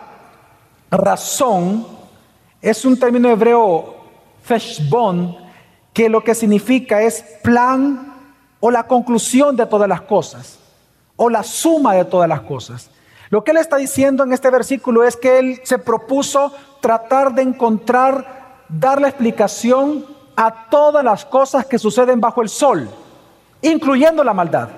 razón 0.91 1.95
es 2.65 2.83
un 2.83 2.97
término 2.99 3.29
hebreo, 3.29 3.95
feshbon, 4.41 5.37
que 5.93 6.09
lo 6.09 6.23
que 6.23 6.33
significa 6.33 6.99
es 6.99 7.23
plan 7.43 8.15
o 8.59 8.71
la 8.71 8.87
conclusión 8.87 9.55
de 9.55 9.67
todas 9.67 9.87
las 9.87 10.01
cosas, 10.01 10.57
o 11.15 11.29
la 11.29 11.43
suma 11.43 11.93
de 11.93 12.05
todas 12.05 12.27
las 12.27 12.41
cosas. 12.41 12.89
Lo 13.29 13.43
que 13.43 13.51
él 13.51 13.57
está 13.57 13.77
diciendo 13.77 14.23
en 14.23 14.33
este 14.33 14.49
versículo 14.49 15.03
es 15.03 15.15
que 15.15 15.37
él 15.37 15.61
se 15.63 15.77
propuso 15.77 16.51
tratar 16.81 17.35
de 17.35 17.43
encontrar, 17.43 18.63
dar 18.67 18.99
la 18.99 19.09
explicación 19.09 20.03
a 20.35 20.67
todas 20.67 21.05
las 21.05 21.23
cosas 21.23 21.67
que 21.67 21.77
suceden 21.77 22.19
bajo 22.19 22.41
el 22.41 22.49
sol, 22.49 22.89
incluyendo 23.61 24.23
la 24.23 24.33
maldad. 24.33 24.69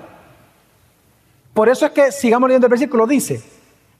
Por 1.54 1.70
eso 1.70 1.86
es 1.86 1.92
que, 1.92 2.12
sigamos 2.12 2.50
leyendo 2.50 2.66
el 2.66 2.70
versículo, 2.70 3.06
dice, 3.06 3.42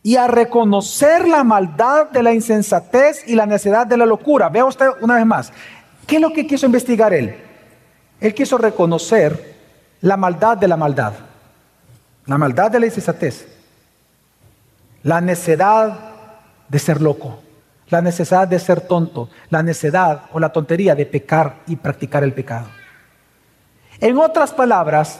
y 0.03 0.17
a 0.17 0.27
reconocer 0.27 1.27
la 1.29 1.45
maldad 1.45 2.11
de 2.11 2.23
la 2.23 2.33
insensatez 2.33 3.25
y 3.27 3.35
la 3.35 3.47
necedad 3.47 3.87
de 3.87 3.97
la 3.97 4.07
locura. 4.07 4.49
Vea 4.49 4.65
usted 4.65 4.87
una 5.01 5.17
vez 5.17 5.27
más, 5.27 5.53
¿qué 6.07 6.17
es 6.17 6.23
lo 6.23 6.33
que 6.33 6.47
quiso 6.47 6.67
investigar 6.67 7.13
él? 7.13 7.37
Él 8.21 8.35
quiso 8.35 8.59
reconocer 8.59 9.57
la 10.01 10.17
maldad 10.17 10.57
de 10.57 10.69
la 10.69 10.77
maldad, 10.77 11.13
la 12.27 12.39
maldad 12.39 12.71
de 12.71 12.81
la 12.81 12.87
insensatez, 12.87 13.49
la 15.03 15.21
necedad 15.21 15.99
de 16.69 16.79
ser 16.79 17.01
loco, 17.01 17.41
la 17.89 18.01
necesidad 18.01 18.47
de 18.47 18.59
ser 18.59 18.83
tonto, 18.83 19.31
la 19.51 19.63
necedad 19.63 20.23
o 20.33 20.39
la 20.39 20.51
tontería 20.51 20.95
de 20.95 21.07
pecar 21.07 21.57
y 21.67 21.77
practicar 21.77 22.23
el 22.23 22.33
pecado. 22.33 22.69
En 24.01 24.19
otras 24.19 24.53
palabras, 24.53 25.19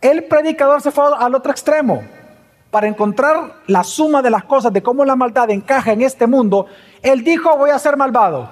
el 0.00 0.24
predicador 0.24 0.82
se 0.82 0.90
fue 0.90 1.04
al 1.18 1.34
otro 1.34 1.50
extremo 1.50 2.02
para 2.70 2.88
encontrar 2.88 3.62
la 3.66 3.84
suma 3.84 4.22
de 4.22 4.30
las 4.30 4.44
cosas, 4.44 4.72
de 4.72 4.82
cómo 4.82 5.04
la 5.04 5.16
maldad 5.16 5.50
encaja 5.50 5.92
en 5.92 6.02
este 6.02 6.26
mundo, 6.26 6.66
él 7.02 7.22
dijo, 7.22 7.56
voy 7.56 7.70
a 7.70 7.78
ser 7.78 7.96
malvado, 7.96 8.48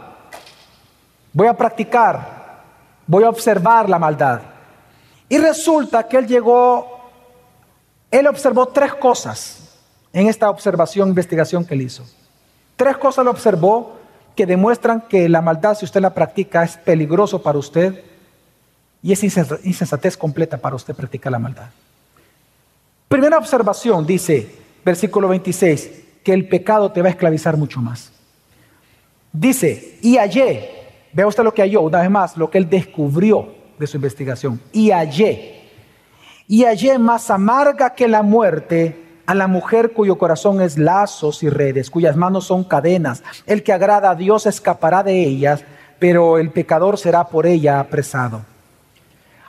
voy 1.33 1.47
a 1.47 1.55
practicar, 1.55 2.63
voy 3.07 3.25
a 3.25 3.29
observar 3.29 3.89
la 3.89 3.99
maldad. 3.99 4.41
Y 5.29 5.39
resulta 5.39 6.07
que 6.07 6.19
él 6.19 6.27
llegó, 6.27 7.01
él 8.11 8.27
observó 8.27 8.67
tres 8.67 8.95
cosas 8.95 9.79
en 10.13 10.29
esta 10.29 10.49
observación, 10.49 11.09
investigación 11.09 11.65
que 11.65 11.75
él 11.75 11.83
hizo. 11.83 12.05
Tres 12.77 12.97
cosas 12.97 13.25
lo 13.25 13.31
observó 13.31 13.97
que 14.37 14.47
demuestran 14.47 15.03
que 15.03 15.29
la 15.29 15.43
maldad, 15.43 15.77
si 15.77 15.85
usted 15.85 16.01
la 16.01 16.15
practica, 16.15 16.63
es 16.63 16.77
peligroso 16.77 17.43
para 17.43 17.59
usted 17.59 18.05
y 19.03 19.13
es 19.13 19.23
insensatez 19.23 20.17
completa 20.17 20.57
para 20.57 20.77
usted 20.77 20.95
practicar 20.95 21.31
la 21.33 21.39
maldad. 21.39 21.69
Primera 23.09 23.39
observación, 23.39 24.07
dice 24.07 24.65
versículo 24.85 25.29
26, 25.29 25.91
que 26.23 26.33
el 26.33 26.49
pecado 26.49 26.93
te 26.93 27.01
va 27.01 27.09
a 27.09 27.11
esclavizar 27.11 27.57
mucho 27.57 27.81
más. 27.81 28.13
Dice, 29.33 29.99
y 30.03 30.17
hallé, 30.17 30.71
vea 31.13 31.27
usted 31.27 31.43
lo 31.43 31.55
que 31.55 31.63
halló, 31.63 31.83
una 31.83 32.01
vez 32.01 32.11
más, 32.11 32.37
lo 32.37 32.51
que 32.51 32.59
él 32.59 32.69
descubrió 32.69 33.55
de 33.79 33.87
su 33.87 33.97
investigación, 33.97 34.61
y 34.73 34.91
hallé, 34.91 35.63
y 36.47 36.65
hallé 36.65 36.99
más 36.99 37.31
amarga 37.31 37.95
que 37.95 38.07
la 38.07 38.23
muerte 38.23 39.01
a 39.27 39.35
la 39.35 39.47
mujer 39.47 39.93
cuyo 39.93 40.19
corazón 40.19 40.61
es 40.61 40.77
lazos 40.77 41.43
y 41.43 41.49
redes, 41.49 41.91
cuyas 41.91 42.15
manos 42.15 42.45
son 42.45 42.63
cadenas. 42.63 43.23
El 43.47 43.63
que 43.63 43.73
agrada 43.73 44.11
a 44.11 44.15
Dios 44.15 44.45
escapará 44.45 45.03
de 45.03 45.19
ellas, 45.23 45.65
pero 45.99 46.37
el 46.39 46.51
pecador 46.51 46.99
será 46.99 47.25
por 47.25 47.47
ella 47.47 47.81
apresado. 47.81 48.43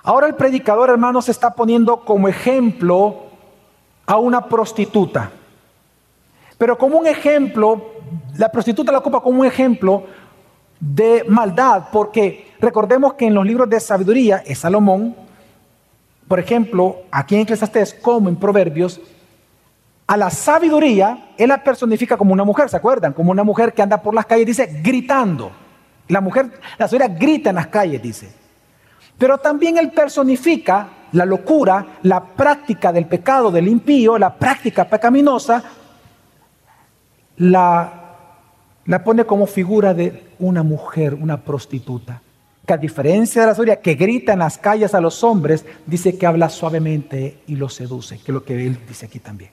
Ahora 0.01 0.28
el 0.28 0.36
predicador, 0.36 0.89
hermanos, 0.89 1.28
está 1.28 1.53
poniendo 1.53 2.06
como 2.06 2.30
ejemplo 2.30 3.24
a 4.06 4.18
una 4.18 4.47
prostituta. 4.47 5.32
Pero 6.58 6.78
como 6.78 6.97
un 6.97 7.08
ejemplo, 7.08 7.93
la 8.38 8.51
prostituta 8.51 8.91
la 8.91 8.99
ocupa 8.99 9.22
como 9.22 9.41
un 9.41 9.45
ejemplo 9.45 10.06
de 10.80 11.24
maldad, 11.28 11.86
porque 11.91 12.53
recordemos 12.60 13.14
que 13.14 13.28
en 13.28 13.34
los 13.34 13.45
libros 13.45 13.70
de 13.70 13.80
sabiduría 13.80 14.43
es 14.45 14.60
Salomón, 14.60 15.16
por 16.28 16.39
ejemplo, 16.39 17.03
aquí 17.12 17.36
en 17.36 17.41
Eclesiastes 17.41 17.93
como 17.93 18.30
en 18.30 18.36
Proverbios, 18.36 18.99
a 20.08 20.18
la 20.18 20.30
sabiduría, 20.30 21.30
él 21.38 21.49
la 21.49 21.64
personifica 21.64 22.18
como 22.18 22.34
una 22.34 22.43
mujer, 22.43 22.70
¿se 22.70 22.78
acuerdan? 22.78 23.14
Como 23.14 23.32
una 23.32 23.43
mujer 23.43 23.74
que 23.74 23.82
anda 23.82 24.01
por 24.01 24.14
las 24.14 24.26
calles, 24.26 24.45
dice, 24.45 24.82
gritando. 24.84 25.51
La 26.08 26.22
mujer, 26.22 26.51
la 26.78 26.88
sabiduría 26.88 27.16
grita 27.18 27.49
en 27.49 27.56
las 27.56 27.68
calles, 27.68 28.01
dice. 28.01 28.32
Pero 29.18 29.38
también 29.38 29.78
él 29.78 29.91
personifica 29.91 30.88
la 31.12 31.26
locura, 31.26 31.99
la 32.03 32.24
práctica 32.24 32.91
del 32.91 33.06
pecado 33.06 33.51
del 33.51 33.68
impío, 33.68 34.18
la 34.18 34.34
práctica 34.34 34.86
pecaminosa, 34.86 35.64
la, 37.38 37.93
la 38.86 39.03
pone 39.03 39.26
como 39.26 39.47
figura 39.47 39.93
de 39.93 40.32
una 40.39 40.64
mujer, 40.64 41.14
una 41.14 41.41
prostituta. 41.41 42.22
Que 42.66 42.74
a 42.74 42.78
diferencia 42.78 43.41
de 43.41 43.47
la 43.47 43.53
sabiduría 43.53 43.82
que 43.82 43.93
grita 43.93 44.34
en 44.34 44.39
las 44.39 44.58
calles 44.58 44.95
a 44.95 45.01
los 45.01 45.24
hombres, 45.24 45.66
dice 45.86 46.18
que 46.18 46.26
habla 46.26 46.49
suavemente 46.49 47.43
y 47.47 47.56
los 47.56 47.76
seduce, 47.76 48.18
que 48.18 48.32
es 48.32 48.34
lo 48.34 48.43
que 48.43 48.66
él 48.66 48.80
dice 48.88 49.06
aquí 49.06 49.20
también. 49.20 49.51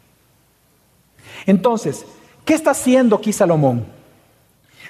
Entonces, 1.47 2.07
¿qué 2.45 2.55
está 2.55 2.71
haciendo 2.71 3.17
aquí 3.17 3.33
Salomón? 3.33 3.85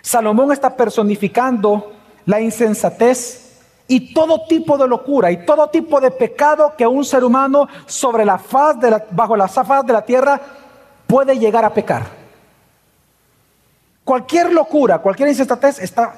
Salomón 0.03 0.53
está 0.53 0.77
personificando 0.77 1.93
la 2.27 2.41
insensatez 2.41 3.51
y 3.89 4.12
todo 4.14 4.47
tipo 4.47 4.78
de 4.78 4.89
locura 4.89 5.30
y 5.30 5.45
todo 5.45 5.68
tipo 5.68 6.01
de 6.01 6.11
pecado 6.11 6.74
que 6.76 6.87
un 6.87 7.05
ser 7.05 7.24
humano 7.24 7.68
sobre 7.87 8.24
la 8.24 8.39
faz 8.39 8.78
de 8.80 8.91
la, 8.91 9.05
bajo 9.11 9.37
la 9.37 9.49
faz 9.49 9.85
de 9.85 9.93
la 9.93 10.05
tierra 10.05 10.41
puede 11.07 11.39
llegar 11.39 11.64
a 11.64 11.74
pecar. 11.74 12.07
Cualquier 14.05 14.53
locura, 14.53 14.99
cualquier 14.99 15.28
insensatez 15.28 15.78
está 15.78 16.14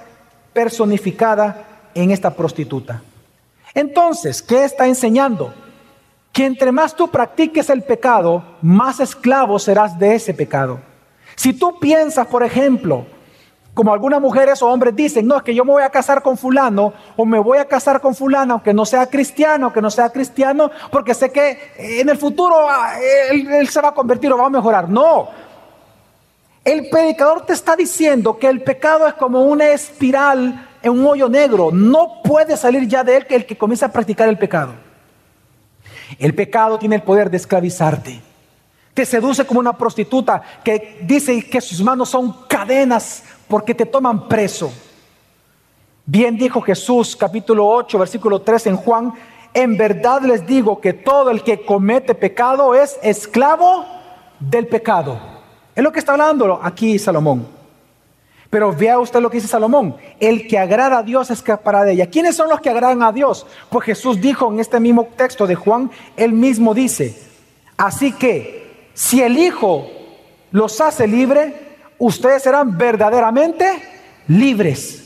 personificada 0.53 1.65
en 1.95 2.11
esta 2.11 2.31
prostituta. 2.31 3.03
Entonces, 3.75 4.41
¿qué 4.41 4.65
está 4.65 4.87
enseñando? 4.87 5.53
que 6.35 6.45
entre 6.45 6.73
más 6.73 6.97
tú 6.97 7.09
practiques 7.09 7.71
el 7.71 7.85
pecado, 7.85 8.43
más 8.61 8.99
esclavo 8.99 9.57
serás 9.61 9.97
de 10.01 10.17
ese 10.17 10.35
pecado. 10.35 10.81
Si 11.37 11.53
tú 11.53 11.79
piensas, 11.79 12.27
por 12.27 12.43
ejemplo, 12.43 13.07
como 13.75 13.93
algunas 13.93 14.21
mujeres 14.21 14.63
o 14.63 14.69
hombres 14.69 14.95
dicen, 14.95 15.27
no, 15.27 15.37
es 15.37 15.43
que 15.43 15.55
yo 15.55 15.65
me 15.65 15.73
voy 15.73 15.83
a 15.83 15.91
casar 15.91 16.23
con 16.23 16.39
fulano 16.39 16.95
o 17.17 17.27
me 17.27 17.41
voy 17.41 17.59
a 17.59 17.67
casar 17.67 18.01
con 18.01 18.15
fulano, 18.15 18.55
aunque 18.55 18.73
no 18.73 18.87
sea 18.87 19.07
cristiano, 19.07 19.73
que 19.73 19.83
no 19.83 19.91
sea 19.91 20.11
cristiano, 20.11 20.71
porque 20.93 21.13
sé 21.13 21.31
que 21.33 21.73
en 21.77 22.09
el 22.09 22.17
futuro 22.17 22.69
ah, 22.69 22.95
él, 23.31 23.49
él 23.51 23.69
se 23.69 23.81
va 23.81 23.89
a 23.89 23.95
convertir 23.95 24.33
o 24.33 24.39
va 24.39 24.47
a 24.47 24.51
mejorar. 24.51 24.89
No. 24.89 25.29
El 26.65 26.89
predicador 26.89 27.45
te 27.45 27.53
está 27.53 27.75
diciendo 27.75 28.39
que 28.39 28.49
el 28.49 28.63
pecado 28.63 29.09
es 29.09 29.15
como 29.15 29.43
una 29.43 29.67
espiral 29.67 30.69
en 30.81 30.93
un 30.93 31.05
hoyo 31.05 31.29
negro. 31.29 31.71
No 31.73 32.23
puede 32.23 32.57
salir 32.57 32.87
ya 32.87 33.03
de 33.03 33.17
él 33.17 33.27
que 33.27 33.35
el 33.35 33.45
que 33.45 33.59
comienza 33.59 33.87
a 33.87 33.93
practicar 33.93 34.29
el 34.29 34.39
pecado. 34.39 34.73
El 36.19 36.35
pecado 36.35 36.79
tiene 36.79 36.97
el 36.97 37.03
poder 37.03 37.29
de 37.29 37.39
esclavizarte. 37.39 38.21
Te 38.95 39.05
seduce 39.05 39.45
como 39.45 39.59
una 39.59 39.77
prostituta 39.77 40.41
que 40.65 41.01
dice 41.03 41.49
que 41.49 41.61
sus 41.61 41.83
manos 41.83 42.09
son 42.09 42.47
cadenas 42.49 43.25
porque 43.49 43.75
te 43.75 43.85
toman 43.85 44.29
preso. 44.29 44.73
Bien 46.07 46.37
dijo 46.37 46.61
Jesús 46.61 47.17
capítulo 47.17 47.67
8 47.67 47.99
versículo 47.99 48.41
3 48.41 48.69
en 48.69 48.77
Juan, 48.77 49.13
en 49.53 49.77
verdad 49.77 50.23
les 50.23 50.47
digo 50.47 50.81
que 50.81 50.93
todo 50.93 51.31
el 51.31 51.43
que 51.43 51.65
comete 51.65 52.15
pecado 52.15 52.75
es 52.75 52.99
esclavo 53.03 53.85
del 54.39 54.69
pecado. 54.69 55.19
Es 55.75 55.83
lo 55.83 55.91
que 55.91 55.99
está 55.99 56.13
hablando 56.13 56.61
aquí 56.63 56.99
Salomón. 56.99 57.49
Pero 58.49 58.73
vea 58.73 59.01
usted 59.01 59.21
lo 59.21 59.31
que 59.31 59.39
dice 59.39 59.49
Salomón. 59.49 59.97
El 60.21 60.47
que 60.47 60.57
agrada 60.59 60.99
a 60.99 61.03
Dios 61.03 61.29
escapará 61.29 61.83
de 61.83 61.95
ella. 61.95 62.09
¿Quiénes 62.09 62.37
son 62.37 62.49
los 62.49 62.61
que 62.61 62.71
agradan 62.71 63.03
a 63.03 63.11
Dios? 63.11 63.45
Pues 63.69 63.87
Jesús 63.87 64.21
dijo 64.21 64.53
en 64.53 64.61
este 64.61 64.79
mismo 64.79 65.09
texto 65.17 65.49
de 65.49 65.57
Juan, 65.57 65.91
él 66.17 66.33
mismo 66.33 66.73
dice, 66.73 67.21
así 67.77 68.13
que 68.13 68.64
si 68.95 69.21
el 69.21 69.37
Hijo 69.37 69.87
los 70.53 70.81
hace 70.81 71.07
libre, 71.07 71.77
ustedes 71.99 72.43
serán 72.43 72.79
verdaderamente 72.79 73.67
libres. 74.29 75.03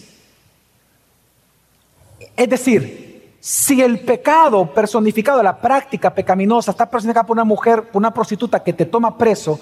Es 2.36 2.49
decir, 2.49 3.36
si 3.41 3.80
el 3.80 4.01
pecado 4.01 4.72
personificado, 4.72 5.43
la 5.43 5.59
práctica 5.59 6.12
pecaminosa, 6.12 6.70
está 6.72 6.89
personificada 6.89 7.26
por 7.26 7.34
una 7.34 7.45
mujer, 7.45 7.84
por 7.84 8.01
una 8.01 8.12
prostituta 8.12 8.62
que 8.62 8.72
te 8.72 8.84
toma 8.84 9.16
preso, 9.16 9.59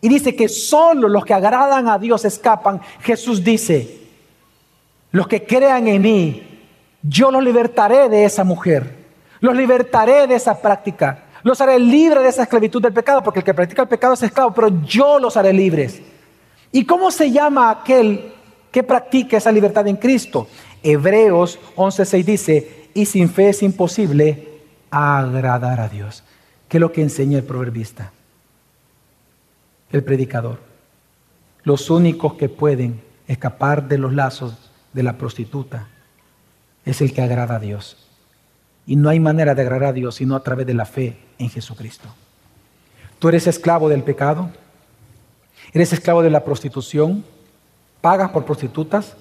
y 0.00 0.08
dice 0.08 0.36
que 0.36 0.48
solo 0.48 1.08
los 1.08 1.24
que 1.24 1.34
agradan 1.34 1.88
a 1.88 1.98
Dios 1.98 2.24
escapan. 2.24 2.80
Jesús 3.00 3.42
dice, 3.42 4.02
los 5.10 5.26
que 5.26 5.44
crean 5.44 5.88
en 5.88 6.02
mí, 6.02 6.60
yo 7.02 7.30
los 7.30 7.42
libertaré 7.42 8.08
de 8.08 8.24
esa 8.24 8.44
mujer, 8.44 9.04
los 9.40 9.56
libertaré 9.56 10.26
de 10.26 10.34
esa 10.34 10.60
práctica, 10.60 11.23
los 11.44 11.60
haré 11.60 11.78
libres 11.78 12.24
de 12.24 12.28
esa 12.28 12.42
esclavitud 12.42 12.82
del 12.82 12.92
pecado, 12.92 13.22
porque 13.22 13.38
el 13.38 13.44
que 13.44 13.54
practica 13.54 13.82
el 13.82 13.88
pecado 13.88 14.14
es 14.14 14.22
esclavo, 14.24 14.52
pero 14.52 14.82
yo 14.82 15.20
los 15.20 15.36
haré 15.36 15.52
libres. 15.52 16.02
¿Y 16.72 16.84
cómo 16.84 17.12
se 17.12 17.30
llama 17.30 17.70
aquel 17.70 18.32
que 18.72 18.82
practica 18.82 19.36
esa 19.36 19.52
libertad 19.52 19.86
en 19.86 19.96
Cristo? 19.96 20.48
Hebreos 20.82 21.60
11:6 21.76 22.24
dice, 22.24 22.88
y 22.94 23.06
sin 23.06 23.28
fe 23.28 23.50
es 23.50 23.62
imposible 23.62 24.48
agradar 24.90 25.78
a 25.78 25.88
Dios. 25.88 26.24
¿Qué 26.66 26.78
es 26.78 26.80
lo 26.80 26.90
que 26.90 27.02
enseña 27.02 27.38
el 27.38 27.44
proverbista? 27.44 28.10
el 29.94 30.02
predicador. 30.02 30.58
Los 31.62 31.88
únicos 31.88 32.34
que 32.34 32.48
pueden 32.48 33.00
escapar 33.28 33.86
de 33.88 33.96
los 33.96 34.12
lazos 34.12 34.70
de 34.92 35.04
la 35.04 35.16
prostituta 35.16 35.86
es 36.84 37.00
el 37.00 37.14
que 37.14 37.22
agrada 37.22 37.56
a 37.56 37.60
Dios. 37.60 37.96
Y 38.86 38.96
no 38.96 39.08
hay 39.08 39.20
manera 39.20 39.54
de 39.54 39.62
agradar 39.62 39.88
a 39.88 39.92
Dios 39.92 40.16
sino 40.16 40.36
a 40.36 40.42
través 40.42 40.66
de 40.66 40.74
la 40.74 40.84
fe 40.84 41.16
en 41.38 41.48
Jesucristo. 41.48 42.08
Tú 43.18 43.28
eres 43.28 43.46
esclavo 43.46 43.88
del 43.88 44.02
pecado, 44.02 44.50
eres 45.72 45.92
esclavo 45.92 46.22
de 46.22 46.30
la 46.30 46.44
prostitución, 46.44 47.24
pagas 48.00 48.30
por 48.30 48.44
prostitutas, 48.44 49.16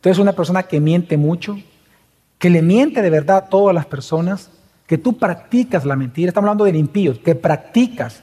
tú 0.00 0.08
eres 0.08 0.18
una 0.18 0.32
persona 0.32 0.64
que 0.64 0.80
miente 0.80 1.16
mucho, 1.16 1.56
que 2.38 2.50
le 2.50 2.62
miente 2.62 3.02
de 3.02 3.10
verdad 3.10 3.36
a 3.36 3.46
todas 3.46 3.74
las 3.74 3.86
personas, 3.86 4.50
que 4.86 4.98
tú 4.98 5.16
practicas 5.16 5.84
la 5.84 5.94
mentira, 5.94 6.28
estamos 6.28 6.48
hablando 6.48 6.64
del 6.64 6.76
impío, 6.76 7.22
que 7.22 7.36
practicas. 7.36 8.22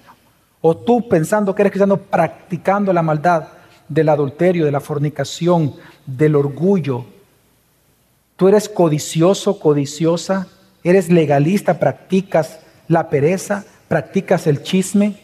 O 0.59 0.75
tú 0.75 1.07
pensando 1.07 1.55
que 1.55 1.61
eres 1.61 1.71
cristiano 1.71 1.97
practicando 1.97 2.91
la 2.91 3.03
maldad 3.03 3.47
del 3.87 4.09
adulterio, 4.09 4.65
de 4.65 4.71
la 4.71 4.81
fornicación, 4.81 5.75
del 6.05 6.35
orgullo. 6.35 7.05
Tú 8.35 8.47
eres 8.47 8.67
codicioso, 8.67 9.59
codiciosa, 9.59 10.47
eres 10.83 11.09
legalista, 11.09 11.79
practicas 11.79 12.59
la 12.87 13.09
pereza, 13.09 13.65
practicas 13.87 14.47
el 14.47 14.63
chisme. 14.63 15.15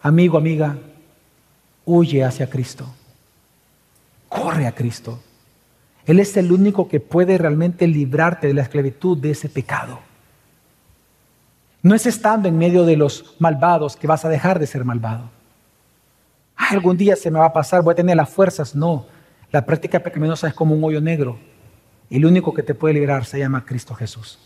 Amigo, 0.00 0.38
amiga, 0.38 0.76
huye 1.84 2.24
hacia 2.24 2.48
Cristo. 2.48 2.86
Corre 4.28 4.66
a 4.66 4.74
Cristo. 4.74 5.20
Él 6.06 6.20
es 6.20 6.36
el 6.36 6.52
único 6.52 6.88
que 6.88 7.00
puede 7.00 7.38
realmente 7.38 7.86
librarte 7.86 8.46
de 8.46 8.54
la 8.54 8.62
esclavitud 8.62 9.16
de 9.16 9.30
ese 9.30 9.48
pecado. 9.48 10.00
No 11.82 11.94
es 11.94 12.06
estando 12.06 12.48
en 12.48 12.58
medio 12.58 12.84
de 12.84 12.96
los 12.96 13.36
malvados 13.38 13.96
que 13.96 14.06
vas 14.06 14.24
a 14.24 14.28
dejar 14.28 14.58
de 14.58 14.66
ser 14.66 14.84
malvado. 14.84 15.30
algún 16.56 16.96
día 16.96 17.16
se 17.16 17.30
me 17.30 17.38
va 17.38 17.46
a 17.46 17.52
pasar, 17.52 17.82
voy 17.82 17.92
a 17.92 17.96
tener 17.96 18.16
las 18.16 18.28
fuerzas. 18.28 18.74
No, 18.74 19.06
la 19.50 19.64
práctica 19.64 20.00
pecaminosa 20.00 20.48
es 20.48 20.54
como 20.54 20.74
un 20.74 20.84
hoyo 20.84 21.00
negro. 21.00 21.38
El 22.10 22.26
único 22.26 22.52
que 22.52 22.62
te 22.62 22.74
puede 22.74 22.94
liberar 22.94 23.24
se 23.24 23.38
llama 23.38 23.64
Cristo 23.64 23.94
Jesús. 23.94 24.38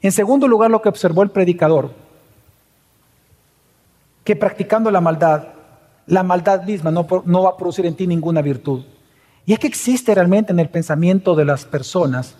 En 0.00 0.12
segundo 0.12 0.48
lugar, 0.48 0.70
lo 0.70 0.82
que 0.82 0.88
observó 0.88 1.22
el 1.22 1.30
predicador, 1.30 1.92
que 4.22 4.36
practicando 4.36 4.90
la 4.90 5.00
maldad, 5.00 5.48
la 6.06 6.22
maldad 6.22 6.64
misma 6.64 6.90
no, 6.90 7.06
no 7.24 7.42
va 7.42 7.50
a 7.50 7.56
producir 7.56 7.86
en 7.86 7.94
ti 7.94 8.06
ninguna 8.06 8.42
virtud. 8.42 8.84
Y 9.46 9.52
es 9.52 9.58
que 9.58 9.66
existe 9.66 10.14
realmente 10.14 10.52
en 10.52 10.60
el 10.60 10.68
pensamiento 10.68 11.34
de 11.34 11.44
las 11.44 11.64
personas 11.64 12.34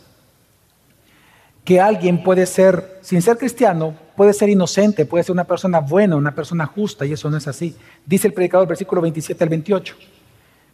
que 1.64 1.80
alguien 1.80 2.22
puede 2.22 2.44
ser, 2.46 2.98
sin 3.00 3.22
ser 3.22 3.38
cristiano, 3.38 3.94
puede 4.16 4.34
ser 4.34 4.50
inocente, 4.50 5.06
puede 5.06 5.24
ser 5.24 5.32
una 5.32 5.44
persona 5.44 5.80
buena, 5.80 6.16
una 6.16 6.34
persona 6.34 6.66
justa, 6.66 7.06
y 7.06 7.12
eso 7.12 7.30
no 7.30 7.38
es 7.38 7.48
así. 7.48 7.74
Dice 8.04 8.28
el 8.28 8.34
predicador, 8.34 8.68
versículo 8.68 9.00
27 9.00 9.42
al 9.42 9.50
28. 9.50 9.96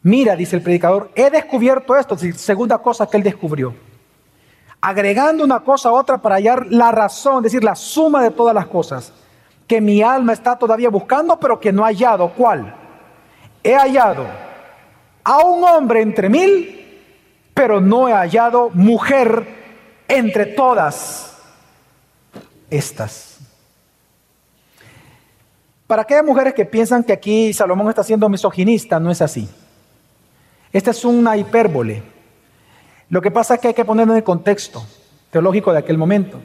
Mira, 0.02 0.34
dice 0.34 0.56
el 0.56 0.62
predicador, 0.62 1.10
he 1.14 1.30
descubierto 1.30 1.96
esto, 1.96 2.16
segunda 2.16 2.78
cosa 2.78 3.06
que 3.06 3.16
él 3.16 3.22
descubrió. 3.22 3.74
Agregando 4.80 5.44
una 5.44 5.60
cosa 5.60 5.90
a 5.90 5.92
otra 5.92 6.18
para 6.18 6.36
hallar 6.36 6.66
la 6.70 6.90
razón, 6.90 7.38
es 7.38 7.52
decir, 7.52 7.62
la 7.62 7.74
suma 7.74 8.22
de 8.22 8.30
todas 8.30 8.54
las 8.54 8.66
cosas 8.66 9.12
que 9.66 9.80
mi 9.80 10.02
alma 10.02 10.32
está 10.32 10.58
todavía 10.58 10.88
buscando, 10.88 11.38
pero 11.38 11.60
que 11.60 11.70
no 11.70 11.84
ha 11.84 11.88
hallado. 11.88 12.32
¿Cuál? 12.32 12.74
He 13.62 13.74
hallado 13.74 14.26
a 15.22 15.38
un 15.44 15.62
hombre 15.62 16.00
entre 16.00 16.28
mil, 16.28 16.98
pero 17.54 17.80
no 17.80 18.08
he 18.08 18.12
hallado 18.12 18.70
mujer 18.72 19.46
entre 20.08 20.46
todas 20.46 21.36
estas. 22.70 23.38
Para 25.86 26.02
aquellas 26.02 26.24
mujeres 26.24 26.54
que 26.54 26.64
piensan 26.64 27.04
que 27.04 27.12
aquí 27.12 27.52
Salomón 27.52 27.90
está 27.90 28.02
siendo 28.02 28.28
misoginista, 28.28 28.98
no 28.98 29.10
es 29.10 29.20
así. 29.22 29.48
Esta 30.72 30.90
es 30.92 31.04
una 31.04 31.36
hipérbole. 31.36 32.02
Lo 33.08 33.20
que 33.20 33.30
pasa 33.30 33.54
es 33.54 33.60
que 33.60 33.68
hay 33.68 33.74
que 33.74 33.84
ponerlo 33.84 34.12
en 34.12 34.18
el 34.18 34.24
contexto 34.24 34.84
teológico 35.30 35.72
de 35.72 35.78
aquel 35.78 35.98
momento. 35.98 36.40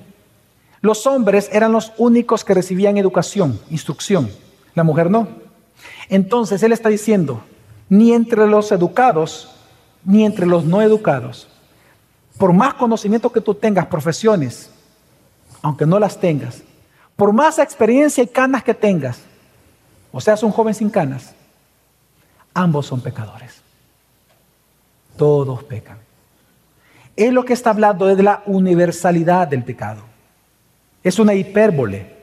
Los 0.81 1.07
hombres 1.07 1.49
eran 1.51 1.71
los 1.71 1.93
únicos 1.97 2.43
que 2.43 2.53
recibían 2.53 2.97
educación, 2.97 3.59
instrucción. 3.69 4.29
La 4.73 4.83
mujer 4.83 5.09
no. 5.09 5.27
Entonces 6.09 6.61
él 6.63 6.71
está 6.71 6.89
diciendo, 6.89 7.43
ni 7.89 8.13
entre 8.13 8.47
los 8.47 8.71
educados, 8.71 9.51
ni 10.03 10.25
entre 10.25 10.45
los 10.45 10.65
no 10.65 10.81
educados, 10.81 11.47
por 12.37 12.53
más 12.53 12.75
conocimiento 12.75 13.31
que 13.31 13.41
tú 13.41 13.55
tengas, 13.55 13.87
profesiones, 13.87 14.69
aunque 15.61 15.85
no 15.85 15.99
las 15.99 16.19
tengas, 16.19 16.61
por 17.15 17.33
más 17.33 17.59
experiencia 17.59 18.23
y 18.23 18.27
canas 18.27 18.63
que 18.63 18.73
tengas, 18.73 19.19
o 20.11 20.21
seas 20.21 20.43
un 20.43 20.51
joven 20.51 20.73
sin 20.73 20.89
canas, 20.89 21.33
ambos 22.53 22.85
son 22.85 23.01
pecadores. 23.01 23.64
Todos 25.17 25.63
pecan. 25.63 25.97
Es 27.15 27.31
lo 27.31 27.45
que 27.45 27.53
está 27.53 27.69
hablando 27.69 28.05
de 28.07 28.21
la 28.21 28.43
universalidad 28.45 29.47
del 29.47 29.63
pecado. 29.63 30.01
Es 31.03 31.19
una 31.19 31.33
hipérbole. 31.33 32.13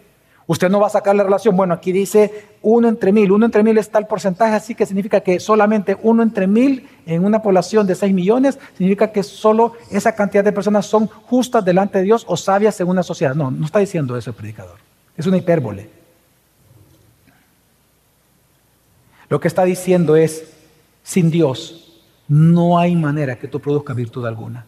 Usted 0.46 0.68
no 0.68 0.80
va 0.80 0.88
a 0.88 0.90
sacar 0.90 1.14
la 1.14 1.22
relación, 1.22 1.56
bueno, 1.56 1.72
aquí 1.72 1.92
dice 1.92 2.48
uno 2.62 2.88
entre 2.88 3.12
mil, 3.12 3.30
uno 3.30 3.46
entre 3.46 3.62
mil 3.62 3.78
es 3.78 3.88
tal 3.88 4.06
porcentaje, 4.06 4.54
así 4.54 4.74
que 4.74 4.84
significa 4.84 5.20
que 5.20 5.40
solamente 5.40 5.96
uno 6.02 6.22
entre 6.22 6.46
mil 6.46 6.88
en 7.06 7.24
una 7.24 7.40
población 7.40 7.86
de 7.86 7.94
6 7.94 8.12
millones, 8.12 8.58
significa 8.76 9.12
que 9.12 9.22
solo 9.22 9.74
esa 9.90 10.14
cantidad 10.14 10.44
de 10.44 10.52
personas 10.52 10.84
son 10.86 11.06
justas 11.06 11.64
delante 11.64 11.98
de 11.98 12.04
Dios 12.04 12.24
o 12.28 12.36
sabias 12.36 12.74
según 12.74 12.96
la 12.96 13.02
sociedad. 13.02 13.34
No, 13.34 13.50
no 13.50 13.64
está 13.64 13.78
diciendo 13.78 14.16
eso 14.16 14.30
el 14.30 14.36
predicador. 14.36 14.76
Es 15.16 15.26
una 15.26 15.38
hipérbole. 15.38 15.88
Lo 19.28 19.40
que 19.40 19.48
está 19.48 19.64
diciendo 19.64 20.16
es, 20.16 20.52
sin 21.02 21.30
Dios 21.30 21.81
no 22.28 22.78
hay 22.78 22.96
manera 22.96 23.36
que 23.36 23.48
tú 23.48 23.60
produzcas 23.60 23.96
virtud 23.96 24.26
alguna. 24.26 24.66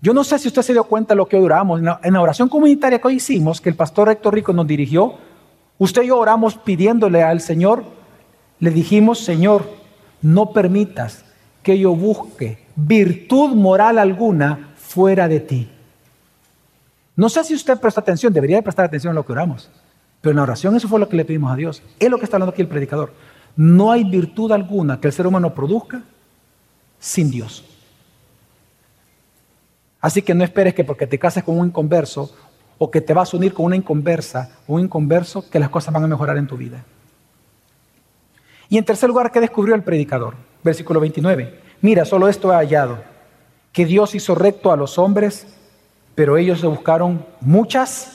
Yo 0.00 0.12
no 0.12 0.22
sé 0.22 0.38
si 0.38 0.48
usted 0.48 0.62
se 0.62 0.72
dio 0.72 0.84
cuenta 0.84 1.14
de 1.14 1.16
lo 1.16 1.26
que 1.26 1.36
hoy 1.36 1.44
oramos. 1.44 1.80
En 1.80 2.12
la 2.12 2.20
oración 2.20 2.48
comunitaria 2.48 2.98
que 2.98 3.08
hoy 3.08 3.14
hicimos, 3.14 3.60
que 3.60 3.70
el 3.70 3.74
pastor 3.74 4.10
Héctor 4.10 4.34
Rico 4.34 4.52
nos 4.52 4.66
dirigió, 4.66 5.14
usted 5.78 6.02
y 6.02 6.08
yo 6.08 6.18
oramos 6.18 6.56
pidiéndole 6.56 7.22
al 7.22 7.40
Señor, 7.40 7.84
le 8.60 8.70
dijimos, 8.70 9.20
Señor, 9.20 9.66
no 10.20 10.52
permitas 10.52 11.24
que 11.62 11.78
yo 11.78 11.96
busque 11.96 12.58
virtud 12.76 13.54
moral 13.54 13.98
alguna 13.98 14.74
fuera 14.76 15.26
de 15.26 15.40
ti. 15.40 15.70
No 17.16 17.28
sé 17.28 17.44
si 17.44 17.54
usted 17.54 17.78
presta 17.78 18.00
atención, 18.00 18.32
debería 18.32 18.60
prestar 18.60 18.84
atención 18.84 19.12
a 19.12 19.14
lo 19.14 19.24
que 19.24 19.32
oramos, 19.32 19.70
pero 20.20 20.32
en 20.32 20.36
la 20.36 20.42
oración 20.42 20.74
eso 20.76 20.88
fue 20.88 21.00
lo 21.00 21.08
que 21.08 21.16
le 21.16 21.24
pedimos 21.24 21.52
a 21.52 21.56
Dios. 21.56 21.82
Es 21.98 22.10
lo 22.10 22.18
que 22.18 22.24
está 22.24 22.36
hablando 22.36 22.52
aquí 22.52 22.62
el 22.62 22.68
predicador. 22.68 23.12
No 23.56 23.92
hay 23.92 24.04
virtud 24.04 24.52
alguna 24.52 25.00
que 25.00 25.08
el 25.08 25.14
ser 25.14 25.26
humano 25.26 25.54
produzca 25.54 26.02
sin 27.04 27.30
Dios. 27.30 27.62
Así 30.00 30.22
que 30.22 30.32
no 30.32 30.42
esperes 30.42 30.72
que 30.72 30.84
porque 30.84 31.06
te 31.06 31.18
cases 31.18 31.44
con 31.44 31.58
un 31.58 31.66
inconverso 31.66 32.34
o 32.78 32.90
que 32.90 33.02
te 33.02 33.12
vas 33.12 33.32
a 33.32 33.36
unir 33.36 33.52
con 33.52 33.66
una 33.66 33.76
inconversa 33.76 34.50
o 34.66 34.74
un 34.74 34.80
inconverso, 34.80 35.48
que 35.50 35.58
las 35.58 35.68
cosas 35.68 35.92
van 35.92 36.04
a 36.04 36.06
mejorar 36.06 36.38
en 36.38 36.46
tu 36.46 36.56
vida. 36.56 36.82
Y 38.70 38.78
en 38.78 38.86
tercer 38.86 39.10
lugar, 39.10 39.30
¿qué 39.30 39.40
descubrió 39.40 39.74
el 39.74 39.82
predicador? 39.82 40.34
Versículo 40.62 40.98
29. 40.98 41.60
Mira, 41.82 42.06
solo 42.06 42.26
esto 42.26 42.50
he 42.50 42.56
hallado, 42.56 43.02
que 43.70 43.84
Dios 43.84 44.14
hizo 44.14 44.34
recto 44.34 44.72
a 44.72 44.76
los 44.76 44.98
hombres, 44.98 45.46
pero 46.14 46.38
ellos 46.38 46.60
se 46.60 46.66
buscaron 46.66 47.26
muchas 47.42 48.12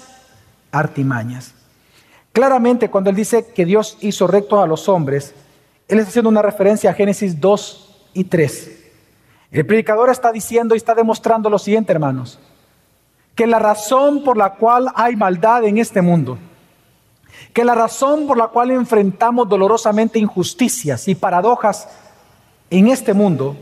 artimañas. 0.72 1.54
Claramente, 2.32 2.90
cuando 2.90 3.12
él 3.12 3.16
dice 3.16 3.46
que 3.54 3.66
Dios 3.66 3.98
hizo 4.02 4.26
recto 4.26 4.60
a 4.60 4.68
los 4.68 4.90
hombres, 4.90 5.36
él 5.88 6.00
está 6.00 6.10
haciendo 6.10 6.30
una 6.30 6.42
referencia 6.42 6.90
a 6.90 6.94
Génesis 6.96 7.40
2 7.40 7.86
y 8.14 8.24
3. 8.24 8.79
El 9.52 9.66
predicador 9.66 10.10
está 10.10 10.32
diciendo 10.32 10.76
y 10.76 10.78
está 10.78 10.94
demostrando 10.94 11.50
lo 11.50 11.58
siguiente, 11.58 11.92
hermanos, 11.92 12.40
que 13.34 13.48
la 13.48 13.58
razón 13.58 14.24
por 14.24 14.38
la 14.38 14.54
cual 14.56 14.92
hay 14.96 15.16
maldad 15.16 15.64
en 15.64 15.80
este 15.80 16.02
mundo, 16.02 16.38
que 17.54 17.64
la 17.64 17.74
razón 17.74 18.28
por 18.28 18.38
la 18.38 18.50
cual 18.50 18.72
enfrentamos 18.72 19.50
dolorosamente 19.50 20.20
injusticias 20.20 21.08
y 21.08 21.16
paradojas 21.16 21.90
en 22.70 22.90
este 22.90 23.14
mundo, 23.14 23.58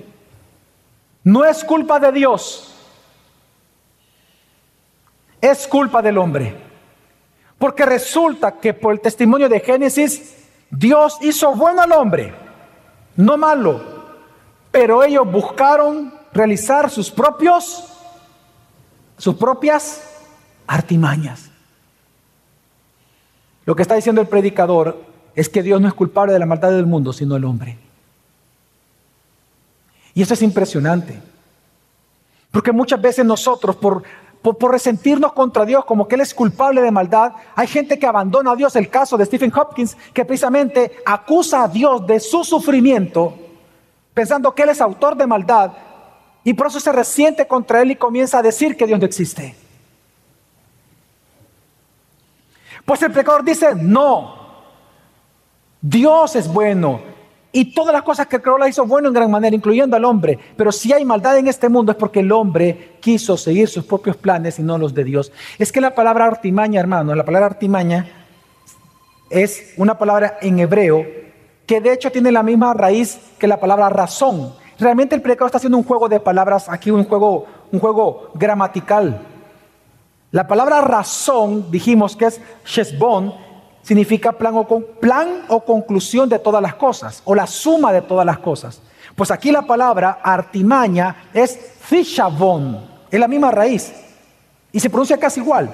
no 1.23 1.45
es 1.45 1.63
culpa 1.63 1.99
de 1.99 2.11
Dios, 2.11 2.75
es 5.39 5.67
culpa 5.67 6.01
del 6.01 6.17
hombre. 6.17 6.67
Porque 7.57 7.85
resulta 7.85 8.59
que 8.59 8.73
por 8.73 8.93
el 8.93 8.99
testimonio 8.99 9.49
de 9.49 9.59
Génesis, 9.61 10.35
Dios 10.69 11.17
hizo 11.21 11.55
bueno 11.55 11.81
al 11.81 11.91
hombre, 11.93 12.33
no 13.15 13.35
malo 13.37 13.96
pero 14.77 15.03
ellos 15.03 15.25
buscaron 15.31 16.13
realizar 16.31 16.91
sus 16.91 17.09
propios, 17.09 17.83
sus 19.17 19.33
propias 19.33 20.03
artimañas. 20.67 21.49
Lo 23.65 23.75
que 23.75 23.81
está 23.81 23.95
diciendo 23.95 24.21
el 24.21 24.27
predicador 24.27 25.03
es 25.33 25.49
que 25.49 25.63
Dios 25.63 25.81
no 25.81 25.87
es 25.87 25.95
culpable 25.95 26.31
de 26.31 26.37
la 26.37 26.45
maldad 26.45 26.69
del 26.69 26.85
mundo, 26.85 27.11
sino 27.11 27.35
el 27.35 27.45
hombre. 27.45 27.75
Y 30.13 30.21
eso 30.21 30.35
es 30.35 30.43
impresionante. 30.43 31.19
Porque 32.51 32.71
muchas 32.71 33.01
veces 33.01 33.25
nosotros, 33.25 33.77
por, 33.77 34.03
por, 34.43 34.71
resentirnos 34.71 35.33
contra 35.33 35.65
Dios 35.65 35.85
como 35.85 36.07
que 36.07 36.13
Él 36.13 36.21
es 36.21 36.35
culpable 36.35 36.83
de 36.83 36.91
maldad, 36.91 37.31
hay 37.55 37.65
gente 37.65 37.97
que 37.97 38.05
abandona 38.05 38.51
a 38.51 38.55
Dios. 38.55 38.75
El 38.75 38.91
caso 38.91 39.17
de 39.17 39.25
Stephen 39.25 39.51
Hopkins, 39.57 39.97
que 40.13 40.23
precisamente 40.23 40.97
acusa 41.03 41.63
a 41.63 41.67
Dios 41.67 42.05
de 42.05 42.19
su 42.19 42.43
sufrimiento 42.43 43.46
pensando 44.17 44.55
que 44.55 44.63
Él 44.63 44.69
es 44.69 44.81
autor 44.81 45.15
de 45.15 45.27
maldad, 45.27 45.73
y 46.43 46.51
por 46.55 46.65
eso 46.65 46.79
se 46.79 46.91
resiente 46.91 47.45
contra 47.45 47.83
Él 47.83 47.91
y 47.91 47.95
comienza 47.95 48.39
a 48.39 48.41
decir 48.41 48.75
que 48.75 48.87
Dios 48.87 48.99
no 48.99 49.05
existe. 49.05 49.53
Pues 52.83 52.99
el 53.03 53.11
pecador 53.11 53.43
dice, 53.45 53.75
no, 53.75 54.33
Dios 55.79 56.35
es 56.35 56.51
bueno. 56.51 56.99
Y 57.51 57.75
todas 57.75 57.93
las 57.93 58.01
cosas 58.01 58.25
que 58.25 58.41
creó 58.41 58.57
la 58.57 58.67
hizo 58.67 58.87
bueno 58.87 59.07
en 59.07 59.13
gran 59.13 59.29
manera, 59.29 59.55
incluyendo 59.55 59.95
al 59.95 60.05
hombre. 60.05 60.39
Pero 60.55 60.71
si 60.71 60.91
hay 60.91 61.05
maldad 61.05 61.37
en 61.37 61.47
este 61.47 61.69
mundo 61.69 61.91
es 61.91 61.97
porque 61.99 62.21
el 62.21 62.31
hombre 62.31 62.97
quiso 62.99 63.37
seguir 63.37 63.69
sus 63.69 63.85
propios 63.85 64.17
planes 64.17 64.57
y 64.57 64.63
no 64.63 64.79
los 64.79 64.95
de 64.95 65.03
Dios. 65.03 65.31
Es 65.59 65.71
que 65.71 65.79
la 65.79 65.93
palabra 65.93 66.25
artimaña, 66.25 66.79
hermano, 66.79 67.13
la 67.13 67.23
palabra 67.23 67.45
artimaña 67.45 68.07
es 69.29 69.75
una 69.77 69.95
palabra 69.95 70.39
en 70.41 70.57
hebreo 70.57 71.26
que 71.67 71.81
de 71.81 71.91
hecho 71.91 72.11
tiene 72.11 72.31
la 72.31 72.41
misma 72.41 72.73
raíz 72.73 73.19
que 73.37 73.45
la 73.45 73.59
palabra 73.59 73.89
razón. 73.89 74.53
Realmente 74.79 75.13
el 75.15 75.21
predicador 75.21 75.49
está 75.49 75.57
haciendo 75.57 75.77
un 75.77 75.83
juego 75.83 76.07
de 76.07 76.19
palabras, 76.19 76.69
aquí 76.69 76.89
un 76.89 77.03
juego, 77.03 77.45
un 77.71 77.79
juego 77.79 78.31
gramatical. 78.33 79.21
La 80.31 80.47
palabra 80.47 80.81
razón, 80.81 81.69
dijimos 81.69 82.15
que 82.15 82.25
es 82.25 82.41
shesbon, 82.65 83.33
significa 83.81 84.31
plan 84.31 84.55
o, 84.55 84.65
plan 84.65 85.43
o 85.49 85.63
conclusión 85.63 86.29
de 86.29 86.39
todas 86.39 86.61
las 86.61 86.75
cosas, 86.75 87.21
o 87.25 87.35
la 87.35 87.45
suma 87.45 87.91
de 87.91 88.01
todas 88.01 88.25
las 88.25 88.39
cosas. 88.39 88.81
Pues 89.15 89.29
aquí 89.29 89.51
la 89.51 89.63
palabra 89.63 90.19
artimaña 90.23 91.29
es 91.33 91.57
fishabon, 91.81 92.85
es 93.11 93.19
la 93.19 93.27
misma 93.27 93.51
raíz, 93.51 93.93
y 94.71 94.79
se 94.79 94.89
pronuncia 94.89 95.17
casi 95.17 95.41
igual, 95.41 95.73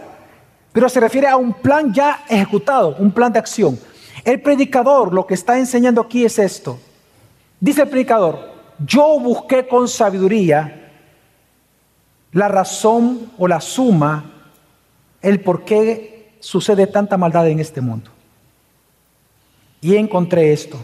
pero 0.71 0.89
se 0.89 0.99
refiere 0.99 1.27
a 1.27 1.37
un 1.37 1.53
plan 1.53 1.93
ya 1.93 2.23
ejecutado, 2.29 2.95
un 2.97 3.11
plan 3.11 3.31
de 3.31 3.39
acción. 3.39 3.77
El 4.23 4.41
predicador 4.41 5.13
lo 5.13 5.27
que 5.27 5.33
está 5.33 5.57
enseñando 5.59 6.01
aquí 6.01 6.23
es 6.23 6.39
esto. 6.39 6.79
Dice 7.59 7.81
el 7.83 7.89
predicador, 7.89 8.53
yo 8.79 9.19
busqué 9.19 9.67
con 9.67 9.87
sabiduría 9.87 10.91
la 12.31 12.47
razón 12.47 13.31
o 13.37 13.47
la 13.47 13.61
suma, 13.61 14.31
el 15.21 15.41
por 15.41 15.63
qué 15.65 16.33
sucede 16.39 16.87
tanta 16.87 17.17
maldad 17.17 17.47
en 17.47 17.59
este 17.59 17.79
mundo. 17.79 18.11
Y 19.81 19.95
encontré 19.95 20.51
esto. 20.53 20.79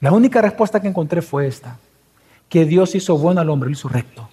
La 0.00 0.12
única 0.12 0.42
respuesta 0.42 0.80
que 0.80 0.88
encontré 0.88 1.22
fue 1.22 1.46
esta, 1.46 1.78
que 2.48 2.64
Dios 2.64 2.94
hizo 2.94 3.16
bueno 3.16 3.40
al 3.40 3.50
hombre, 3.50 3.68
lo 3.68 3.74
hizo 3.74 3.88
recto. 3.88 4.28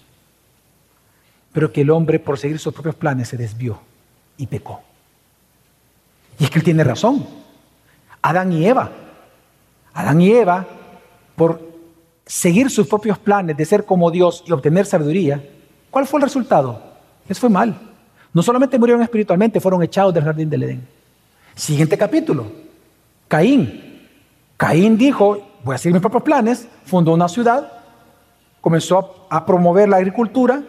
pero 1.52 1.72
que 1.72 1.80
el 1.80 1.90
hombre 1.90 2.18
por 2.18 2.38
seguir 2.38 2.58
sus 2.58 2.72
propios 2.72 2.94
planes 2.94 3.28
se 3.28 3.36
desvió 3.36 3.80
y 4.36 4.46
pecó. 4.46 4.80
Y 6.38 6.44
es 6.44 6.50
que 6.50 6.58
él 6.58 6.64
tiene 6.64 6.84
razón. 6.84 7.26
Adán 8.22 8.52
y 8.52 8.66
Eva. 8.66 8.90
Adán 9.94 10.20
y 10.20 10.30
Eva, 10.30 10.66
por 11.36 11.60
seguir 12.26 12.70
sus 12.70 12.86
propios 12.86 13.18
planes 13.18 13.56
de 13.56 13.64
ser 13.64 13.84
como 13.84 14.10
Dios 14.10 14.44
y 14.46 14.52
obtener 14.52 14.86
sabiduría, 14.86 15.44
¿cuál 15.90 16.06
fue 16.06 16.18
el 16.18 16.24
resultado? 16.24 16.80
Les 17.28 17.38
fue 17.38 17.48
mal. 17.48 17.76
No 18.32 18.42
solamente 18.42 18.78
murieron 18.78 19.02
espiritualmente, 19.02 19.60
fueron 19.60 19.82
echados 19.82 20.14
del 20.14 20.24
jardín 20.24 20.48
del 20.48 20.62
Edén. 20.62 20.88
Siguiente 21.54 21.98
capítulo. 21.98 22.46
Caín. 23.26 24.08
Caín 24.56 24.96
dijo, 24.96 25.38
voy 25.64 25.74
a 25.74 25.78
seguir 25.78 25.94
mis 25.94 26.00
propios 26.00 26.22
planes, 26.22 26.68
fundó 26.84 27.12
una 27.12 27.28
ciudad, 27.28 27.72
comenzó 28.60 29.26
a 29.30 29.44
promover 29.46 29.88
la 29.88 29.96
agricultura, 29.96 30.62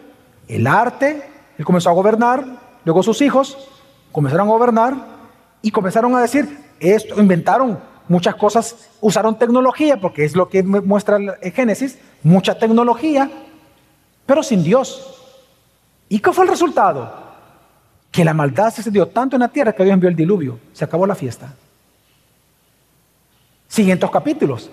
el 0.48 0.66
arte, 0.66 1.24
él 1.58 1.66
comenzó 1.66 1.90
a 1.90 1.94
gobernar, 1.94 2.46
luego 2.86 3.04
sus 3.04 3.22
hijos 3.22 3.58
comenzaron 4.12 4.48
a 4.48 4.52
gobernar 4.52 4.96
y 5.62 5.72
comenzaron 5.72 6.16
a 6.16 6.22
decir, 6.22 6.58
esto, 6.82 7.20
inventaron 7.20 7.80
muchas 8.08 8.36
cosas, 8.36 8.90
usaron 9.00 9.38
tecnología, 9.38 9.98
porque 9.98 10.26
es 10.26 10.36
lo 10.36 10.50
que 10.50 10.64
muestra 10.64 11.18
el 11.18 11.52
Génesis, 11.54 11.98
mucha 12.24 12.58
tecnología, 12.58 13.30
pero 14.26 14.44
sin 14.44 14.64
Dios. 14.64 15.18
¿Y 16.10 16.20
qué 16.20 16.34
fue 16.34 16.44
el 16.44 16.50
resultado? 16.50 17.14
Que 18.12 18.26
la 18.26 18.34
maldad 18.34 18.74
se 18.74 18.92
dio 18.92 19.08
tanto 19.08 19.38
en 19.38 19.42
la 19.42 19.48
tierra 19.48 19.74
que 19.74 19.84
Dios 19.84 19.94
envió 19.94 20.10
el 20.10 20.16
diluvio, 20.16 20.60
se 20.74 20.84
acabó 20.84 21.08
la 21.08 21.16
fiesta. 21.16 21.54
Siguientes 23.68 24.10
capítulos. 24.10 24.70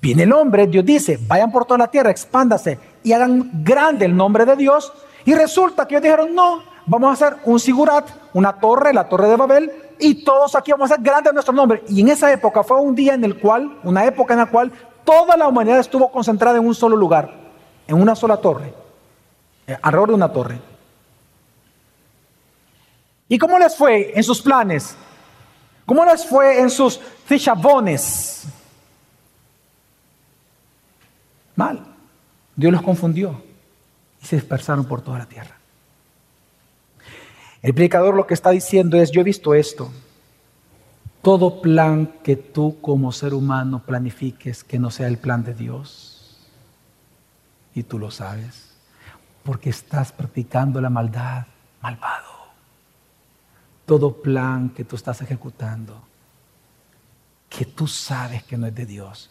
Viene 0.00 0.24
el 0.24 0.32
hombre, 0.32 0.66
Dios 0.66 0.84
dice, 0.84 1.16
vayan 1.28 1.52
por 1.52 1.64
toda 1.64 1.78
la 1.78 1.86
tierra, 1.86 2.10
expándase 2.10 2.80
y 3.04 3.12
hagan 3.12 3.62
grande 3.62 4.04
el 4.04 4.16
nombre 4.16 4.44
de 4.44 4.56
Dios. 4.56 4.92
Y 5.24 5.32
resulta 5.34 5.86
que 5.86 5.94
ellos 5.94 6.02
dijeron, 6.02 6.34
no, 6.34 6.64
vamos 6.86 7.10
a 7.10 7.12
hacer 7.12 7.38
un 7.44 7.60
sigurat, 7.60 8.08
una 8.32 8.54
torre, 8.54 8.92
la 8.92 9.08
torre 9.08 9.28
de 9.28 9.36
Babel, 9.36 9.72
y 10.02 10.24
todos 10.24 10.56
aquí 10.56 10.72
vamos 10.72 10.90
a 10.90 10.94
hacer 10.94 11.04
grande 11.04 11.32
nuestro 11.32 11.54
nombre. 11.54 11.84
Y 11.88 12.00
en 12.00 12.08
esa 12.08 12.32
época 12.32 12.64
fue 12.64 12.80
un 12.80 12.92
día 12.92 13.14
en 13.14 13.22
el 13.22 13.38
cual, 13.38 13.78
una 13.84 14.04
época 14.04 14.34
en 14.34 14.40
la 14.40 14.46
cual 14.46 14.72
toda 15.04 15.36
la 15.36 15.46
humanidad 15.46 15.78
estuvo 15.78 16.10
concentrada 16.10 16.58
en 16.58 16.66
un 16.66 16.74
solo 16.74 16.96
lugar, 16.96 17.32
en 17.86 18.02
una 18.02 18.16
sola 18.16 18.36
torre, 18.36 18.74
eh, 19.64 19.78
alrededor 19.80 20.08
de 20.08 20.14
una 20.16 20.32
torre. 20.32 20.60
¿Y 23.28 23.38
cómo 23.38 23.60
les 23.60 23.76
fue 23.76 24.12
en 24.12 24.24
sus 24.24 24.42
planes? 24.42 24.96
¿Cómo 25.86 26.04
les 26.04 26.26
fue 26.26 26.60
en 26.60 26.68
sus 26.68 26.98
fichabones? 27.24 28.44
Mal. 31.54 31.80
Dios 32.56 32.72
los 32.72 32.82
confundió 32.82 33.40
y 34.20 34.26
se 34.26 34.34
dispersaron 34.34 34.84
por 34.84 35.00
toda 35.00 35.20
la 35.20 35.26
tierra. 35.26 35.61
El 37.62 37.74
predicador 37.74 38.14
lo 38.14 38.26
que 38.26 38.34
está 38.34 38.50
diciendo 38.50 38.96
es, 38.96 39.12
yo 39.12 39.20
he 39.20 39.24
visto 39.24 39.54
esto. 39.54 39.90
Todo 41.22 41.62
plan 41.62 42.14
que 42.24 42.34
tú 42.34 42.80
como 42.80 43.12
ser 43.12 43.32
humano 43.32 43.84
planifiques 43.86 44.64
que 44.64 44.80
no 44.80 44.90
sea 44.90 45.06
el 45.06 45.18
plan 45.18 45.44
de 45.44 45.54
Dios, 45.54 46.12
y 47.74 47.84
tú 47.84 47.98
lo 47.98 48.10
sabes, 48.10 48.74
porque 49.44 49.70
estás 49.70 50.10
practicando 50.12 50.80
la 50.80 50.90
maldad, 50.90 51.46
malvado. 51.80 52.32
Todo 53.86 54.20
plan 54.20 54.70
que 54.70 54.84
tú 54.84 54.96
estás 54.96 55.20
ejecutando, 55.22 56.02
que 57.48 57.64
tú 57.64 57.86
sabes 57.86 58.42
que 58.42 58.56
no 58.56 58.66
es 58.66 58.74
de 58.74 58.86
Dios, 58.86 59.30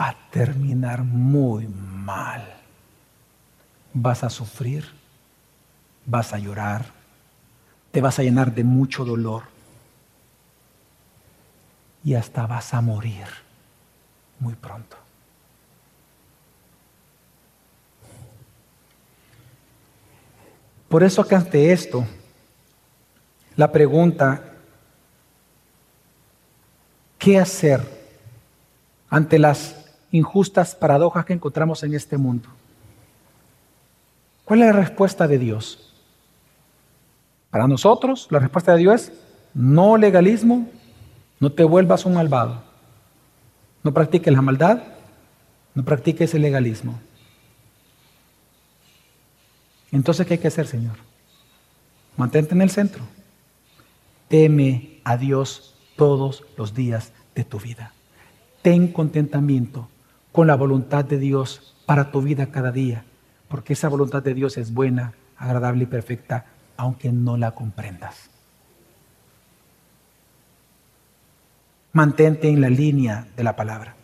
va 0.00 0.10
a 0.10 0.30
terminar 0.30 1.02
muy 1.02 1.66
mal. 1.66 2.54
Vas 3.92 4.22
a 4.22 4.30
sufrir, 4.30 4.95
vas 6.06 6.32
a 6.32 6.38
llorar, 6.38 6.86
te 7.90 8.00
vas 8.00 8.18
a 8.18 8.22
llenar 8.22 8.54
de 8.54 8.64
mucho 8.64 9.04
dolor 9.04 9.42
y 12.04 12.14
hasta 12.14 12.46
vas 12.46 12.72
a 12.72 12.80
morir 12.80 13.26
muy 14.38 14.54
pronto. 14.54 14.96
Por 20.88 21.02
eso 21.02 21.26
que 21.26 21.34
ante 21.34 21.72
esto, 21.72 22.06
la 23.56 23.72
pregunta, 23.72 24.40
¿qué 27.18 27.38
hacer 27.38 27.96
ante 29.08 29.38
las 29.38 29.86
injustas 30.10 30.74
paradojas 30.74 31.24
que 31.24 31.32
encontramos 31.32 31.82
en 31.82 31.94
este 31.94 32.16
mundo. 32.16 32.48
¿Cuál 34.44 34.62
es 34.62 34.66
la 34.66 34.72
respuesta 34.72 35.26
de 35.26 35.38
Dios? 35.38 35.94
Para 37.56 37.68
nosotros, 37.68 38.28
la 38.28 38.38
respuesta 38.38 38.72
de 38.72 38.80
Dios 38.80 38.94
es 39.04 39.12
no 39.54 39.96
legalismo, 39.96 40.68
no 41.40 41.50
te 41.50 41.64
vuelvas 41.64 42.04
un 42.04 42.12
malvado. 42.12 42.62
No 43.82 43.94
practiques 43.94 44.30
la 44.30 44.42
maldad, 44.42 44.82
no 45.74 45.82
practiques 45.82 46.34
el 46.34 46.42
legalismo. 46.42 47.00
Entonces, 49.90 50.26
¿qué 50.26 50.34
hay 50.34 50.38
que 50.38 50.48
hacer, 50.48 50.66
Señor? 50.66 50.96
Mantente 52.18 52.54
en 52.54 52.60
el 52.60 52.68
centro. 52.68 53.02
Teme 54.28 55.00
a 55.02 55.16
Dios 55.16 55.76
todos 55.96 56.44
los 56.58 56.74
días 56.74 57.14
de 57.34 57.44
tu 57.44 57.58
vida. 57.58 57.94
Ten 58.60 58.88
contentamiento 58.88 59.88
con 60.30 60.46
la 60.46 60.56
voluntad 60.56 61.06
de 61.06 61.16
Dios 61.16 61.74
para 61.86 62.10
tu 62.10 62.20
vida 62.20 62.50
cada 62.50 62.70
día, 62.70 63.06
porque 63.48 63.72
esa 63.72 63.88
voluntad 63.88 64.22
de 64.22 64.34
Dios 64.34 64.58
es 64.58 64.74
buena, 64.74 65.14
agradable 65.38 65.84
y 65.84 65.86
perfecta, 65.86 66.44
aunque 66.76 67.12
no 67.12 67.36
la 67.36 67.52
comprendas. 67.52 68.30
Mantente 71.92 72.48
en 72.48 72.60
la 72.60 72.68
línea 72.68 73.26
de 73.36 73.44
la 73.44 73.56
palabra. 73.56 73.96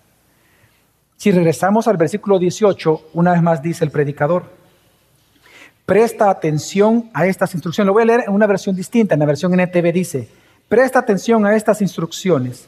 Si 1.16 1.30
regresamos 1.30 1.86
al 1.86 1.96
versículo 1.96 2.38
18, 2.38 3.10
una 3.12 3.32
vez 3.32 3.42
más 3.42 3.62
dice 3.62 3.84
el 3.84 3.90
predicador, 3.90 4.50
presta 5.86 6.30
atención 6.30 7.10
a 7.14 7.26
estas 7.26 7.54
instrucciones. 7.54 7.86
Lo 7.86 7.92
voy 7.92 8.02
a 8.02 8.06
leer 8.06 8.24
en 8.26 8.32
una 8.34 8.46
versión 8.46 8.74
distinta, 8.74 9.14
en 9.14 9.20
la 9.20 9.26
versión 9.26 9.52
NTV 9.52 9.92
dice, 9.92 10.28
presta 10.68 10.98
atención 10.98 11.44
a 11.46 11.54
estas 11.54 11.82
instrucciones, 11.82 12.66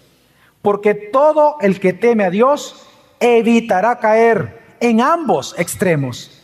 porque 0.62 0.94
todo 0.94 1.56
el 1.60 1.80
que 1.80 1.94
teme 1.94 2.24
a 2.24 2.30
Dios 2.30 2.86
evitará 3.18 3.98
caer 3.98 4.76
en 4.78 5.00
ambos 5.00 5.54
extremos. 5.58 6.43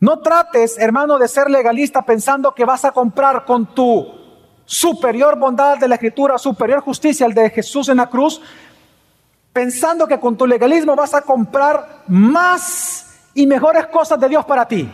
No 0.00 0.20
trates, 0.20 0.78
hermano, 0.78 1.18
de 1.18 1.26
ser 1.26 1.50
legalista 1.50 2.02
pensando 2.02 2.54
que 2.54 2.64
vas 2.64 2.84
a 2.84 2.92
comprar 2.92 3.44
con 3.44 3.74
tu 3.74 4.06
superior 4.64 5.38
bondad 5.38 5.78
de 5.78 5.88
la 5.88 5.96
escritura, 5.96 6.38
superior 6.38 6.80
justicia, 6.80 7.26
el 7.26 7.34
de 7.34 7.50
Jesús 7.50 7.88
en 7.88 7.96
la 7.96 8.06
cruz, 8.06 8.40
pensando 9.52 10.06
que 10.06 10.20
con 10.20 10.36
tu 10.36 10.46
legalismo 10.46 10.94
vas 10.94 11.14
a 11.14 11.22
comprar 11.22 12.04
más 12.06 13.30
y 13.34 13.46
mejores 13.46 13.86
cosas 13.86 14.20
de 14.20 14.28
Dios 14.28 14.44
para 14.44 14.68
ti. 14.68 14.88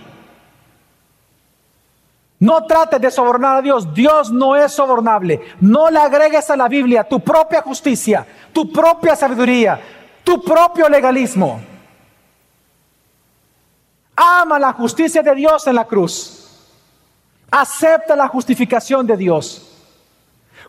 No 2.38 2.64
trates 2.64 3.00
de 3.00 3.11
sobornar 3.11 3.57
a 3.57 3.62
Dios. 3.62 3.92
Dios 3.94 4.30
no 4.30 4.57
es 4.57 4.72
sobornable. 4.72 5.40
No 5.61 5.90
le 5.90 5.98
agregues 5.98 6.50
a 6.50 6.57
la 6.57 6.68
Biblia 6.68 7.05
tu 7.05 7.20
propia 7.20 7.62
justicia, 7.62 8.26
tu 8.52 8.70
propia 8.72 9.16
sabiduría, 9.16 9.80
tu 10.22 10.42
propio 10.42 10.88
legalismo. 10.88 11.74
Ama 14.16 14.58
la 14.58 14.72
justicia 14.72 15.22
de 15.22 15.34
Dios 15.34 15.66
en 15.66 15.74
la 15.74 15.84
cruz. 15.84 16.46
Acepta 17.50 18.14
la 18.14 18.28
justificación 18.28 19.06
de 19.06 19.16
Dios. 19.16 19.70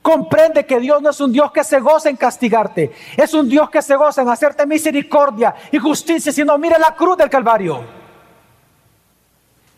Comprende 0.02 0.66
que 0.66 0.80
Dios 0.80 1.02
no 1.02 1.10
es 1.10 1.20
un 1.20 1.32
Dios 1.32 1.52
que 1.52 1.64
se 1.64 1.80
goza 1.80 2.10
en 2.10 2.16
castigarte. 2.16 2.92
Es 3.18 3.34
un 3.34 3.50
Dios 3.50 3.70
que 3.70 3.82
se 3.82 3.96
goza 3.96 4.22
en 4.22 4.30
hacerte 4.30 4.66
misericordia 4.66 5.56
y 5.72 5.78
justicia, 5.78 6.32
sino 6.32 6.58
mira 6.58 6.78
la 6.78 6.96
cruz 6.96 7.18
del 7.18 7.30
Calvario. 7.30 7.84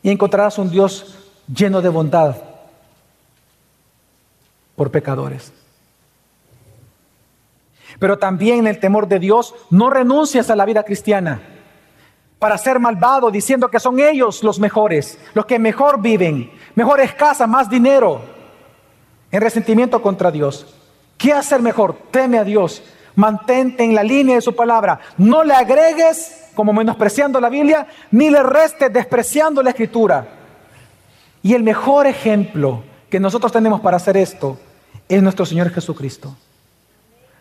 Y 0.03 0.09
encontrarás 0.09 0.57
un 0.57 0.69
Dios 0.69 1.17
lleno 1.53 1.81
de 1.81 1.89
bondad 1.89 2.35
por 4.75 4.91
pecadores. 4.91 5.53
Pero 7.99 8.19
también 8.19 8.59
en 8.59 8.67
el 8.67 8.79
temor 8.79 9.07
de 9.07 9.19
Dios 9.19 9.55
no 9.69 9.89
renuncias 9.89 10.49
a 10.49 10.55
la 10.55 10.65
vida 10.65 10.83
cristiana 10.83 11.56
para 12.39 12.57
ser 12.57 12.79
malvado 12.79 13.31
diciendo 13.31 13.69
que 13.69 13.79
son 13.79 13.99
ellos 13.99 14.43
los 14.43 14.59
mejores, 14.59 15.17
los 15.33 15.45
que 15.45 15.57
mejor 15.57 16.01
viven, 16.01 16.51
mejores 16.75 17.13
casas, 17.13 17.49
más 17.49 17.69
dinero, 17.69 18.21
en 19.31 19.41
resentimiento 19.41 20.01
contra 20.01 20.31
Dios. 20.31 20.75
¿Qué 21.17 21.33
hacer 21.33 21.61
mejor? 21.61 21.97
Teme 22.11 22.37
a 22.37 22.43
Dios, 22.43 22.83
mantente 23.15 23.83
en 23.83 23.95
la 23.95 24.03
línea 24.03 24.35
de 24.35 24.41
su 24.41 24.55
palabra, 24.55 24.99
no 25.17 25.43
le 25.43 25.53
agregues 25.53 26.51
como 26.53 26.73
menospreciando 26.73 27.39
la 27.39 27.49
Biblia, 27.49 27.87
ni 28.11 28.29
le 28.29 28.43
restes 28.43 28.91
despreciando 28.91 29.61
la 29.61 29.71
escritura. 29.71 30.27
Y 31.43 31.53
el 31.53 31.63
mejor 31.63 32.07
ejemplo 32.07 32.83
que 33.09 33.19
nosotros 33.19 33.51
tenemos 33.51 33.79
para 33.81 33.97
hacer 33.97 34.17
esto 34.17 34.59
es 35.07 35.21
nuestro 35.21 35.45
Señor 35.45 35.69
Jesucristo. 35.69 36.35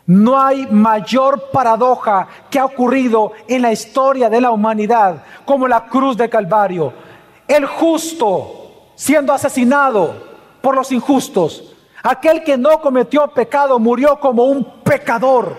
No 0.06 0.40
hay 0.40 0.66
mayor 0.66 1.50
paradoja 1.50 2.28
que 2.48 2.58
ha 2.58 2.64
ocurrido 2.64 3.32
en 3.48 3.62
la 3.62 3.72
historia 3.72 4.30
de 4.30 4.40
la 4.40 4.52
humanidad 4.52 5.24
como 5.44 5.66
la 5.66 5.86
cruz 5.86 6.16
de 6.16 6.28
Calvario. 6.28 6.92
El 7.48 7.66
justo 7.66 8.66
siendo 8.96 9.32
asesinado 9.32 10.14
por 10.60 10.74
los 10.74 10.90
injustos. 10.90 11.74
Aquel 12.02 12.42
que 12.42 12.56
no 12.56 12.80
cometió 12.80 13.28
pecado 13.28 13.78
murió 13.78 14.18
como 14.18 14.44
un 14.44 14.82
pecador. 14.82 15.56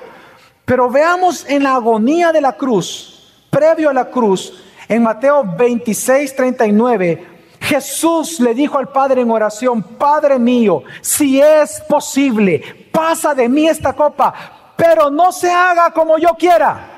Pero 0.65 0.89
veamos 0.89 1.45
en 1.47 1.63
la 1.63 1.75
agonía 1.75 2.33
de 2.33 2.41
la 2.41 2.53
cruz, 2.53 3.31
previo 3.49 3.89
a 3.89 3.93
la 3.93 4.09
cruz, 4.09 4.53
en 4.89 5.03
Mateo 5.03 5.43
26, 5.57 6.35
39, 6.35 7.27
Jesús 7.59 8.39
le 8.39 8.53
dijo 8.53 8.77
al 8.77 8.89
Padre 8.89 9.21
en 9.21 9.31
oración, 9.31 9.81
Padre 9.81 10.39
mío, 10.39 10.83
si 11.01 11.41
es 11.41 11.81
posible, 11.87 12.86
pasa 12.97 13.35
de 13.35 13.47
mí 13.47 13.67
esta 13.67 13.93
copa, 13.93 14.33
pero 14.75 15.11
no 15.11 15.31
se 15.31 15.51
haga 15.51 15.91
como 15.91 16.17
yo 16.17 16.29
quiera. 16.33 16.93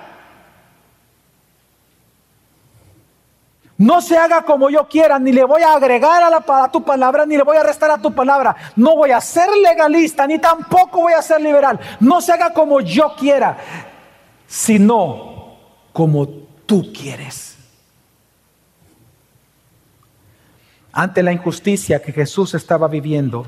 No 3.77 3.99
se 3.99 4.17
haga 4.17 4.43
como 4.43 4.69
yo 4.69 4.87
quiera, 4.87 5.19
ni 5.19 5.33
le 5.33 5.43
voy 5.43 5.61
a 5.61 5.73
agregar 5.73 6.23
a, 6.23 6.29
la, 6.29 6.37
a 6.63 6.71
tu 6.71 6.85
palabra, 6.85 7.25
ni 7.25 7.35
le 7.35 7.43
voy 7.43 7.57
a 7.57 7.63
restar 7.63 7.91
a 7.91 7.97
tu 7.97 8.13
palabra. 8.13 8.55
No 8.77 8.95
voy 8.95 9.11
a 9.11 9.19
ser 9.19 9.49
legalista, 9.61 10.25
ni 10.25 10.39
tampoco 10.39 11.01
voy 11.01 11.13
a 11.13 11.21
ser 11.21 11.41
liberal. 11.41 11.77
No 11.99 12.21
se 12.21 12.31
haga 12.31 12.53
como 12.53 12.79
yo 12.79 13.13
quiera, 13.17 13.57
sino 14.47 15.57
como 15.91 16.29
tú 16.65 16.93
quieres. 16.93 17.57
ante 20.91 21.23
la 21.23 21.31
injusticia 21.31 22.01
que 22.01 22.11
Jesús 22.11 22.53
estaba 22.55 22.87
viviendo 22.87 23.47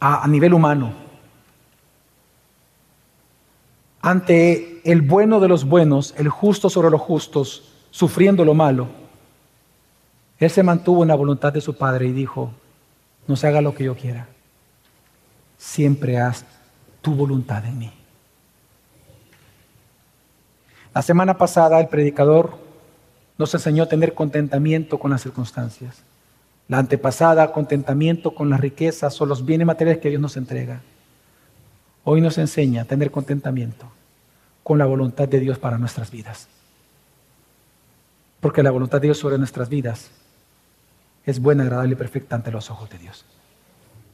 a, 0.00 0.26
nivel 0.26 0.54
humano, 0.54 0.92
ante 4.00 4.80
el 4.90 5.02
bueno 5.02 5.40
de 5.40 5.48
los 5.48 5.64
buenos, 5.64 6.14
el 6.16 6.28
justo 6.28 6.70
sobre 6.70 6.90
los 6.90 7.00
justos, 7.00 7.74
sufriendo 7.90 8.44
lo 8.44 8.54
malo, 8.54 8.88
Él 10.38 10.50
se 10.50 10.62
mantuvo 10.62 11.02
en 11.02 11.08
la 11.08 11.14
voluntad 11.14 11.52
de 11.52 11.60
su 11.60 11.76
Padre 11.76 12.06
y 12.06 12.12
dijo, 12.12 12.50
no 13.26 13.36
se 13.36 13.46
haga 13.46 13.60
lo 13.60 13.74
que 13.74 13.84
yo 13.84 13.94
quiera, 13.94 14.26
siempre 15.58 16.18
haz 16.18 16.46
tu 17.02 17.14
voluntad 17.14 17.64
en 17.66 17.78
mí. 17.78 17.92
La 20.94 21.02
semana 21.02 21.36
pasada 21.36 21.78
el 21.78 21.88
predicador 21.88 22.58
nos 23.38 23.54
enseñó 23.54 23.84
a 23.84 23.88
tener 23.88 24.14
contentamiento 24.14 24.98
con 24.98 25.10
las 25.10 25.22
circunstancias. 25.22 26.02
La 26.70 26.78
antepasada, 26.78 27.50
contentamiento 27.50 28.32
con 28.32 28.48
las 28.48 28.60
riquezas 28.60 29.20
o 29.20 29.26
los 29.26 29.44
bienes 29.44 29.66
materiales 29.66 30.00
que 30.00 30.08
Dios 30.08 30.22
nos 30.22 30.36
entrega. 30.36 30.82
Hoy 32.04 32.20
nos 32.20 32.38
enseña 32.38 32.82
a 32.82 32.84
tener 32.84 33.10
contentamiento 33.10 33.90
con 34.62 34.78
la 34.78 34.86
voluntad 34.86 35.26
de 35.26 35.40
Dios 35.40 35.58
para 35.58 35.78
nuestras 35.78 36.12
vidas. 36.12 36.46
Porque 38.38 38.62
la 38.62 38.70
voluntad 38.70 39.00
de 39.00 39.08
Dios 39.08 39.18
sobre 39.18 39.36
nuestras 39.36 39.68
vidas 39.68 40.12
es 41.26 41.40
buena, 41.40 41.64
agradable 41.64 41.94
y 41.94 41.96
perfecta 41.96 42.36
ante 42.36 42.52
los 42.52 42.70
ojos 42.70 42.88
de 42.88 42.98
Dios. 42.98 43.24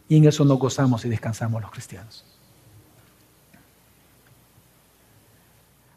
Y 0.09 0.17
en 0.17 0.25
eso 0.25 0.43
nos 0.47 0.59
gozamos 0.59 1.05
y 1.05 1.11
descansamos 1.11 1.61
los 1.61 1.71
cristianos. 1.71 2.25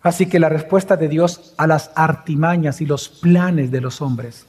Así 0.01 0.25
que 0.25 0.39
la 0.39 0.49
respuesta 0.49 0.97
de 0.97 1.07
Dios 1.07 1.53
a 1.55 1.67
las 1.67 1.91
artimañas 1.95 2.81
y 2.81 2.85
los 2.85 3.07
planes 3.07 3.71
de 3.71 3.79
los 3.79 4.01
hombres 4.01 4.48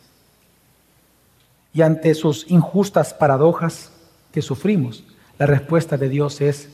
y 1.73 1.83
ante 1.83 2.15
sus 2.15 2.51
injustas 2.51 3.15
paradojas 3.15 3.93
que 4.33 4.43
sufrimos, 4.43 5.05
la 5.39 5.47
respuesta 5.47 5.97
de 5.97 6.09
Dios 6.09 6.41
es 6.41 6.69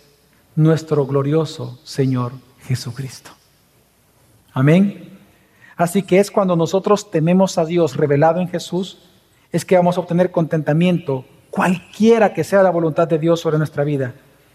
nuestro 0.57 1.07
glorioso 1.07 1.79
Señor 1.85 2.33
Jesucristo. 2.61 3.31
Amén. 4.53 5.19
Así 5.77 6.03
que 6.03 6.19
es 6.19 6.31
cuando 6.31 6.57
nosotros 6.57 7.11
tememos 7.11 7.59
a 7.59 7.67
Dios 7.67 7.97
revelado 7.97 8.41
en 8.41 8.49
Jesús, 8.49 8.99
es 9.53 9.65
que 9.65 9.77
vamos 9.77 9.97
a 9.97 10.01
obtener 10.01 10.31
contentamiento, 10.31 11.25
cualquiera 11.51 12.33
que 12.33 12.45
sea 12.45 12.63
la 12.63 12.71
voluntad 12.71 13.07
de 13.07 13.19
Dios 13.19 13.41
sobre 13.41 13.59
nuestra 13.59 13.85
vida, 13.85 14.15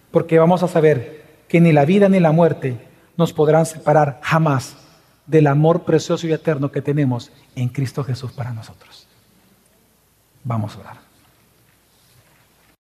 porque 0.09 0.39
vamos 0.39 0.63
a 0.63 0.67
saber 0.67 1.23
que 1.47 1.61
ni 1.61 1.71
la 1.71 1.85
vida 1.85 2.09
ni 2.09 2.19
la 2.19 2.31
muerte 2.31 2.79
nos 3.17 3.33
podrán 3.33 3.65
separar 3.65 4.19
jamás 4.23 4.75
del 5.27 5.47
amor 5.47 5.83
precioso 5.83 6.27
y 6.27 6.33
eterno 6.33 6.71
que 6.71 6.81
tenemos 6.81 7.31
en 7.55 7.69
Cristo 7.69 8.03
Jesús 8.03 8.31
para 8.31 8.53
nosotros. 8.53 9.00
Vamos 10.43 10.75
a 10.75 10.79
orar. 10.79 11.10